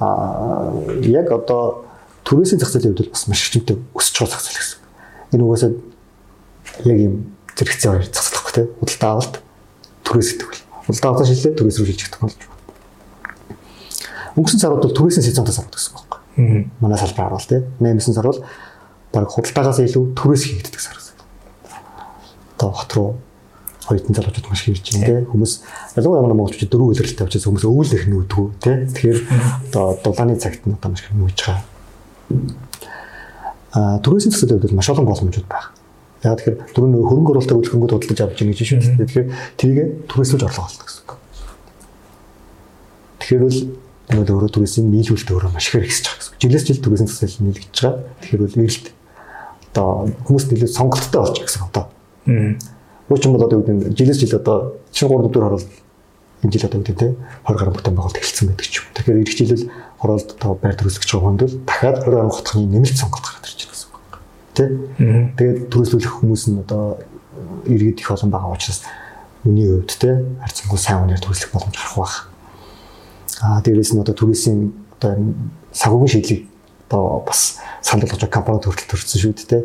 А 0.00 0.72
яг 1.06 1.32
одоо 1.32 1.86
түрээсийн 2.26 2.60
зах 2.60 2.72
зээлийн 2.74 2.96
хувьд 2.96 3.12
бас 3.12 3.28
маш 3.28 3.40
хэмжээтэй 3.48 3.76
өсч 3.94 4.14
байгаа 4.18 4.32
зах 4.36 4.42
зээл 4.44 4.60
гэсэн. 4.60 4.78
Энэ 5.32 5.44
угаасаа 5.44 5.70
яг 6.84 6.98
юм 7.00 7.14
зэрэгцээ 7.56 7.90
хоёр 7.92 8.04
зах 8.12 8.24
зээл 8.24 8.36
баггүй 8.36 8.52
тий. 8.52 8.66
Худалдаа 8.80 9.10
авалт 9.16 9.34
түрээс 10.04 10.30
итгэв. 10.36 10.60
Худалдаа 10.84 11.10
авалт 11.12 11.28
шилжээ 11.28 11.54
түрээс 11.56 11.76
рүү 11.80 11.88
шилжих 11.92 12.10
болно. 12.20 12.44
Өнгөрсөн 14.36 14.60
сарууд 14.60 14.84
бол 14.84 14.96
түрээсийн 14.96 15.24
сезонтой 15.24 15.54
сарууд 15.54 15.76
гэсэн 15.76 16.05
Аа. 16.36 16.64
Манай 16.80 16.98
салбар 16.98 17.28
харуул 17.28 17.48
тий. 17.48 17.62
8-9 17.80 18.14
сар 18.16 18.26
бол 18.26 18.42
баг 19.12 19.28
худалдаагаас 19.30 19.80
илүү 19.84 20.04
түрээс 20.16 20.44
хийгддэг 20.46 20.80
сар 20.80 20.96
гэсэн. 20.96 21.16
Одоо 22.56 22.70
хот 22.72 22.92
руу 22.96 23.08
хоёрын 23.86 24.14
залуучууд 24.14 24.50
маш 24.50 24.64
хийж 24.66 24.82
байна 24.92 25.06
тий. 25.06 25.24
Хүмүүс 25.30 25.52
ялангуяа 25.96 26.24
манай 26.26 26.36
монголчууд 26.36 26.72
дөрөв 26.72 26.90
үйлрэлтэй 26.92 27.26
учраас 27.26 27.46
хүмүүс 27.46 27.64
өвөлөх 27.64 28.04
нүүдгүү 28.10 28.46
тий. 28.60 28.76
Тэгэхээр 28.92 29.18
одоо 29.70 29.86
дулааны 30.04 30.36
цагт 30.36 30.66
нь 30.66 30.74
одоо 30.74 30.90
маш 30.90 31.06
их 31.06 31.14
нүүж 31.14 31.38
байгаа 31.38 31.64
А 33.76 33.98
түрээсийн 34.00 34.32
төсөлд 34.32 34.62
бол 34.64 34.78
маш 34.78 34.88
олон 34.88 35.04
боломжууд 35.04 35.48
байна. 35.52 35.68
Яг 36.24 36.40
тэгэхээр 36.40 36.56
түрүүн 36.72 36.94
хөрөнгө 36.96 37.30
оруулалтыг 37.36 37.58
үйлчлэнгүүд 37.60 37.92
худалдаж 37.92 38.20
авч 38.24 38.38
байгаа 38.40 38.54
гэж 38.56 38.60
шүү 38.64 38.80
дээ. 38.80 39.04
Тэгэхээр 39.04 39.28
тэрийг 39.60 39.78
түрээслүүлж 40.08 40.44
орлого 40.48 40.64
олно 40.64 40.84
гэсэн 40.88 41.02
үг. 41.04 41.10
Тэгэхээр 43.20 43.42
бол 43.44 43.58
нөгөө 44.06 44.34
өөрөө 44.38 44.52
түрээсийн 44.54 44.86
нийлүүлэлт 44.94 45.30
өөрөө 45.34 45.50
маш 45.50 45.66
их 45.66 45.82
хэрэгсэж 45.82 46.04
байгаа 46.06 46.20
гэсэн. 46.22 46.38
Жилээс 46.38 46.64
жил 46.70 46.82
түрээсийн 46.82 47.10
төсөл 47.10 47.42
нийлэгдэж 47.42 47.78
байгаа. 47.82 48.02
Тэгэхээр 48.22 48.42
бол 48.46 48.60
эрэлт 48.62 48.86
одоо 49.74 49.88
хүмүүс 50.26 50.44
нэлээд 50.46 50.76
сонголттой 50.78 51.20
болж 51.20 51.34
байгаа 51.34 51.48
гэсэн 51.50 51.64
одоо. 51.66 51.84
Уучин 53.10 53.32
бол 53.34 53.46
одоо 53.46 53.58
үүдэн 53.60 53.78
жилээс 53.98 54.18
жил 54.22 54.38
одоо 54.38 54.78
чинь 54.94 55.10
3 55.10 55.26
4 55.26 55.42
орол 55.42 55.66
энэ 56.42 56.52
жил 56.54 56.66
одоо 56.70 56.78
үүдэн 56.80 56.98
те 57.02 57.08
20 57.50 57.58
гаруй 57.58 57.74
бүтээн 57.74 57.96
байгуулалт 57.98 58.20
эхэлсэн 58.22 58.46
байдаг 58.46 58.66
ч 58.70 58.74
юм. 58.78 58.86
Тэгэхээр 58.94 59.18
эх 59.26 59.34
жилэл 59.34 59.64
хороолт 59.98 60.28
одоо 60.38 60.52
байр 60.54 60.76
төрөлсгч 60.78 61.10
байгаа 61.10 61.26
хүнд 61.26 61.42
л 61.42 61.54
дахиад 61.66 61.96
20 62.06 62.22
он 62.22 62.30
хотхны 62.30 62.62
нэмэлт 62.62 62.98
сонголт 62.98 63.26
гараад 63.26 63.46
ирж 63.46 63.58
байна 63.58 63.74
гэсэн 63.74 63.88
үг. 63.90 64.14
Тэ? 64.54 64.64
Тэгээд 65.34 65.58
төрөлсгөх 65.70 66.14
хүмүүс 66.22 66.42
нь 66.50 66.62
одоо 66.62 67.02
иргэд 67.66 68.00
их 68.00 68.10
олон 68.10 68.30
байгаа 68.30 68.54
учраас 68.54 68.86
үний 69.46 69.66
хувьд 69.66 69.92
те 69.98 70.10
харьцангуй 70.42 70.78
сайн 70.78 71.02
үнээр 71.06 71.22
төрөлсөх 71.22 71.50
боломж 71.54 71.74
гарах 71.74 71.96
байх. 71.98 72.14
Аа 73.42 73.60
дээрээс 73.60 73.92
нь 73.92 74.00
одоо 74.00 74.14
төрөлсийн 74.16 74.72
одоо 74.96 75.12
санхүүгийн 75.72 76.12
шийдлийг 76.12 76.42
одоо 76.88 77.22
бас 77.26 77.58
санал 77.82 78.08
болгож 78.08 78.30
компаниуд 78.30 78.64
хүртэл 78.64 78.90
төрсөн 78.94 79.20
шүү 79.20 79.32
дээ. 79.36 79.62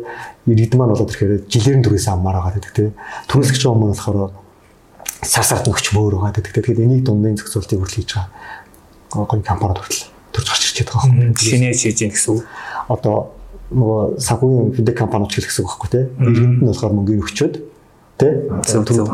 Иргэд 0.50 0.74
маань 0.76 0.92
болоод 0.92 1.08
ирэхээр 1.08 1.46
жилээр 1.48 1.78
нь 1.80 1.84
төрөөс 1.86 2.06
аммаар 2.10 2.36
байгаа 2.42 2.54
гэдэг 2.58 2.72
те. 2.74 2.92
Төрөлсгч 3.30 3.62
байгаа 3.62 3.76
хүмүүс 3.78 3.98
болохоор 4.02 4.32
сар 5.22 5.44
сард 5.46 5.66
нөхч 5.70 5.94
мөр 5.94 6.18
байгаа 6.18 6.34
гэдэг. 6.36 6.52
Тэгэхээр 6.52 6.84
энийг 6.84 7.02
дундын 7.06 7.38
зохицуултыг 7.38 7.78
хүртэл 7.78 7.98
хийж 8.02 8.10
байгаа. 8.18 9.24
Гой 9.30 9.40
компаниуд 9.40 9.80
хүртэл 9.80 10.04
төрж 10.34 10.46
гарч 10.50 10.62
ирж 10.68 10.78
байгаа 10.92 11.08
юм. 11.08 11.32
Шинэ 11.38 11.72
хийж 11.72 11.98
гин 12.02 12.12
гэсэн 12.12 12.30
үг. 12.36 12.42
Одоо 12.90 13.16
нөгөө 13.72 14.00
санхүүгийн 14.20 14.74
финтек 14.76 14.96
компаниуд 14.98 15.30
ч 15.30 15.40
гэсэн 15.40 15.62
үг 15.62 15.70
байхгүй 15.70 15.90
тий. 15.94 16.04
Иргэнд 16.20 16.60
нь 16.60 16.68
болохоор 16.68 16.92
мөнгөний 16.92 17.22
өгчөөд 17.22 17.54
тий. 18.22 18.32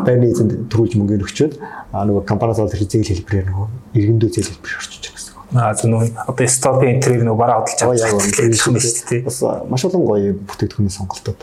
Байрны 0.05 0.29
эзэнд 0.29 0.53
төрүүлж 0.69 0.93
мөнгөний 1.01 1.25
өгчөөд 1.25 1.55
а 1.93 2.05
нөгөө 2.05 2.29
компаниас 2.29 2.61
бол 2.61 2.69
зээл 2.69 3.09
хэлбэрээр 3.09 3.47
нөгөө 3.49 3.67
иргэндөө 3.97 4.29
зээл 4.29 4.51
хэлбэр 4.53 4.77
орчиж 4.77 5.05
байгаа 5.09 5.17
гэсэн. 5.17 5.35
Аа 5.57 5.73
зөв 5.73 5.89
нөгөө 5.89 6.09
одоо 6.29 6.47
стопын 6.53 6.93
энтрийг 6.93 7.25
нөгөө 7.25 7.41
бараа 7.41 7.65
хөдөлж 7.65 7.81
авч 7.81 8.03
байгаа 8.05 8.45
юм 8.45 8.57
шүү 8.61 8.73
дээ. 9.09 9.25
Бас 9.25 9.39
маш 9.73 9.83
олон 9.89 10.05
гоё 10.05 10.33
бүтээгдэхүүний 10.37 10.93
сонголтууд 10.93 11.41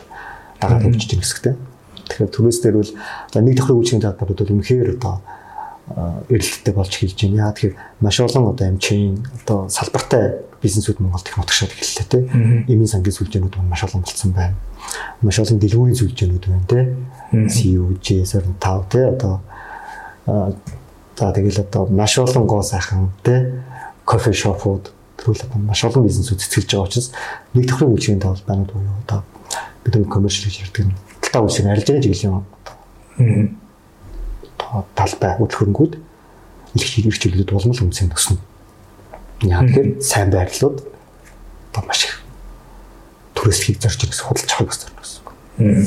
дагаад 0.62 0.82
хөгжиж 0.86 1.10
байгаа 1.10 1.26
гэсэн 1.26 1.42
тий. 1.42 1.54
Тэгэхээр 2.06 2.30
түрээс 2.30 2.58
дээр 2.62 2.76
бол 2.78 2.92
нэг 3.42 3.54
давхрын 3.58 3.78
үйлчлэгийн 3.82 4.04
талбарууд 4.06 4.38
бол 4.38 4.54
үнэхээр 4.54 4.88
одоо 4.94 5.14
эрэлттэй 5.86 6.74
болж 6.74 6.90
хэлж 6.90 7.14
байна. 7.14 7.46
Яа 7.46 7.52
тэгэхээр 7.54 7.74
маш 8.00 8.20
олон 8.20 8.50
одоо 8.50 8.66
эмчийн 8.66 9.22
одоо 9.42 9.68
салбартай 9.70 10.42
бизнесүүд 10.62 10.98
Монголд 10.98 11.28
их 11.30 11.36
нутагшаад 11.38 11.70
эхэллээ 11.70 12.06
те. 12.10 12.18
Эмийн 12.66 12.90
сангийн 12.90 13.14
сүлжээнүүд 13.14 13.54
маш 13.62 13.86
олон 13.86 14.02
болцсон 14.02 14.32
байна. 14.34 14.58
Маш 15.22 15.38
олон 15.38 15.62
дэлгүүрийн 15.62 15.94
сүлжээнүүд 15.94 16.44
байна 16.50 16.66
те. 16.66 16.80
CUJ 17.30 18.26
25 18.26 18.90
те 18.90 19.00
одоо 19.14 19.40
за 20.26 21.32
тэгэл 21.32 21.60
одоо 21.62 21.86
маш 21.86 22.18
олон 22.18 22.46
гоо 22.46 22.62
сайхан 22.62 23.10
те 23.22 23.62
кофе 24.04 24.32
шопууд 24.32 24.90
төрөл 25.16 25.42
одоо 25.46 25.58
маш 25.62 25.84
олон 25.84 26.02
бизнесүүд 26.02 26.42
цэцгэлж 26.42 26.70
байгаа 26.74 26.86
учраас 26.86 27.12
нэг 27.54 27.70
тохрын 27.70 27.94
үйлчлэгийн 27.94 28.20
талбарууд 28.20 28.70
буюу 28.74 28.96
одоо 29.06 29.22
бид 29.84 29.94
нэг 29.96 30.10
коммершл 30.10 30.50
гэж 30.50 30.66
ярьдаг 30.66 30.90
талтаа 31.22 31.42
үйлчлэг 31.46 31.72
арилжааны 31.72 32.02
чиглэлийн 32.02 33.56
талбай 34.94 35.36
үйл 35.38 35.54
хөрөнгүүд 35.54 35.94
их 36.76 36.98
ирэх 36.98 37.18
чиглэлд 37.18 37.52
улмал 37.52 37.82
үнцэн 37.86 38.10
төснө. 38.12 38.38
Яг 39.46 39.68
тэгэхээр 39.68 39.88
сайн 40.02 40.30
байрлалууд 40.32 40.78
одоо 41.72 41.82
маш 41.86 42.04
их 42.04 42.14
төрөслөхийг 43.36 43.80
зорж 43.80 44.00
ирэх 44.04 44.20
худалдаж 44.20 44.52
авах 44.56 44.70
гэсэн 44.72 44.88
юм 44.88 44.96
байна. 44.96 45.86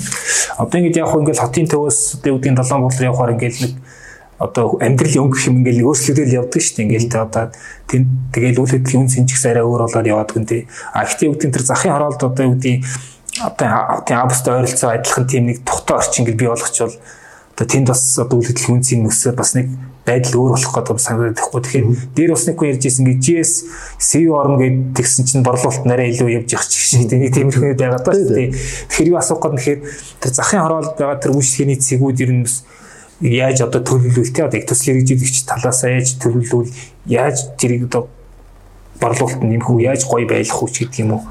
Одоо 0.57 0.77
ингэж 0.79 0.95
хөө 1.05 1.21
ингээл 1.21 1.43
хотын 1.43 1.67
төвөөс 1.69 1.99
үүдийн 2.25 2.57
долоон 2.57 2.85
болор 2.85 3.05
явахаар 3.09 3.33
ингээл 3.37 3.61
нэг 3.65 3.73
одоо 4.39 4.79
амьдрал 4.79 5.19
өнгөх 5.27 5.43
юм 5.51 5.61
ингээл 5.61 5.83
өөрчлөлтөл 5.91 6.37
явдаг 6.39 6.61
шүү 6.63 6.75
дээ. 6.79 6.85
Ингээл 6.87 7.11
тэ 7.11 7.19
одоо 7.19 7.45
тэнд 7.91 8.07
тэгэл 8.31 8.61
үйл 8.63 8.71
хөдлөлийн 8.71 9.03
үн 9.03 9.11
сэнчгс 9.11 9.45
арай 9.51 9.65
өөр 9.67 9.83
болоод 9.83 10.07
яваад 10.07 10.31
гэн 10.31 10.47
тэ. 10.47 10.65
А 10.95 11.03
ихтэй 11.03 11.27
үүдийн 11.27 11.51
тэр 11.51 11.65
захын 11.67 11.91
хороолт 11.91 12.23
одоо 12.23 12.45
үүдийн 12.55 12.79
одоо 13.43 13.67
тийм 14.07 14.17
австай 14.23 14.53
ойролцоо 14.55 14.89
адилхан 14.95 15.27
тийм 15.27 15.43
нэг 15.51 15.59
тухтай 15.67 15.95
орчин 15.99 16.23
ингээл 16.23 16.39
бий 16.39 16.49
болгочвол 16.49 16.95
одоо 17.59 17.67
тэнд 17.67 17.91
бас 17.91 18.15
одоо 18.15 18.39
үйл 18.39 18.47
хөдлөлийн 18.47 18.79
үнцийн 18.79 19.03
нөхцөл 19.03 19.35
бас 19.35 19.51
нэг 19.51 19.67
байдал 20.07 20.39
өөр 20.39 20.55
болох 20.55 20.73
гэдэг 20.79 20.95
санагдахгүй. 20.95 21.59
Тэгэхээр 21.59 21.87
дээр 22.15 22.31
бас 22.31 22.47
нэг 22.47 22.55
хүн 22.55 22.71
ярьж 22.71 22.83
ирсэн 22.87 23.03
гээ 23.03 23.19
GS 23.19 23.51
CEO 23.99 24.39
орно 24.39 24.55
гэд 24.63 24.95
тэгсэн 24.95 25.27
чинь 25.27 25.43
борлуулалт 25.43 25.83
нарай 25.83 26.15
илүү 26.15 26.39
явж 26.39 26.55
явах 26.55 26.71
шиг 26.71 27.11
нэг 27.11 27.35
тиймэрхүү 27.35 27.75
байгаад 27.75 28.07
байна 28.07 28.15
шүү 28.15 28.31
дээ. 28.31 28.49
Тэгэхээр 28.55 29.11
юу 29.11 29.19
асуух 29.19 29.43
гээд 29.43 29.55
нэхэр 29.59 29.79
тэр 30.23 30.31
захын 30.39 30.63
хороолт 30.63 30.95
байгаа 30.95 31.19
тэр 31.19 31.35
үйлчлэгийн 31.35 31.83
цэгүүд 31.83 32.23
ер 32.23 32.31
нь 32.31 32.47
яаж 33.27 33.57
одоо 33.67 33.81
төлөвлөвөл 33.83 34.31
те 34.31 34.47
одоо 34.47 34.55
их 34.55 34.67
төсөл 34.71 34.95
хэрэгжүүлэгч 34.95 35.37
талаас 35.43 35.83
яаж 35.83 36.15
төлөвлөвөл 36.23 36.71
яаж 37.11 37.37
тэрийг 37.59 37.91
одоо 37.91 38.07
борлуулалт 39.03 39.43
нэмэх 39.43 39.67
үү? 39.67 39.83
Яаж 39.83 40.07
гоё 40.07 40.23
байлгах 40.23 40.63
үү 40.63 40.87
гэдэг 40.87 41.03
юм 41.03 41.19
уу. 41.19 41.23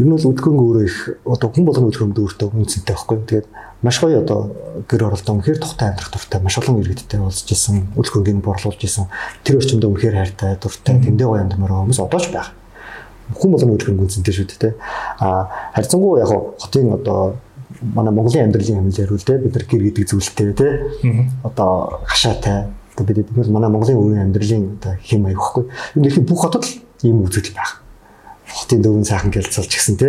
Ер 0.00 0.06
нь 0.08 0.14
бол 0.16 0.28
өдгөн 0.32 0.56
өөрөө 0.64 0.84
их 0.88 0.96
одоо 1.28 1.52
хүн 1.52 1.68
болгоны 1.68 1.92
өдгөнд 1.92 2.16
өөртөө 2.16 2.48
үнцэнтэй 2.56 2.94
байхгүй. 2.96 3.20
Тэгээд 3.28 3.48
маш 3.84 4.00
гоё 4.00 4.24
одоо 4.24 4.48
гэр 4.88 5.12
оролдоо 5.12 5.32
үнэхээр 5.36 5.60
тухтай 5.60 5.92
амьдрах 5.92 6.08
дуртай 6.08 6.40
маш 6.40 6.56
олон 6.56 6.80
иргэдтэй 6.80 7.20
уулзж 7.20 7.52
исэн 7.52 7.92
хөргийг 7.92 8.40
борлуулж 8.40 8.80
исэн 8.80 9.12
тэр 9.44 9.60
орчинд 9.60 9.84
үнэхээр 9.84 10.16
хайртай 10.16 10.56
дуртай 10.56 10.96
тэндээ 11.04 11.28
гоё 11.28 11.44
амьдмаар 11.44 11.84
хүмүүс 11.84 12.00
одоо 12.00 12.20
ч 12.20 12.32
байх 12.32 12.56
хүн 13.36 13.52
болгоны 13.52 13.76
хөрөнгө 13.76 14.04
үнцэнтэй 14.08 14.34
шүү 14.36 14.48
дээ 14.56 14.72
а 15.20 15.48
харьцангуй 15.76 16.24
яг 16.24 16.32
хотын 16.60 16.96
одоо 16.96 17.36
манай 17.80 18.12
Монголын 18.12 18.48
амьдралын 18.48 18.80
хэмжээр 18.80 19.12
үл 19.12 19.24
дээ 19.24 19.44
бид 19.44 19.52
нар 19.52 19.64
гэр 19.68 19.82
гэдэг 19.84 20.04
зүйлтэй 20.08 20.52
те 20.56 20.68
одоо 21.44 22.00
хашаатай 22.08 22.72
Одоо 23.00 23.14
бид 23.14 23.30
бол 23.32 23.48
манай 23.48 23.70
Монголын 23.70 23.96
өөрийн 23.96 24.24
амьдралын 24.28 24.76
одоо 24.76 24.92
хэм. 25.00 25.28
Юу 25.30 26.02
нэхий 26.02 26.22
бүх 26.22 26.40
хотод 26.44 26.64
л 26.64 26.72
ийм 27.02 27.24
үзэгдэл 27.24 27.56
байх. 27.56 27.80
Хотын 28.50 28.82
дөрвөн 28.82 29.06
сайхан 29.06 29.30
гэлцэлж 29.30 29.70
гисэн 29.70 29.96
те 29.96 30.08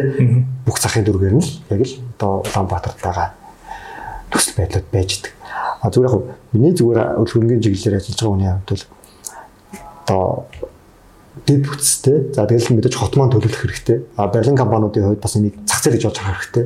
бүх 0.66 0.82
захын 0.82 1.06
дүргээр 1.06 1.36
нь 1.38 1.44
л 1.46 1.52
яг 1.70 1.82
л 1.86 1.94
одоо 2.18 2.42
Улаанбаатарт 2.42 3.00
байгаа 3.02 3.34
төсөл 4.32 4.58
байдлууд 4.58 4.88
байж 4.92 5.10
идэг. 5.20 5.34
А 5.82 5.90
зүгээр 5.90 6.10
яг 6.10 6.24
миний 6.54 6.74
зүгээр 6.74 7.00
хөрөнгөний 7.22 7.62
чиглэлээр 7.62 7.98
ажиллаж 8.02 8.18
байгаа 8.18 8.34
хүний 8.34 8.50
хувьд 8.50 8.70
бол 8.72 8.84
одоо 10.02 10.46
дэд 11.46 11.62
бүтцтэй. 11.68 12.18
За 12.34 12.46
тэгэл 12.48 12.74
мэдээж 12.76 12.96
хот 12.96 13.16
маань 13.16 13.32
төлөвлөх 13.32 13.62
хэрэгтэй. 13.62 13.98
А 14.18 14.28
барилгын 14.28 14.58
компаниудын 14.58 15.06
хувьд 15.06 15.22
бас 15.22 15.36
энийг 15.36 15.56
зах 15.66 15.82
зээл 15.84 15.96
гэж 15.96 16.06
болж 16.10 16.20
авах 16.20 16.40
хэрэгтэй. 16.42 16.66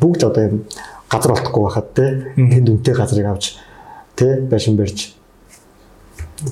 Бүгд 0.00 0.22
одоо 0.24 0.42
юм 0.42 0.54
газар 1.10 1.32
олдохгүй 1.32 1.62
байхад 1.62 1.88
те 1.94 2.06
тэнд 2.34 2.68
үнэтэй 2.68 2.94
газрыг 2.94 3.26
авч 3.26 3.58
те 4.16 4.40
байшин 4.40 4.76
барьж 4.76 5.14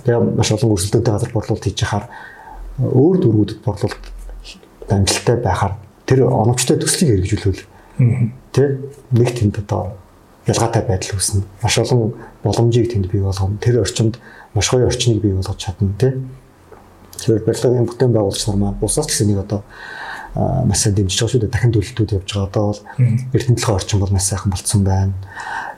тэгээ 0.05 0.37
маш 0.39 0.51
олон 0.53 0.75
өрсөлдөөнтэй 0.75 1.13
газар 1.13 1.31
борлуулалт 1.33 1.65
хийж 1.65 1.83
яхаар 1.83 2.07
өөр 2.81 3.17
дөрвүүдэд 3.21 3.61
борлуулалт 3.65 4.05
амжилттай 4.89 5.37
байхаар 5.43 5.75
тэр 6.07 6.25
оновчтой 6.29 6.77
төслийг 6.81 7.25
хэрэгжүүлвэл 7.25 7.65
те 8.53 8.63
нэг 9.13 9.29
тэнд 9.37 9.61
одоо 9.65 9.97
ялгаатай 10.47 10.83
байдал 10.83 11.17
үүснэ. 11.17 11.45
Маш 11.63 11.79
олон 11.79 12.15
боломжийг 12.43 12.93
тэнд 12.93 13.11
бий 13.13 13.23
болгоно. 13.23 13.59
Тэр 13.61 13.81
орчинд 13.81 14.19
маш 14.55 14.71
гоё 14.71 14.87
орчныг 14.87 15.23
бий 15.23 15.33
болгож 15.33 15.57
чадна 15.57 15.93
те. 15.99 16.19
Тэгэхээр 17.17 17.47
барилгын 17.47 17.87
бүтээн 17.87 18.13
байгуулагч 18.13 18.47
нар 18.49 18.57
маань 18.57 18.81
бусаас 18.81 19.07
ч 19.07 19.15
гэсэн 19.15 19.29
нэг 19.31 19.47
одоо 19.47 19.63
маш 20.67 20.79
сайн 20.83 20.97
дэмжиж 20.97 21.21
байгаа 21.21 21.33
шүү 21.33 21.43
дээ. 21.47 21.55
Дахин 21.55 21.73
төлөлтүүд 21.73 22.15
явж 22.19 22.31
байгаа. 22.35 22.49
Одоо 22.51 22.65
бол 22.67 22.81
эрдэнэ 23.37 23.59
толгой 23.61 23.77
орчин 23.77 24.01
бол 24.01 24.13
маш 24.13 24.25
сайхан 24.27 24.51
болцсон 24.51 24.83
байна. 24.83 25.15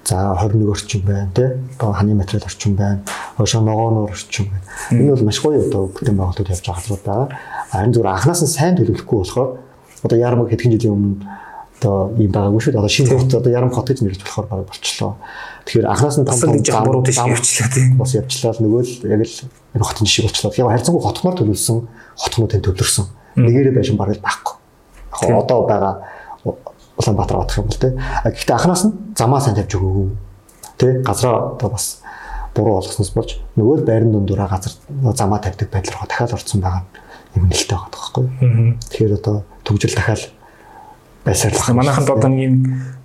За 0.04 0.36
21 0.36 0.70
орчин 0.70 1.00
байна 1.02 1.30
тий. 1.34 1.48
Одоо 1.78 1.92
ханы 1.92 2.14
материал 2.14 2.44
орчин 2.44 2.76
байна. 2.76 3.02
Хойшоо 3.36 3.62
ногооноор 3.62 4.10
орчин 4.10 4.50
байна. 4.50 4.64
Энэ 5.02 5.14
бол 5.14 5.24
маш 5.24 5.40
гоё 5.40 5.60
одоо 5.64 5.86
бүтээн 5.88 6.16
байгуулалтууд 6.16 6.50
явж 6.52 6.66
байгаа 6.66 6.80
хэлбэр 6.82 7.02
байгаа. 7.04 7.28
Харин 7.72 7.92
зүгээр 7.94 8.12
анханаас 8.12 8.42
нь 8.44 8.52
сайн 8.52 8.76
төлөвлөхгүй 8.76 9.18
болохоор 9.18 9.50
одоо 10.04 10.18
ярмаг 10.18 10.48
хэдхэн 10.52 10.72
жилийн 10.76 10.92
өмнө 10.92 11.16
одоо 11.80 12.12
ийм 12.20 12.30
байгаагүй 12.32 12.60
шүү 12.60 12.72
дээ. 12.72 12.80
Одоо 12.84 12.92
шинэ 12.92 13.16
хот 13.16 13.34
одоо 13.34 13.52
ярам 13.52 13.70
хот 13.72 13.88
гэж 13.88 13.98
нэрлэж 14.04 14.22
болохоор 14.24 14.46
баг 14.48 14.60
болчлоо. 14.68 15.12
Тэгэхээр 15.64 15.88
анханаас 15.88 16.16
нь 16.20 16.26
том 16.28 16.36
том 16.40 16.64
зам 16.64 16.84
буруу 16.84 17.02
тийш 17.04 17.18
явчлаа 17.24 17.68
тийм. 17.72 17.96
Бас 17.96 18.12
явчлаа. 18.12 18.52
Нөгөө 18.60 18.82
л 18.84 18.92
яг 19.08 19.20
л 19.24 19.36
энэ 19.72 19.84
хотын 19.84 20.04
жишээ 20.04 20.24
болчлоо. 20.28 20.52
Яг 20.52 20.68
харьцангуй 20.68 21.02
хотноор 21.02 21.34
төлөвлөсөн 21.40 21.78
хотнуудын 22.20 22.62
төвлөрсөн 22.64 23.06
нэгээрээ 23.40 23.74
байшин 23.74 23.96
бараг 23.96 24.20
байхгүй. 24.20 24.54
Яг 25.24 25.36
одоо 25.44 25.66
байгаа 25.66 25.94
Улаанбаатар 26.98 27.36
бодох 27.36 27.58
юм 27.58 27.66
бол 27.68 27.80
тэ. 27.80 27.96
Гэхдээ 28.24 28.54
анханаас 28.54 28.84
нь 28.86 28.94
замаа 29.16 29.40
сайн 29.40 29.56
тавьж 29.56 29.74
өгөөгүй. 29.74 30.08
Тэ 30.78 30.86
газраа 31.02 31.54
одоо 31.54 31.70
бас 31.70 32.02
буруу 32.54 32.78
болгосноос 32.78 33.10
болж 33.14 33.30
нөгөө 33.58 33.76
л 33.82 33.86
байрны 33.86 34.12
дундуура 34.14 34.46
газар 34.46 34.72
замаа 35.14 35.38
тавьдаг 35.42 35.68
байдлаар 35.70 36.06
дахиад 36.06 36.34
орцсон 36.34 36.60
байгаа 36.62 36.82
юм 37.34 37.50
нэлтэй 37.50 37.74
байгаа 37.74 37.90
байхгүй. 37.90 38.24
Тэгэхээр 38.90 39.14
одоо 39.18 39.42
төгжил 39.66 39.94
дахиад 39.94 40.22
байсаарлах. 41.24 41.68
Манайханд 41.72 42.10
одоо 42.10 42.28
нэг 42.28 42.42
юм 42.44 42.56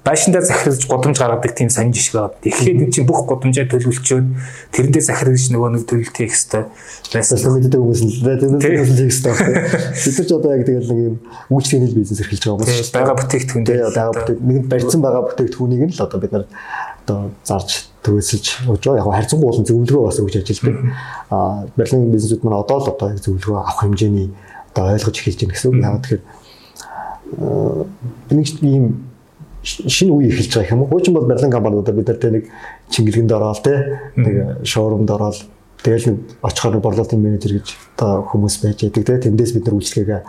байшиндаа 0.03 0.41
захирлаж 0.41 0.84
гудамж 0.88 1.17
гаргадаг 1.19 1.53
тийм 1.55 1.69
сонин 1.69 1.93
жишг 1.93 2.13
байгаа. 2.15 2.36
Тэгэхээр 2.43 2.75
энэ 2.75 2.91
чинь 2.91 3.08
бүх 3.08 3.23
гудамжаа 3.27 3.67
төлөвлөчөөд 3.67 4.27
тэрэндээ 4.75 5.03
захирлаж 5.03 5.45
нөгөө 5.51 5.69
нэг 5.75 5.84
төлөлт 5.88 6.15
хийх 6.17 6.36
хэрэгтэй 6.36 6.63
байсан. 7.13 7.38
Мэддэг 7.39 7.79
хүмүүс 7.79 8.01
л 8.03 8.12
төлөвлөх 8.23 8.63
хийх 8.63 9.15
хэрэгтэй. 9.19 9.34
Бид 10.03 10.15
нар 10.17 10.27
ч 10.27 10.32
одоо 10.36 10.51
яг 10.55 10.63
тэгэл 10.67 10.89
нэг 10.89 10.99
юм 10.99 11.15
үйлчлэгийн 11.51 11.95
бизнес 11.95 12.19
эрхэлж 12.23 12.43
байгаа 12.47 12.60
хүмүүс. 12.63 12.91
Бага 12.95 13.13
бүтээгдэхүүн 13.19 13.65
дээр 13.67 13.82
байгаа 13.91 14.15
бүтээг 14.17 14.39
нэгэнд 14.39 14.67
барьсан 14.71 15.01
байгаа 15.03 15.23
бүтээгдэхүүнийг 15.29 15.84
нь 15.84 15.93
л 15.95 16.03
одоо 16.03 16.19
бид 16.19 16.34
нар 16.34 16.45
одоо 17.03 17.19
зарж 17.43 17.69
төвөөсөж 18.03 18.45
өгч 18.71 18.84
байгаа. 18.88 18.99
Яг 19.03 19.08
харьцангуй 19.19 19.47
болон 19.51 19.67
зөвлөгөө 19.67 20.03
бас 20.08 20.19
өгч 20.23 20.36
ажилладаг. 20.39 20.77
Аа 21.29 21.67
барилгын 21.75 22.13
бизнесүүд 22.15 22.43
маань 22.43 22.62
одоо 22.63 22.77
л 22.79 22.91
одоо 22.93 23.08
яг 23.12 23.19
зөвлөгөө 23.19 23.58
авах 23.60 23.79
хэмжээний 23.84 24.27
одоо 24.71 24.84
ойлгож 24.95 25.17
эхэлж 25.19 25.39
байна 25.43 25.53
гэсэн 25.53 25.69
үг. 25.69 25.84
Яг 25.84 25.99
тэгэхээр 25.99 26.21
нэг 27.37 28.47
ийм 28.63 29.09
шинэ 29.63 30.11
үе 30.11 30.29
эхэлж 30.31 30.55
байгаа 30.55 30.73
юм 30.73 30.81
уу? 30.83 30.89
Хуучин 30.89 31.13
бол 31.13 31.27
барилгын 31.27 31.51
компаниудаа 31.51 31.93
бид 31.93 32.07
нар 32.07 32.17
тэ 32.17 32.31
нэг 32.31 32.43
чингэлгэнд 32.89 33.31
ороод 33.31 33.61
тэ 33.63 33.73
нэг 34.15 34.63
шоурумд 34.63 35.09
ороод 35.11 35.37
тэгэл 35.83 36.15
нэг 36.15 36.17
очихоор 36.41 36.79
борлуулалтын 36.79 37.19
менежер 37.19 37.59
гэж 37.59 37.67
одоо 37.99 38.23
хүмүүс 38.31 38.55
байж 38.63 38.87
байдаг 38.87 39.03
тэ 39.03 39.23
тэндээс 39.27 39.51
бид 39.53 39.65
нар 39.67 39.75
үйлчлэгээ 39.75 40.21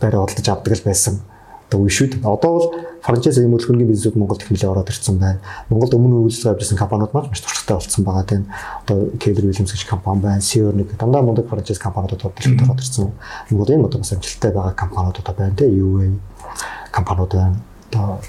байраа 0.00 0.20
худалдаж 0.28 0.48
авдаг 0.52 0.76
л 0.76 0.84
байсан 0.84 1.14
одоо 1.74 1.80
үе 1.80 1.90
шүү 1.90 2.08
дээ. 2.12 2.28
Одоо 2.28 2.50
бол 2.52 2.68
франчайз 3.02 3.38
эм 3.40 3.56
хөрөнгөний 3.56 3.88
бизнесүүд 3.88 4.16
Монголд 4.20 4.42
их 4.44 4.50
нэлээд 4.52 4.70
ороод 4.70 4.90
ирсэн 4.92 5.18
байна. 5.18 5.40
Монголд 5.68 5.96
өмнө 5.96 6.28
үйлчлэг 6.28 6.54
авч 6.54 6.62
ирсэн 6.68 6.78
компаниуд 6.78 7.14
маш 7.14 7.40
туршлагатай 7.40 7.76
болсон 7.76 8.04
байгаа 8.04 8.24
тийм. 8.28 8.44
Одоо 8.84 8.96
Keller 9.18 9.44
Williams 9.48 9.72
гэж 9.72 9.84
компани 9.88 10.20
байна. 10.20 10.44
Seor 10.44 10.76
нэг 10.76 10.92
дандаа 10.96 11.22
мундаг 11.22 11.48
франчайз 11.48 11.80
компаниуд 11.80 12.20
ороод 12.20 12.38
ирсэн. 12.80 13.10
Монгол 13.50 13.74
энэ 13.74 13.86
одоо 13.88 13.98
бас 14.00 14.12
амжилттай 14.12 14.52
байгаа 14.52 14.74
компаниуд 14.76 15.18
одоо 15.18 15.34
байна 15.34 15.56
тийм. 15.56 15.72
UA 15.72 16.12
компаниуд 16.92 17.32
байна. 17.34 17.56
Одоо 17.90 18.20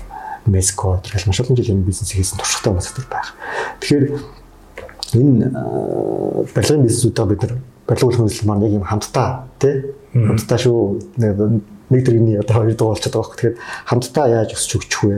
Mesco 0.45 1.01
гэх 1.01 1.25
маш 1.25 1.39
олон 1.39 1.57
жил 1.57 1.73
энэ 1.73 1.85
бизнес 1.85 2.11
хийсэн 2.11 2.37
туршлагатай 2.37 2.93
들 2.93 3.05
байх. 3.09 3.33
Тэгэхээр 3.81 4.05
энэ 5.17 5.49
барилгын 6.53 6.85
бизнесүүдээ 6.85 7.25
бид 7.25 7.41
нар 7.41 7.53
барилга 7.87 8.21
үйлчлэл 8.21 8.47
маань 8.47 8.65
яг 8.65 8.73
юм 8.77 8.85
хамтдаа 8.85 9.49
тий 9.57 9.93
хамтдаа 10.13 10.57
шүү 10.57 11.01
нэг 11.17 12.01
дэргэний 12.05 12.39
одоо 12.39 12.61
хоёр 12.61 12.75
дуу 12.75 12.89
болчиход 12.93 13.13
байгаа. 13.13 13.33
Тэгэхээр 13.33 13.57
хамтдаа 13.85 14.25
яаж 14.29 14.49
өсч 14.53 14.71
өгчих 14.77 15.01
вэ? 15.03 15.17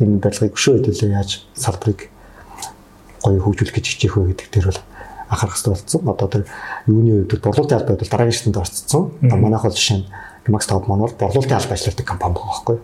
Энэ 0.00 0.20
барилгыг 0.20 0.56
өшөө 0.56 0.74
хөдөлөө 0.80 1.10
яаж 1.12 1.30
салбарыг 1.56 2.08
гоё 3.24 3.40
хөгжүүлэх 3.40 3.76
гэж 3.76 3.86
хичээх 3.96 4.16
вэ 4.16 4.32
гэдэг 4.32 4.48
дээр 4.52 4.66
бол 4.72 4.80
анхаарах 5.28 5.56
хэрэгтэй 5.56 5.72
болсон. 5.72 6.00
Одоо 6.08 6.28
тэр 6.28 6.44
юуны 6.86 7.24
үед 7.24 7.32
борлуулалтын 7.40 7.80
албад 7.80 8.00
бол 8.00 8.12
дараагийн 8.12 8.36
шатнд 8.36 8.56
орцсон. 8.56 9.12
Одоо 9.24 9.38
манайх 9.40 9.64
бол 9.64 9.76
жишээ 9.76 9.98
нь 10.00 10.08
Max 10.52 10.66
Top 10.68 10.86
маань 10.86 11.04
бол 11.04 11.16
борлуулалтын 11.18 11.56
албад 11.56 11.76
ажилладаг 11.76 12.06
компани 12.06 12.34
байгаа 12.34 12.52
байхгүй 12.52 12.78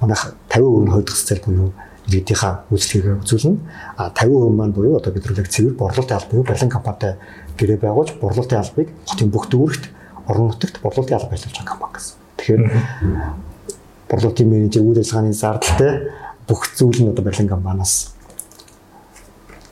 манайх 0.00 0.34
50% 0.48 0.84
нь 0.84 0.90
хойдох 0.90 1.16
цэцэл 1.16 1.44
буюу 1.46 1.72
иргэдийнхаа 2.06 2.64
үйлчлэгээ 2.70 3.14
үзүүлнэ. 3.24 3.58
А 3.96 4.10
50% 4.12 4.52
маань 4.52 4.72
буюу 4.72 4.96
одоо 4.96 5.12
бид 5.12 5.24
нэг 5.24 5.48
цэвэр 5.48 5.74
борлуулалтын 5.74 6.16
алба 6.16 6.30
буюу 6.30 6.44
барилгын 6.44 6.74
компанитай 6.76 7.12
гэрээ 7.56 7.78
байгуулж 7.80 8.10
борлуулалтын 8.20 8.60
албыг 8.60 8.88
хотын 9.08 9.30
бүх 9.30 9.48
дүүрэгт 9.48 9.84
орон 10.28 10.52
нутагт 10.52 10.80
борлуулалтын 10.82 11.16
алба 11.16 11.32
ажиллаж 11.32 11.54
байгаа 11.56 11.72
компани 11.72 11.92
гэсэн. 11.96 12.14
Тэгэхээр 12.36 12.62
борлуулалтын 14.10 14.48
менежер 14.48 14.82
үйл 14.84 15.00
ажиллагааны 15.00 15.32
зардалтай 15.32 15.92
бүх 16.48 16.60
зүйл 16.76 17.00
нь 17.00 17.10
одоо 17.12 17.24
барилгын 17.24 17.48
компаниас 17.48 18.12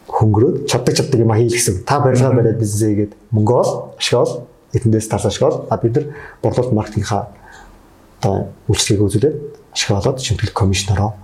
хөнгөрөөд 0.08 0.56
чаддаг 0.70 0.94
чаддаг 0.96 1.20
юм 1.20 1.32
хийх 1.36 1.52
гэсэн. 1.52 1.84
Та 1.84 2.00
барилгаа 2.00 2.32
бариад 2.32 2.58
бизнес 2.60 2.80
хийгээд 2.80 3.12
мөнгө 3.32 3.52
ол, 3.52 3.70
ашигол, 3.98 4.48
этэндээс 4.74 5.08
тал 5.08 5.24
ашигол. 5.24 5.66
А 5.70 5.76
бид 5.76 5.96
нар 5.96 6.06
борлуулалт 6.42 6.72
маркетингийнхаа 6.72 7.28
одоо 8.20 8.52
үйлчлэгийг 8.68 9.02
үзүүлээд 9.02 9.36
ашиглаад 9.74 10.20
шимтгэл 10.20 10.52
комисснороо 10.52 11.14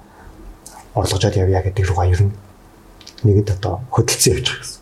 орлогожод 0.95 1.37
явъя 1.37 1.63
гэдэг 1.63 1.87
руугаа 1.89 2.11
ер 2.11 2.23
нь 2.27 2.33
нэгэд 3.23 3.59
одоо 3.59 3.81
хөдөлсөн 3.91 4.35
явж 4.35 4.47
байгаа 4.51 4.63
гэсэн. 4.63 4.79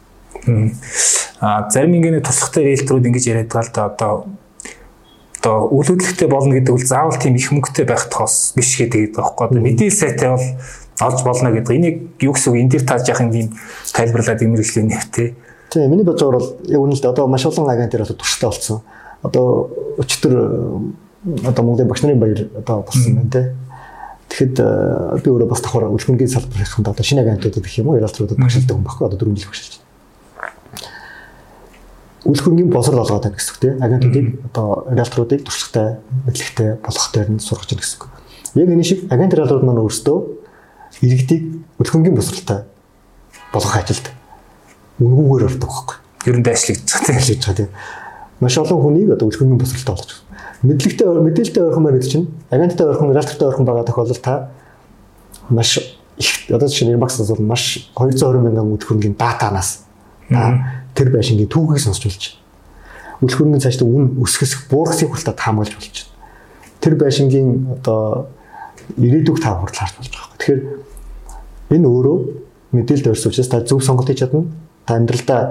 Аа 1.40 1.68
зарим 1.70 1.94
ингээний 1.96 2.24
туслахтай 2.24 2.64
риэлторууд 2.64 3.06
ингэж 3.06 3.24
яриад 3.28 3.52
байгаа 3.52 3.68
л 3.68 3.74
да 3.74 3.84
одоо 3.90 4.12
одоо 5.36 5.68
үйл 5.70 5.92
хөдлөлттэй 5.92 6.28
болно 6.28 6.54
гэдэг 6.56 6.72
бол 6.72 6.86
заавал 6.86 7.18
тийм 7.20 7.36
их 7.36 7.52
мөнгөтэй 7.52 7.84
байх 7.86 8.08
тохос 8.08 8.56
биш 8.56 8.80
гэдэг 8.80 9.14
байгаа 9.14 9.46
байхгүй. 9.46 9.60
Мэдээлэл 9.60 10.00
сайтай 10.00 10.28
бол 10.32 10.46
олж 11.00 11.20
болно 11.22 11.50
гэдэг. 11.52 11.76
Энийг 11.76 11.96
юу 12.24 12.32
гэсэн 12.34 12.50
үг 12.50 12.58
энэ 12.64 12.70
дэр 12.72 12.84
тааж 12.88 13.04
яхах 13.08 13.28
юм 13.28 13.52
тайлбарлаад 13.92 14.42
имэрлэлийн 14.42 14.88
нэртэй. 14.90 15.28
Тийм 15.76 15.90
миний 15.90 16.04
бодлоор 16.08 16.38
бол 16.40 16.56
яг 16.64 16.80
үнэндээ 16.80 17.12
одоо 17.12 17.26
маш 17.28 17.44
олон 17.44 17.68
агент 17.68 17.92
дээр 17.92 18.08
одоо 18.08 18.16
турштай 18.16 18.48
болсон. 18.48 18.80
Одоо 19.20 19.68
өчтөр 20.00 20.32
одоо 21.44 21.62
Монголын 21.64 21.88
багш 21.88 22.00
нарын 22.00 22.16
баяр 22.16 22.48
одоо 22.56 22.80
болсон 22.80 23.12
байна 23.12 23.28
те. 23.28 23.52
Тэгэхэд 24.32 24.56
э, 24.56 25.20
би 25.20 25.28
өөрөө 25.28 25.48
бас 25.52 25.60
давхар 25.60 25.92
үлгэнгийн 25.92 26.32
салбарынханд 26.32 26.88
одоо 26.88 27.04
шинэ 27.04 27.20
агентуудад 27.28 27.60
гэх 27.60 27.76
юм 27.76 27.92
уу 27.92 28.00
реалторуудад 28.00 28.40
багшилдаг 28.40 28.72
хүн 28.72 28.88
баггүй 28.88 29.04
одоо 29.04 29.20
4 29.20 29.36
жил 29.36 29.52
багшилж 29.52 29.72
байна. 29.76 29.84
Үл 32.24 32.40
хөрөнгөний 32.40 32.72
боловсрол 32.72 33.04
олгоод 33.04 33.24
байна 33.28 33.36
гэсэн 33.36 33.52
үг 33.52 33.60
тийм 33.60 33.76
агентуудыг 33.84 34.26
одоо 34.48 34.66
реалторуудыг 34.96 35.44
туршлагатай 35.44 36.00
мэдлэгтэй 36.24 36.70
болгох 36.80 37.08
дээр 37.12 37.28
нь 37.36 37.44
сургаж 37.44 37.68
байна 37.68 37.84
гэсэн 37.84 38.00
үг. 38.00 38.08
Яг 38.56 38.68
энэ 38.72 38.88
шиг 38.88 39.04
агент 39.12 39.36
реалторууд 39.36 39.66
маань 39.68 39.84
өөрсдөө 39.84 40.18
иргэдийг 41.04 41.42
үл 41.76 41.84
хөрөнгөний 41.84 42.16
боловсролтой 42.16 42.64
болгох 43.52 43.76
ажилд 43.76 44.15
үнгүүгээр 45.00 45.46
ордог 45.48 45.70
байхгүй. 45.70 45.96
Ер 46.26 46.36
нь 46.40 46.46
дайшлагдж 46.46 46.86
байгаа 46.86 47.06
тийм. 47.06 47.16
Ажиллаж 47.16 47.42
байгаа 47.44 47.58
тийм. 47.60 47.70
Маш 48.40 48.54
олон 48.58 48.80
хүнийг 48.82 49.10
одоо 49.16 49.26
үл 49.28 49.36
хөрөнгөний 49.36 49.60
боловсролтой 49.64 49.94
болгож 49.96 50.26
мэдлэгтэй 50.62 51.06
мэдээлэлтэй 51.06 51.62
ойрхон 51.62 51.84
байна 51.84 51.98
гэдэг 51.98 52.12
чинь 52.12 52.28
агенттай 52.50 52.86
ойрхон 52.88 53.12
реалтортой 53.12 53.48
ойрхон 53.48 53.66
байгаа 53.66 53.84
тохиолдолд 53.84 54.22
та 54.22 54.48
маш 55.50 55.78
их 56.16 56.50
одоо 56.50 56.68
чинь 56.68 56.96
Max 56.96 57.20
бол 57.20 57.44
маш 57.44 57.90
220 57.94 58.40
мянган 58.40 58.78
хөрөнгөний 58.78 59.16
датанаас 59.16 59.84
тэр 60.28 61.12
байшингийн 61.12 61.48
түүхийг 61.48 61.82
сонсч 61.82 62.08
болж 62.08 62.40
байна. 63.20 63.32
Хөрөнгөний 63.32 63.60
цаашдаа 63.60 63.86
үн 63.86 64.16
өсгөх 64.24 64.68
буурахыг 64.70 65.12
хүртэл 65.12 65.36
таамаглаж 65.36 65.76
болж 65.76 65.92
байна. 65.92 66.80
Тэр 66.80 66.94
байшингийн 66.96 67.48
одоо 67.76 68.28
ирээдүг 68.96 69.40
тав 69.44 69.60
хүртэл 69.60 69.80
харж 69.84 69.94
болж 70.00 70.12
байгаа. 70.16 70.36
Тэгэхээр 70.40 70.60
энэ 71.76 71.86
өөрөө 71.86 72.16
мэдээлэлд 72.72 73.10
өрс 73.12 73.26
учраас 73.28 73.48
та 73.52 73.60
зөв 73.60 73.84
сонголт 73.84 74.08
хийж 74.08 74.24
чадна. 74.24 74.48
Та 74.86 74.96
амьдралдаа 74.96 75.42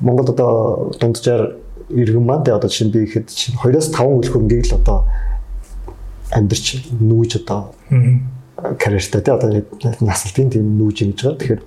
Монгол 0.00 0.30
одоо 0.30 0.92
дунджаар 1.00 1.56
иргэн 1.90 2.24
маань 2.24 2.44
тэгээ 2.44 2.58
одоо 2.58 2.70
жишээ 2.70 2.88
нь 2.88 2.94
би 2.94 3.00
ихэд 3.04 3.26
чинь 3.30 3.58
2-5 3.58 4.00
үйл 4.00 4.30
хөрөнгийг 4.32 4.66
л 4.70 4.78
одоо 4.80 4.98
амьдрч 6.32 6.88
нүүж 6.98 7.44
одоо 7.44 7.74
карьертай 8.78 9.20
тий 9.22 9.34
одоо 9.34 9.50
насалтын 10.00 10.50
тийм 10.50 10.78
нүүж 10.78 10.96
ингэж 11.04 11.20
байгаа. 11.22 11.38
Тэгэхээр 11.38 11.62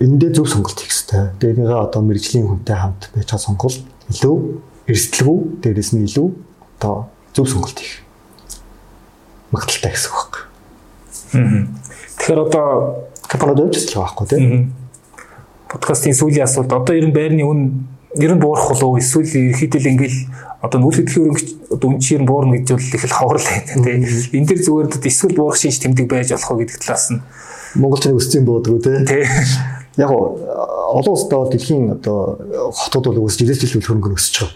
эндээ 0.00 0.30
зөв 0.34 0.46
сонголт 0.50 0.80
хийх 0.80 0.92
хэрэгтэй. 0.92 1.52
Нэгэ 1.56 1.76
одоо 1.76 2.00
мэрэгжлийн 2.02 2.48
хүнтэй 2.50 2.76
хамт 2.76 3.08
байж 3.14 3.28
байгаа 3.30 3.46
сонголт 3.46 3.80
илүү 4.12 4.36
эрсдэлгүй 4.90 5.38
дээрэс 5.62 5.90
нь 5.96 6.04
илүү 6.04 6.28
одоо 6.76 7.08
зөв 7.32 7.46
сонголт 7.48 7.78
хийх 7.80 8.04
магадaltaй 9.52 9.92
гэсэн 9.94 10.12
үг 10.12 10.34
байна. 11.32 11.68
Тэгэхээр 12.18 12.40
одоо 12.44 12.66
компаниуд 13.24 13.70
өвчс 13.70 13.88
л 13.94 14.02
байхгүй 14.02 14.26
тий. 14.28 14.40
Подкастын 15.66 16.14
сүүлийн 16.14 16.46
асуулт 16.46 16.72
одоо 16.72 16.94
ер 16.94 17.08
нь 17.08 17.14
байрны 17.14 17.42
үн 17.42 17.60
ер 18.16 18.32
нь 18.34 18.40
буурах 18.40 18.70
болов 18.70 19.02
эсвэл 19.02 19.26
ерөөхдөө 19.26 19.90
ингээл 19.92 20.18
одоо 20.62 20.78
нүүл 20.80 20.96
хөдөлгөөн 20.96 21.26
өрөнгөч 21.26 21.48
одоо 21.74 21.88
үн 21.90 21.98
чинь 22.00 22.26
буурна 22.26 22.56
гэж 22.56 22.70
бол 22.72 22.86
их 22.96 23.04
л 23.04 23.16
ховрол 23.18 23.44
байна 23.44 23.82
тий. 23.82 24.38
Энд 24.38 24.48
дэр 24.48 24.60
зүгээр 24.62 24.88
дэд 24.94 25.10
эсвэл 25.10 25.36
буурах 25.36 25.58
шинж 25.58 25.82
тэмдэг 25.82 26.06
байж 26.06 26.30
болох 26.32 26.50
уу 26.50 26.60
гэдэг 26.62 26.78
талаас 26.80 27.06
нь 27.12 27.20
Монголчууд 27.76 28.16
өссөн 28.16 28.46
буудгүй 28.46 28.78
тий. 28.78 29.26
Яг 30.00 30.10
олон 30.14 31.12
улстай 31.12 31.38
дэлхийн 31.50 31.98
одоо 31.98 32.40
хотууд 32.72 33.12
бол 33.12 33.26
өсөж 33.28 33.44
ирээс 33.44 33.66
жил 33.66 33.82
хөрөнгө 33.82 34.16
өсөж 34.16 34.34
байгаа. 34.40 34.54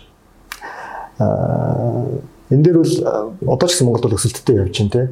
Аа 1.21 2.55
энэ 2.55 2.65
дээр 2.65 2.79
бол 2.81 2.95
одоо 3.55 3.67
ч 3.69 3.77
гэсэн 3.77 3.87
Монголд 3.87 4.07
бол 4.09 4.17
өсөлттэй 4.17 4.57
явж 4.63 4.75
байна 4.79 4.95
тий. 4.95 5.07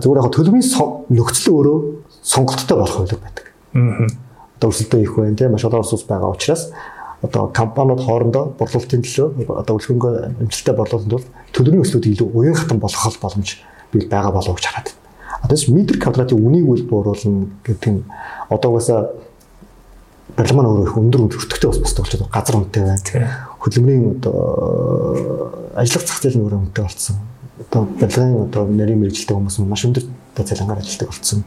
Зүгээр 0.00 0.20
яг 0.22 0.32
төлөвийн 0.32 0.64
нөхцөл 1.12 1.52
өөрөө 1.52 1.78
сонголттой 2.24 2.76
болох 2.78 2.96
хөлөг 2.96 3.20
байдаг. 3.20 3.46
Аа. 3.76 4.31
Одоо 4.62 4.70
өсөлтөө 4.70 5.02
их 5.02 5.16
байна 5.18 5.34
тий. 5.34 5.48
Маш 5.50 5.64
олон 5.66 5.82
улс 5.82 6.04
байгаа 6.06 6.30
учраас 6.30 6.70
одоо 7.22 7.48
компаниуд 7.50 7.98
хоорондоо 7.98 8.54
борлуулалтын 8.58 9.02
төлөө 9.02 9.58
одоо 9.58 9.74
үлгөнгөө 9.74 10.12
амжилттай 10.38 10.74
борлуулалтын 10.78 11.10
тулд 11.10 11.26
төлөвийн 11.50 11.82
өслүүд 11.82 12.06
илүү 12.14 12.28
уян 12.30 12.54
хатан 12.54 12.78
болох 12.78 13.18
боломж 13.18 13.58
бий 13.92 14.06
байгаа 14.06 14.30
болов 14.30 14.54
уу 14.54 14.58
гэж 14.58 14.66
хараад 14.70 14.86
байна. 14.86 15.42
Одоо 15.42 15.56
ч 15.58 15.66
метр 15.74 15.98
квадратын 15.98 16.38
үнийг 16.38 16.66
үл 16.70 16.82
бууруулна 16.86 17.50
гэдэг 17.66 17.90
нь 17.90 18.02
одоогоосаа 18.50 19.10
барилга 20.36 20.56
маань 20.56 20.70
өөрөө 20.70 20.86
их 20.86 20.98
өндөр 20.98 21.26
өртөгтэй 21.26 21.70
бас 21.70 21.82
босдог 21.82 22.06
болчиход 22.06 22.30
газар 22.30 22.56
үнэтэй 22.62 22.82
байна. 22.86 23.30
Хөдөлмөрийн 23.58 24.04
одоо 24.22 24.38
ажиллах 25.74 26.06
зах 26.06 26.22
зээл 26.22 26.38
нь 26.38 26.44
өөрөө 26.46 26.60
үнэтэй 26.62 26.84
болсон. 26.86 27.18
Одоо 27.60 27.84
барилгын 28.00 28.48
одоо 28.48 28.64
нарийн 28.66 29.00
мэрэгжилтэй 29.04 29.36
хүмүүс 29.36 29.60
маш 29.68 29.84
өндөр 29.84 30.04
цалингаар 30.36 30.80
ажилладаг 30.80 31.08
болсон. 31.12 31.44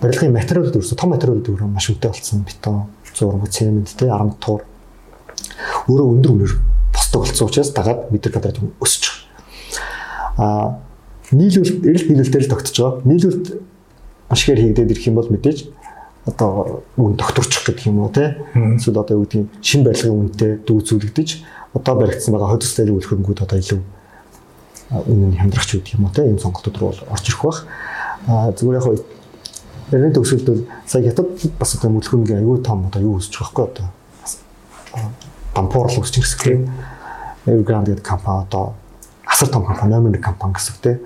Барилгын 0.00 0.32
материалууд 0.32 0.76
ерөөсө 0.76 0.96
том 0.96 1.12
материалууд 1.12 1.48
өөрөө 1.48 1.68
маш 1.68 1.90
үнэтэй 1.92 2.08
болсон. 2.08 2.44
Бетон, 2.48 2.88
зураг, 3.12 3.48
цемент, 3.52 3.92
тэ 3.92 4.08
арматур 4.08 4.64
өөрөө 5.88 6.08
өндөр 6.16 6.32
үнээр 6.32 6.54
босдог 6.92 7.28
болсон 7.28 7.48
учраас 7.48 7.72
дагаад 7.76 8.08
метр 8.08 8.32
квадрат 8.32 8.58
өсөж 8.80 9.04
байгаа. 9.12 9.20
А 10.40 10.80
нийлүүлэлт 11.36 11.84
эрэлт 11.84 12.08
нийлүүлэлтээр 12.08 12.44
л 12.48 12.52
тогтож 12.52 12.76
байгаа. 12.80 13.00
Нийлүүлэлт 13.04 13.46
маш 14.32 14.40
ихээр 14.42 14.60
хийгдээд 14.72 14.92
ирэх 14.96 15.06
юм 15.08 15.16
бол 15.20 15.28
мэдээж 15.28 15.58
одоо 16.26 16.82
үн 16.96 17.16
докторчих 17.18 17.66
гэдэг 17.66 17.92
юм 17.92 18.00
уу 18.00 18.12
те. 18.14 18.40
Эсвэл 18.54 19.04
одоо 19.04 19.20
юу 19.20 19.24
гэдгийг 19.28 19.52
шин 19.60 19.84
барилгын 19.84 20.32
үнэтэй 20.32 20.52
дүүцүүлэгдэж 20.64 21.28
одоо 21.74 21.94
баригдсан 21.98 22.32
байгаа 22.32 22.52
хөдөлс 22.54 22.76
дээр 22.78 22.94
үйл 22.94 23.08
хөрөнгүүд 23.08 23.42
одоо 23.42 23.58
илүү 23.58 23.80
үнэн 24.92 25.36
хямдрахч 25.36 25.70
гэдэг 25.76 25.94
юм 25.96 26.04
уу 26.06 26.14
те. 26.14 26.28
Энэ 26.28 26.40
сонголтууд 26.40 26.76
руу 26.78 26.92
орж 26.92 27.24
ирэх 27.28 27.42
бах. 27.42 27.64
Зүгээр 28.28 28.78
яг 28.78 28.86
Эрдэнэ 29.92 30.14
төгсөлд 30.16 30.46
бол 30.48 30.64
сая 30.86 31.04
хятад 31.04 31.28
бас 31.58 31.74
одоо 31.76 31.90
мөлхөнгийн 31.92 32.40
аюу 32.40 32.62
том 32.64 32.86
одоо 32.86 33.02
юу 33.02 33.20
байгаа 33.20 33.44
байхгүй 33.44 33.64
одоо 33.68 33.86
дампуур 35.54 35.88
л 35.92 36.00
өсч 36.00 36.16
ирсэн 36.16 36.40
тийм. 36.40 36.60
Evergrande 37.44 37.92
гэдэг 37.92 38.04
компани 38.04 38.46
одоо 38.48 38.72
асар 39.26 39.48
том 39.48 39.64
компани, 39.66 39.92
номер 39.92 40.16
1 40.16 40.22
компани 40.22 40.54
гэсэн 40.54 40.76
тийм. 40.80 40.98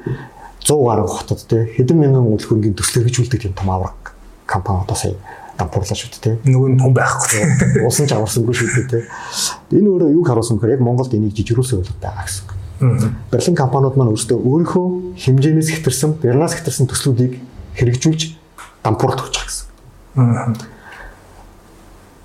100 0.62 0.86
гаруй 0.86 1.08
хотод 1.08 1.42
тийм 1.46 1.66
хэдэн 1.66 1.98
мянган 1.98 2.38
төсөл 2.38 3.02
хэрэгжүүлдэг 3.02 3.42
тийм 3.42 3.54
том 3.54 3.70
авраг 3.70 4.14
компани 4.46 4.82
одоо 4.82 4.96
сая 4.96 5.14
дампуурлаа 5.58 5.96
шүү 5.96 6.10
дээ 6.12 6.22
тийм. 6.22 6.36
Нөгөө 6.54 6.68
нь 6.74 6.78
том 6.78 6.92
байхгүй. 6.94 7.86
Усан 7.86 8.06
ч 8.06 8.12
аварсангүй 8.12 8.54
шүү 8.54 8.86
дээ 8.86 8.88
тийм. 8.92 9.04
Энэ 9.72 9.88
өөрөө 9.88 10.10
юг 10.14 10.26
харуулсан 10.28 10.60
гэхээр 10.60 10.76
яг 10.76 10.82
Монголд 10.84 11.14
энийг 11.16 11.34
жижигрүүлсэн 11.34 11.80
байлгүй 11.80 11.98
байгаа 12.02 12.26
гэсэн. 12.28 12.55
Берлин 12.80 13.56
компаниуд 13.56 13.96
маань 13.96 14.12
өөрсдөө 14.12 14.36
өөрийнхөө 14.36 14.86
хэмжээнээс 15.16 15.70
хэтэрсэн, 15.80 16.20
Бернаас 16.20 16.54
хэтэрсэн 16.60 16.86
төслүүдийг 16.86 17.40
хэрэгжүүлж 17.80 18.20
гэж 18.24 19.32
байгаа 19.32 19.46
гэсэн 19.48 20.76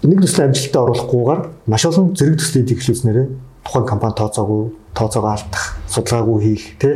нэг 0.02 0.20
төслийн 0.26 0.50
амжилтад 0.50 0.82
оруулахгүйгээр 0.82 1.42
маш 1.70 1.84
олон 1.86 2.16
зэрэг 2.18 2.42
төслийг 2.42 2.74
эхлүүлснээрээ 2.74 3.28
тухайн 3.66 3.86
компани 3.86 4.16
тооцоогүй, 4.18 4.74
тооцоогоо 4.98 5.32
алдах, 5.32 5.78
судалгаагүй 5.88 6.38
хийх 6.42 6.66
тий. 6.82 6.96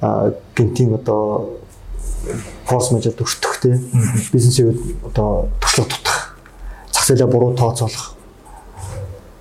Аа 0.00 0.32
гинтийн 0.56 0.94
одоо 0.94 1.56
форс 2.68 2.92
мажор 2.92 3.16
өртөх 3.16 3.60
тий. 3.62 3.80
Бизнесийг 4.32 4.76
одоо 5.04 5.48
туршлага 5.60 5.88
тутах, 5.88 6.36
зах 6.92 7.06
зээлээ 7.08 7.32
буруу 7.32 7.56
тооцоолох. 7.56 8.15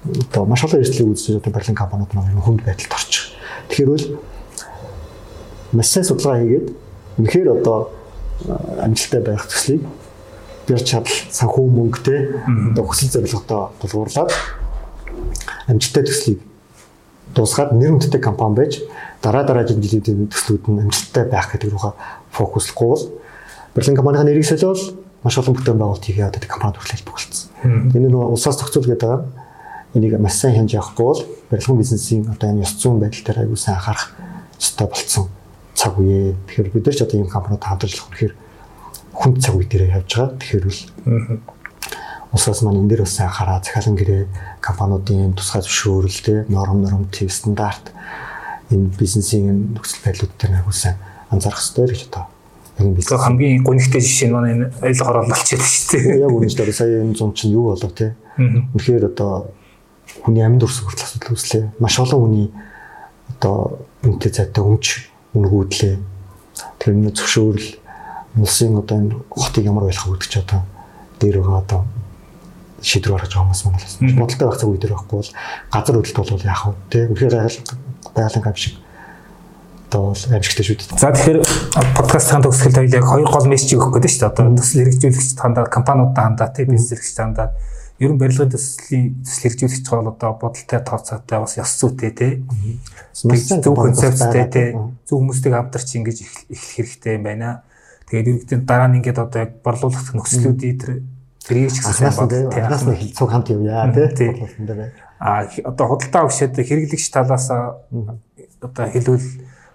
Одоо 0.06 0.46
маш 0.46 0.64
олон 0.64 0.82
эрсдлийг 0.82 1.10
үүсгэж 1.10 1.42
одоо 1.42 1.54
Берлин 1.54 1.76
компаниуд 1.76 2.14
маань 2.14 2.38
хүнд 2.38 2.62
байдалд 2.62 2.94
орчих. 2.94 3.34
Тэгэхээр 3.70 3.90
бол 3.90 4.06
маш 5.74 5.88
сайн 5.90 6.06
судалгаа 6.06 6.42
хийгээд 6.42 6.68
үнэхээр 7.18 7.50
одоо 7.62 7.90
амжилттай 8.86 9.22
байх 9.26 9.50
төслийг 9.50 9.82
бэр 10.68 10.82
чадал 10.84 11.18
санхүү 11.32 11.66
мөнгөтэй 11.66 12.20
одоо 12.74 12.84
хүсэл 12.86 13.14
зорилготой 13.14 13.62
тулгуурлаад 13.82 14.32
амжилттай 15.68 16.04
төслийг 16.06 16.40
дуусгаад 17.34 17.74
нэр 17.74 17.98
хүндтэй 17.98 18.22
компани 18.22 18.56
байж 18.56 18.74
дараа 19.22 19.44
дараагийн 19.46 19.82
жилийн 19.82 20.30
төслүүд 20.30 20.70
нь 20.70 20.82
амжилттай 20.86 21.26
байх 21.26 21.50
гэдэг 21.54 21.74
рүүгээ 21.74 21.94
фокуслахгүй 22.32 22.88
бол 22.90 23.04
Берлин 23.76 23.98
компанийн 23.98 24.26
нэрийг 24.30 24.46
солиод 24.46 24.80
маш 25.24 25.38
олон 25.38 25.56
бүтээн 25.58 25.80
байгуулалт 25.80 26.06
хийгээ 26.06 26.30
одоо 26.30 26.42
компанид 26.46 26.78
хүлээлт 26.78 27.08
болцсон. 27.10 27.50
Энэ 27.98 28.08
нь 28.10 28.16
улсаас 28.16 28.62
зохицуул 28.62 28.86
гэдэг 28.86 29.02
байгаа. 29.02 29.22
Энийг 29.96 30.20
маш 30.20 30.36
сайн 30.36 30.56
хянж 30.60 30.76
явахгүй 30.76 31.06
бол 31.08 31.24
барилгын 31.50 31.80
бизнесийн 31.80 32.28
одоо 32.28 32.52
энэ 32.52 32.68
ёс 32.68 32.76
зүйн 32.76 33.00
байдал 33.00 33.24
дээр 33.24 33.40
аягүй 33.48 33.56
сайн 33.56 33.80
анхаарах 33.80 34.12
ёстой 34.60 34.88
болцсон 34.92 35.26
цаг 35.72 35.96
үе. 35.96 36.36
Тэгэхээр 36.52 36.70
бид 36.76 36.86
нар 36.86 36.96
ч 36.96 37.02
одоо 37.02 37.16
ийм 37.16 37.32
компаниуд 37.32 37.64
хамтарч 37.64 37.96
болох 37.96 38.12
үнэхээр 38.12 38.34
хүнд 39.16 39.38
цаг 39.40 39.56
үе 39.56 39.66
дээр 39.72 39.96
явж 39.96 40.12
байгаа. 40.12 40.36
Тэгэхээр 40.36 40.66
бол 40.68 40.82
улсаас 42.36 42.60
маань 42.60 42.84
энэ 42.84 42.90
дээр 42.92 43.08
бас 43.08 43.16
сайн 43.16 43.32
хараа 43.32 43.64
захиалан 43.64 43.96
гэрээ 43.96 44.24
компаниудын 44.60 45.32
тусгай 45.40 45.64
зөвшөөрөлтэй 45.64 46.38
норм 46.52 46.84
норм 46.84 47.08
төв 47.08 47.32
стандарт 47.32 47.96
энэ 48.68 48.92
бизнесийн 49.00 49.80
нөхцөл 49.80 50.04
байдлууд 50.04 50.34
дээр 50.36 50.60
агуулсан 50.60 51.00
анзаарах 51.32 51.64
хэрэгтэй 51.64 51.88
гэж 51.88 52.02
одоо 52.12 52.28
яг 52.84 52.88
бизнес 53.00 53.24
хамгийн 53.24 53.64
гонигтэй 53.64 54.02
жишээ 54.04 54.28
нь 54.28 54.36
манай 54.36 54.52
энэ 54.60 54.68
аялал 54.84 55.24
орол 55.24 55.32
болчиход 55.32 55.64
шүү 55.64 56.04
дээ. 56.04 56.20
Яг 56.28 56.32
үнэхээр 56.36 56.76
сая 56.76 57.00
энэ 57.00 57.16
зам 57.16 57.32
чинь 57.32 57.56
юу 57.56 57.72
болов 57.72 57.96
те. 57.96 58.20
Үнэхээр 58.36 59.16
одоо 59.16 59.56
хүний 60.24 60.44
амьд 60.46 60.64
урс 60.64 60.80
хүртэл 60.86 61.04
асуудал 61.04 61.34
үүслээ. 61.36 61.64
Маш 61.80 62.00
олон 62.00 62.22
хүний 62.22 62.48
одоо 63.36 63.80
үнэтэй 64.04 64.32
цайтай 64.32 64.64
өмч 64.64 65.10
үнгүүдлээ. 65.36 65.96
Тэр 66.80 66.94
нь 66.96 67.12
зөвшөөрөл 67.12 67.70
улсын 68.40 68.80
одоо 68.80 68.96
энэ 69.00 69.16
хотыг 69.32 69.66
ямар 69.66 69.88
байлгах 69.88 70.12
үүдэж 70.12 70.34
одоо 70.44 70.62
дээр 71.20 71.40
байгаа 71.42 71.60
одоо 71.64 71.82
шийдвэр 72.84 73.16
гаргаж 73.18 73.34
байгаа 73.34 73.48
хүмүүс 73.50 73.64
л 74.06 74.20
бодолтой 74.20 74.48
байх 74.48 74.60
цаг 74.60 74.70
үе 74.70 74.80
дээр 74.80 74.94
байхгүй 74.96 75.18
бол 75.20 75.32
газар 75.74 75.96
хөдлөлт 75.96 76.32
бол 76.32 76.46
яах 76.46 76.64
вэ 76.68 76.74
те 76.92 77.00
үнэхээр 77.10 77.36
байгалийн 78.14 78.44
гав 78.44 78.58
шиг 78.60 78.76
одоо 79.90 80.12
амжилттай 80.12 80.66
шүү 80.66 80.76
дээ. 80.76 81.00
За 81.00 81.12
тэгэхээр 81.16 81.40
подкастын 81.96 82.44
төгсгөл 82.44 82.76
хоёул 82.76 82.98
яг 83.00 83.06
хоёр 83.08 83.28
гол 83.32 83.48
мессеж 83.48 83.72
өгөх 83.80 83.96
гэдэг 83.96 84.12
шүү 84.12 84.22
дээ. 84.22 84.32
Одоо 84.36 84.46
төсөл 84.60 84.82
хэрэгжүүлэгч 84.84 85.40
хандаа 85.40 85.66
компаниудад 85.72 86.20
хандаа 86.20 86.50
те 86.52 86.66
бизнес 86.68 86.92
хэрэгжүүлэгч 86.92 87.20
хандаа 87.24 87.48
ер 88.00 88.12
нь 88.12 88.20
барилгын 88.20 88.52
төслийн 88.52 89.24
төсөл 89.24 89.42
хэрэгжүүлэгч 89.56 89.88
бол 89.88 90.12
одоо 90.12 90.32
бодолтой 90.36 90.80
тооцоотой 90.84 91.40
бас 91.40 91.56
ёс 91.56 91.72
зүйтэй 91.80 92.12
те. 92.12 92.28
Зөв 93.16 93.76
концепттэй 93.76 94.46
те. 94.52 94.64
Зөв 95.08 95.24
хүмүүстэйг 95.24 95.56
хамтарч 95.56 95.90
ингэж 95.96 96.18
эхлэх 96.28 96.64
хэрэгтэй 96.76 97.16
юм 97.16 97.24
байна. 97.24 97.64
Тэгээд 98.12 98.28
ерөнхийдөө 98.28 98.68
дараа 98.68 98.90
нь 98.92 99.00
ингээд 99.00 99.24
одоо 99.24 99.40
яг 99.48 99.52
борлуулах 99.64 100.12
нөхцлүүдийн 100.12 100.76
тэр 100.76 100.92
тэрийг 101.40 101.72
ч 101.72 101.80
гэсэн 101.80 102.12
байна. 102.12 102.52
Анхаас 102.52 102.84
нь 102.84 103.00
хилцүүг 103.00 103.32
хамт 103.32 103.48
явъя 103.56 103.88
тий. 104.12 104.32
А 105.16 105.48
одоо 105.64 105.86
худалдаа 105.96 106.28
өгшөд 106.28 106.60
хэрэглэгч 106.60 107.08
талаас 107.16 107.48
одоо 107.48 108.86
хэлвэл 108.92 109.24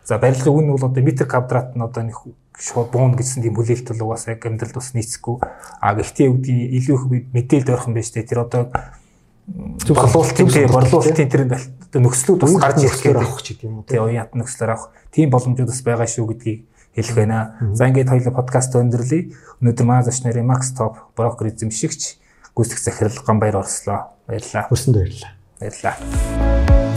за 0.04 0.18
барилгын 0.20 0.52
үн 0.52 0.76
бол 0.76 0.84
одоо 0.92 1.02
метр 1.02 1.24
квадрат 1.24 1.72
нь 1.72 1.80
одоо 1.80 2.02
нэг 2.04 2.20
шууд 2.58 2.90
буун 2.90 3.14
гэсэн 3.16 3.42
тийм 3.42 3.54
хүлээлт 3.56 3.92
бол 3.94 4.12
угаасаа 4.12 4.34
яг 4.34 4.46
амьдралд 4.46 4.74
бас 4.74 4.92
нийцэхгүй. 4.94 5.36
А 5.80 5.94
гэхдээ 5.94 6.28
үүдий 6.28 6.58
илүү 6.80 6.96
их 6.96 7.04
мэдээлэл 7.34 7.74
ойрхон 7.74 7.94
байж 7.94 8.08
тээ 8.12 8.26
тэр 8.26 8.44
одоо 8.44 8.70
борлуулалтын 9.50 10.48
тий 10.48 10.66
борлуулалтын 10.66 11.30
тэр 11.30 11.42
нөхцлүүд 12.00 12.40
бас 12.44 12.54
гарч 12.60 12.84
ирэх 12.84 13.02
гээд 13.02 13.18
авах 13.18 13.42
ч 13.42 13.56
гэдэг 13.56 13.66
юм 13.66 13.80
уу. 13.80 13.88
Тий 13.88 13.98
уян 13.98 14.28
нөхцлөөр 14.34 14.70
авах 14.70 14.90
тийм 15.10 15.30
боломжууд 15.32 15.70
бас 15.72 15.82
байгаа 15.82 16.06
шүү 16.06 16.26
гэдгийг 16.36 16.60
хэлэх 16.94 17.16
байна. 17.16 17.56
За 17.72 17.88
ингээд 17.88 18.10
хоёул 18.10 18.34
подкаст 18.34 18.74
өндөрлөе. 18.76 19.30
Өнөөдөр 19.62 19.86
манай 19.86 20.04
зоч 20.06 20.22
нарын 20.22 20.46
Max 20.46 20.74
Top 20.76 21.10
брокер 21.16 21.50
эзэмшигч 21.50 22.20
гүйцэтгэх 22.54 22.82
захирал 22.82 23.24
Гамбаяр 23.26 23.62
орслоо. 23.62 24.14
Баярлалаа. 24.26 24.68
Хүсэнд 24.68 24.96
баярлалаа. 24.98 25.32
Баярлалаа. 25.58 26.89